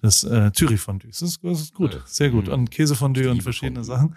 [0.00, 1.08] Das äh, Zürich-Fondue.
[1.10, 1.92] Das ist, das ist gut.
[1.92, 2.02] Geil.
[2.06, 2.46] Sehr gut.
[2.46, 2.52] Mhm.
[2.54, 3.96] Und Käsefondue und verschiedene Fondue.
[3.96, 4.16] Sachen.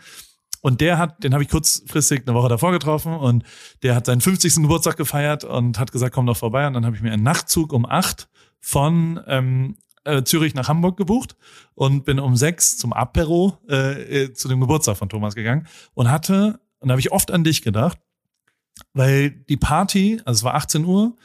[0.61, 3.43] Und der hat, den habe ich kurzfristig eine Woche davor getroffen und
[3.83, 4.55] der hat seinen 50.
[4.61, 6.65] Geburtstag gefeiert und hat gesagt, komm doch vorbei.
[6.67, 8.29] Und dann habe ich mir einen Nachtzug um acht
[8.61, 9.75] von ähm,
[10.05, 11.35] äh, Zürich nach Hamburg gebucht
[11.75, 16.09] und bin um sechs zum Apero äh, äh, zu dem Geburtstag von Thomas gegangen und
[16.09, 17.97] hatte, und da habe ich oft an dich gedacht,
[18.93, 21.15] weil die Party, also es war 18 Uhr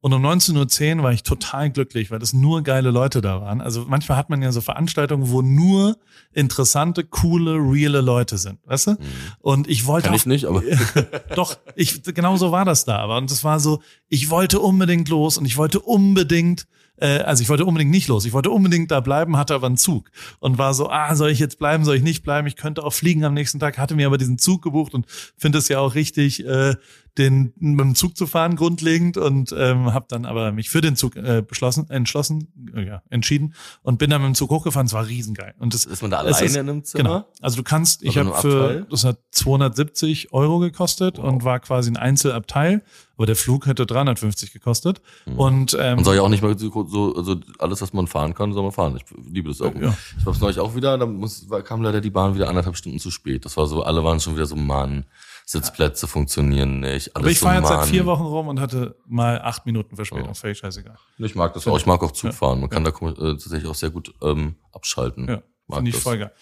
[0.00, 3.60] und um 19.10 Uhr war ich total glücklich, weil das nur geile Leute da waren.
[3.60, 5.98] Also manchmal hat man ja so Veranstaltungen, wo nur
[6.32, 8.90] interessante, coole, reale Leute sind, weißt du?
[8.92, 8.96] Mhm.
[9.40, 10.62] Und ich wollte Kann auch ich nicht, aber
[11.36, 12.96] doch, ich, genau so war das da.
[12.96, 16.66] Aber und es war so, ich wollte unbedingt los und ich wollte unbedingt,
[17.02, 18.24] äh, also ich wollte unbedingt nicht los.
[18.24, 21.40] Ich wollte unbedingt da bleiben, hatte aber einen Zug und war so, ah, soll ich
[21.40, 22.46] jetzt bleiben, soll ich nicht bleiben?
[22.46, 25.58] Ich könnte auch fliegen am nächsten Tag, hatte mir aber diesen Zug gebucht und finde
[25.58, 26.76] es ja auch richtig, äh,
[27.18, 30.96] den mit dem Zug zu fahren grundlegend und ähm, habe dann aber mich für den
[30.96, 34.86] Zug äh, beschlossen, entschlossen, äh, ja, entschieden und bin dann mit dem Zug hochgefahren.
[34.86, 37.02] Es war riesengeil und das ist man da alleine ist- in einem Zimmer?
[37.02, 37.24] Genau.
[37.42, 41.24] Also du kannst, ich habe für, das hat 270 Euro gekostet Wow.
[41.24, 42.82] und war quasi ein Einzelabteil,
[43.16, 45.02] aber der Flug hätte 350 gekostet.
[45.26, 45.38] Mhm.
[45.38, 48.34] Und ähm, Man soll ja auch nicht mal so, so also alles, was man fahren
[48.34, 48.96] kann, soll man fahren.
[48.96, 49.74] Ich liebe das auch.
[49.74, 49.94] Ja.
[50.18, 53.10] Ich hab's neulich auch wieder, da muss, kam leider die Bahn wieder anderthalb Stunden zu
[53.10, 53.44] spät.
[53.44, 55.04] Das war so, alle waren schon wieder so, Mann,
[55.52, 57.14] Sitzplätze funktionieren nicht.
[57.14, 60.28] Alles aber ich fahre jetzt seit vier Wochen rum und hatte mal acht Minuten Verspätung.
[60.28, 60.34] Ja.
[60.34, 60.96] Völlig scheißegal.
[61.18, 61.76] Ich mag das auch.
[61.76, 62.60] Ich mag auch Zug fahren.
[62.60, 65.28] Man kann da äh, tatsächlich auch sehr gut ähm, abschalten.
[65.28, 66.02] Ja, finde ich das.
[66.02, 66.32] voll geil.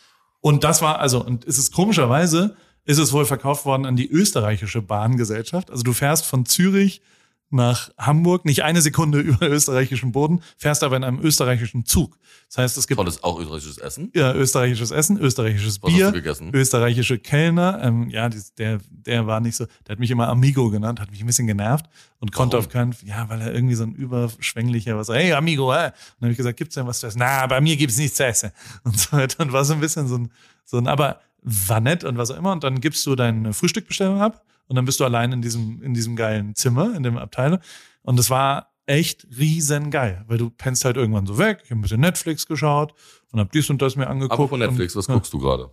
[0.41, 4.09] Und das war, also, und es ist komischerweise, ist es wohl verkauft worden an die
[4.09, 5.71] österreichische Bahngesellschaft.
[5.71, 7.03] Also du fährst von Zürich
[7.51, 12.19] nach Hamburg, nicht eine Sekunde über österreichischen Boden, fährst aber in einem österreichischen Zug.
[12.49, 14.11] Das heißt, es gibt Tolles, auch österreichisches Essen.
[14.15, 16.13] ja, österreichisches Essen, österreichisches Was Bier,
[16.53, 17.81] österreichische Kellner.
[17.83, 21.11] Ähm, ja, das, der, der war nicht so, der hat mich immer Amigo genannt, hat
[21.11, 21.87] mich ein bisschen genervt
[22.19, 22.67] und konnte Warum?
[22.67, 25.87] auf keinen, ja, weil er irgendwie so ein überschwänglicher war, so, hey Amigo, äh.
[25.87, 25.93] Und dann
[26.23, 27.19] habe ich gesagt, gibt's denn was zu essen?
[27.19, 28.53] Na, bei mir gibt's nichts zu essen.
[28.85, 29.43] Und so weiter.
[29.43, 30.31] Und war so ein bisschen so ein,
[30.65, 32.53] so ein, aber war nett und was auch immer.
[32.53, 35.93] Und dann gibst du deine Frühstückbestellung ab und dann bist du allein in diesem, in
[35.93, 37.61] diesem geilen Zimmer, in dem Abteil.
[38.03, 41.61] Und es war echt riesengeil, weil du pennst halt irgendwann so weg.
[41.65, 42.95] Ich habe ein bisschen Netflix geschaut
[43.31, 44.33] und habe dies und das mir angeguckt.
[44.39, 45.71] Aber von Netflix, und, was guckst du gerade?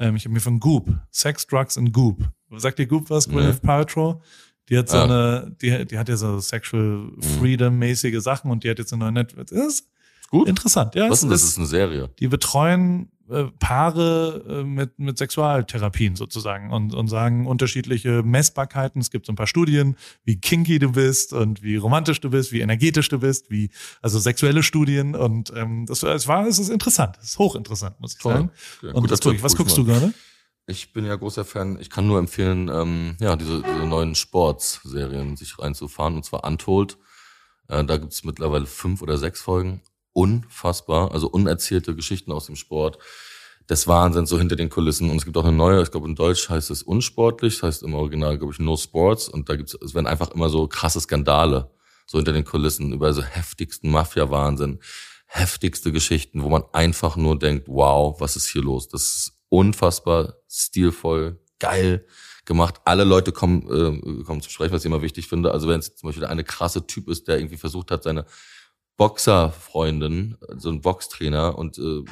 [0.00, 2.26] ähm, ich habe mir von Goop, Sex, Drugs and Goop.
[2.56, 3.26] Sagt dir Goop was?
[3.26, 3.34] Nee.
[3.34, 4.22] Gwyneth Paltrow?
[4.68, 5.04] Die hat so Ja.
[5.04, 9.12] eine, die, die hat ja so Sexual Freedom-mäßige Sachen und die hat jetzt eine neue
[9.12, 9.50] Netflix.
[9.50, 9.88] Das ist
[10.30, 10.48] Gut.
[10.48, 11.08] interessant, ja.
[11.10, 11.42] Was es denn das?
[11.42, 12.10] ist- ist eine Serie.
[12.18, 19.00] die betreuen äh, Paare äh, mit, mit Sexualtherapien sozusagen und, und sagen unterschiedliche Messbarkeiten.
[19.00, 22.52] Es gibt so ein paar Studien, wie kinky du bist und wie romantisch du bist,
[22.52, 23.70] wie energetisch du bist, wie,
[24.02, 28.14] also sexuelle Studien und ähm, das es war, es ist interessant, es ist hochinteressant, muss
[28.14, 28.32] ich Toll.
[28.32, 28.50] sagen.
[28.82, 30.12] Ja, und guter das Was guckst du gerade?
[30.66, 31.78] Ich bin ja großer Fan.
[31.80, 36.98] Ich kann nur empfehlen, ähm, ja, diese, diese neuen Sportserien sich reinzufahren, und zwar Untold.
[37.68, 39.80] Äh, da gibt's mittlerweile fünf oder sechs Folgen.
[40.18, 41.12] Unfassbar.
[41.12, 42.98] Also unerzählte Geschichten aus dem Sport.
[43.70, 45.10] Des Wahnsinns, so hinter den Kulissen.
[45.10, 47.82] Und es gibt auch eine neue, ich glaube in Deutsch heißt es unsportlich, das heißt
[47.84, 49.28] im Original, glaube ich, No Sports.
[49.28, 51.70] Und da gibt's, es werden einfach immer so krasse Skandale,
[52.06, 54.80] so hinter den Kulissen, über so heftigsten Mafia-Wahnsinn,
[55.26, 58.88] heftigste Geschichten, wo man einfach nur denkt, wow, was ist hier los?
[58.88, 62.04] Das ist unfassbar stilvoll, geil
[62.44, 62.80] gemacht.
[62.84, 65.52] Alle Leute kommen, äh, kommen zu sprechen, was ich immer wichtig finde.
[65.52, 68.24] Also wenn es zum Beispiel eine krasse Typ ist, der irgendwie versucht hat, seine
[68.98, 72.04] Boxerfreundin, so ein Boxtrainer und äh,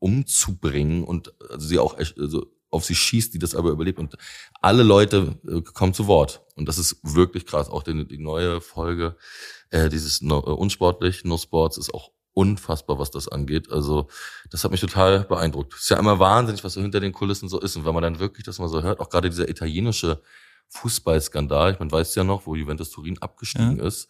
[0.00, 4.16] umzubringen und also sie auch echt, also auf sie schießt, die das aber überlebt und
[4.60, 7.70] alle Leute äh, kommen zu Wort und das ist wirklich krass.
[7.70, 9.16] Auch die, die neue Folge,
[9.70, 13.70] äh, dieses no, äh, unsportlich, No Sports ist auch unfassbar, was das angeht.
[13.70, 14.08] Also
[14.50, 15.72] das hat mich total beeindruckt.
[15.74, 18.02] Es ist ja immer wahnsinnig, was so hinter den Kulissen so ist und wenn man
[18.02, 20.20] dann wirklich das mal so hört, auch gerade dieser italienische
[20.70, 24.08] Fußballskandal, ich man weiß ja noch, wo Juventus Turin abgestiegen ist,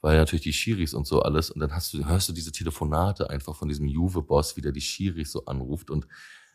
[0.00, 3.30] weil natürlich die Schiris und so alles und dann hast du hörst du diese Telefonate
[3.30, 6.06] einfach von diesem Juve-Boss, wie der die Schiris so anruft und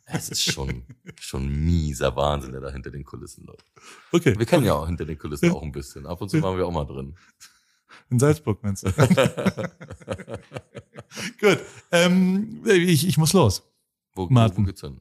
[0.06, 0.84] es ist schon
[1.20, 3.65] schon mieser Wahnsinn, der da hinter den Kulissen läuft.
[4.11, 4.38] Okay.
[4.38, 6.06] Wir kennen ja auch hinter den Kulissen auch ein bisschen.
[6.06, 7.15] Ab und zu waren wir auch mal drin.
[8.10, 8.91] In Salzburg meinst du?
[11.40, 11.60] Gut.
[11.91, 13.64] Ähm, ich, ich muss los.
[14.15, 14.64] Wo, Martin.
[14.64, 14.99] wo geht's hin?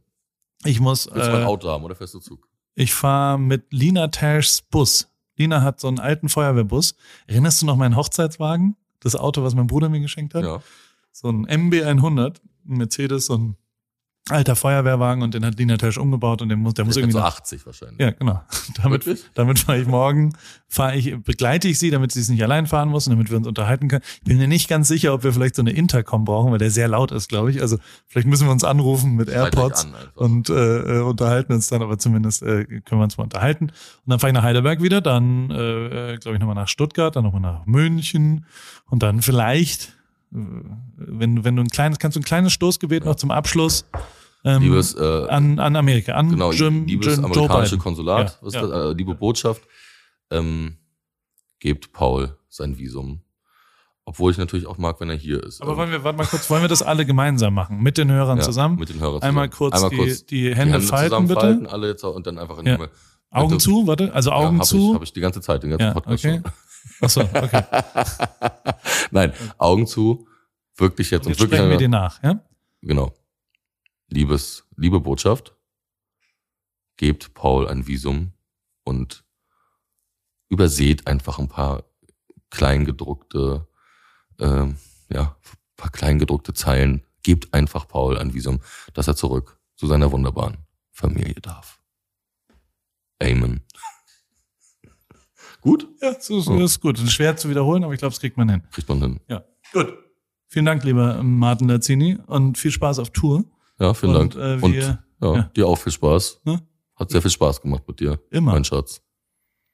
[0.65, 1.07] Ich muss.
[1.13, 2.49] Willst du mein Äh, Auto haben oder fährst du Zug?
[2.75, 5.09] ich fahre mit Lina Tashs Bus.
[5.43, 6.95] Lina hat so einen alten Feuerwehrbus.
[7.27, 8.77] Erinnerst du noch meinen Hochzeitswagen?
[9.01, 10.45] Das Auto, was mein Bruder mir geschenkt hat?
[10.45, 10.63] Ja.
[11.11, 12.37] So ein MB100,
[12.69, 13.57] ein Mercedes, so ein
[14.29, 17.15] alter Feuerwehrwagen und den hat Lina Tash umgebaut und der muss, der muss fährt irgendwie
[17.15, 17.99] so noch 80 wahrscheinlich.
[18.01, 18.41] Ja, genau.
[18.83, 19.25] Damit, Wirklich?
[19.35, 20.33] damit fahre ich morgen,
[20.69, 23.37] fahre ich, begleite ich sie, damit sie es nicht allein fahren muss und damit wir
[23.37, 24.03] uns unterhalten können.
[24.19, 26.71] Ich bin mir nicht ganz sicher, ob wir vielleicht so eine Intercom brauchen, weil der
[26.71, 27.61] sehr laut ist, glaube ich.
[27.61, 31.83] Also vielleicht müssen wir uns anrufen mit AirPods an und äh, äh, unterhalten uns dann,
[31.83, 33.67] aber zumindest äh, können wir uns mal unterhalten.
[33.67, 33.75] Und
[34.07, 37.25] dann fahre ich nach Heidelberg wieder, dann äh, äh, glaube ich nochmal nach Stuttgart, dann
[37.25, 38.47] nochmal nach München
[38.89, 39.95] und dann vielleicht,
[40.33, 43.87] wenn, wenn du ein kleines, kannst du ein kleines Stoßgebet noch zum Abschluss
[44.45, 47.79] ähm, Liebes, äh, an, an Amerika, an genau, Jim, liebes Jim, amerikanische.
[47.79, 48.67] Konsulat, Ja, ja.
[48.67, 48.93] das?
[48.93, 49.63] Äh, liebe Botschaft,
[50.31, 50.77] ähm,
[51.61, 53.21] gebt Paul sein Visum.
[54.05, 55.63] Obwohl ich natürlich auch mag, wenn er hier ist.
[55.63, 57.81] Aber Ähm, wollen wir, warte mal kurz, wollen wir das alle gemeinsam machen?
[57.81, 58.77] Mit den Hörern ja, zusammen?
[58.79, 59.97] Mit den Hörern Einmal zusammen.
[59.97, 61.73] kurz, die, die Hände, falten, zusammenfalten, bitte.
[61.73, 62.73] alle jetzt und dann einfach in Ja.
[62.73, 62.91] den Himmel.
[63.31, 64.89] Augen zu, warte, also Augen ja, hab zu.
[64.89, 66.41] Ich, hab ich die ganze Zeit, den ganzen ja, Podcast okay.
[66.43, 66.53] schon.
[67.01, 67.63] Ach so, okay.
[69.11, 70.27] Nein, Augen zu,
[70.77, 71.59] wirklich jetzt Und und, jetzt wirklich.
[71.59, 72.45] sprechen wir dir nach, ja?
[72.83, 73.15] Genau.
[74.09, 75.55] Liebes, liebe Botschaft,
[76.97, 78.33] gebt Paul ein Visum
[78.85, 79.25] und
[80.49, 81.85] überseht einfach ein paar
[82.51, 83.67] kleingedruckte,
[84.39, 84.77] ähm,
[85.09, 87.03] ja, ein paar kleingedruckte Zeilen.
[87.23, 88.61] Gebt einfach Paul ein Visum,
[88.95, 90.59] dass er zurück zu seiner wunderbaren
[90.91, 91.81] Familie darf.
[93.23, 93.63] Amen.
[95.63, 95.89] Gut?
[96.03, 96.99] Ja, so, so ist gut.
[96.99, 98.63] Das ist schwer zu wiederholen, aber ich glaube, das kriegt man hin.
[98.73, 99.21] Kriegt man hin.
[99.29, 99.95] Ja, gut.
[100.49, 103.45] Vielen Dank, lieber Martin Lazzini und viel Spaß auf Tour.
[103.79, 104.61] Ja, vielen und, Dank.
[104.61, 105.43] Äh, und wir ja, ja.
[105.57, 106.43] dir auch viel Spaß.
[106.45, 106.61] Ne?
[106.97, 108.53] Hat sehr viel Spaß gemacht mit dir, immer.
[108.53, 109.01] mein Schatz.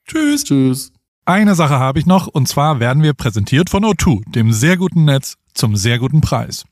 [0.06, 0.44] Tschüss.
[0.44, 0.93] Tschüss.
[1.24, 5.05] Eine Sache habe ich noch, und zwar werden wir präsentiert von O2, dem sehr guten
[5.05, 6.65] Netz zum sehr guten Preis.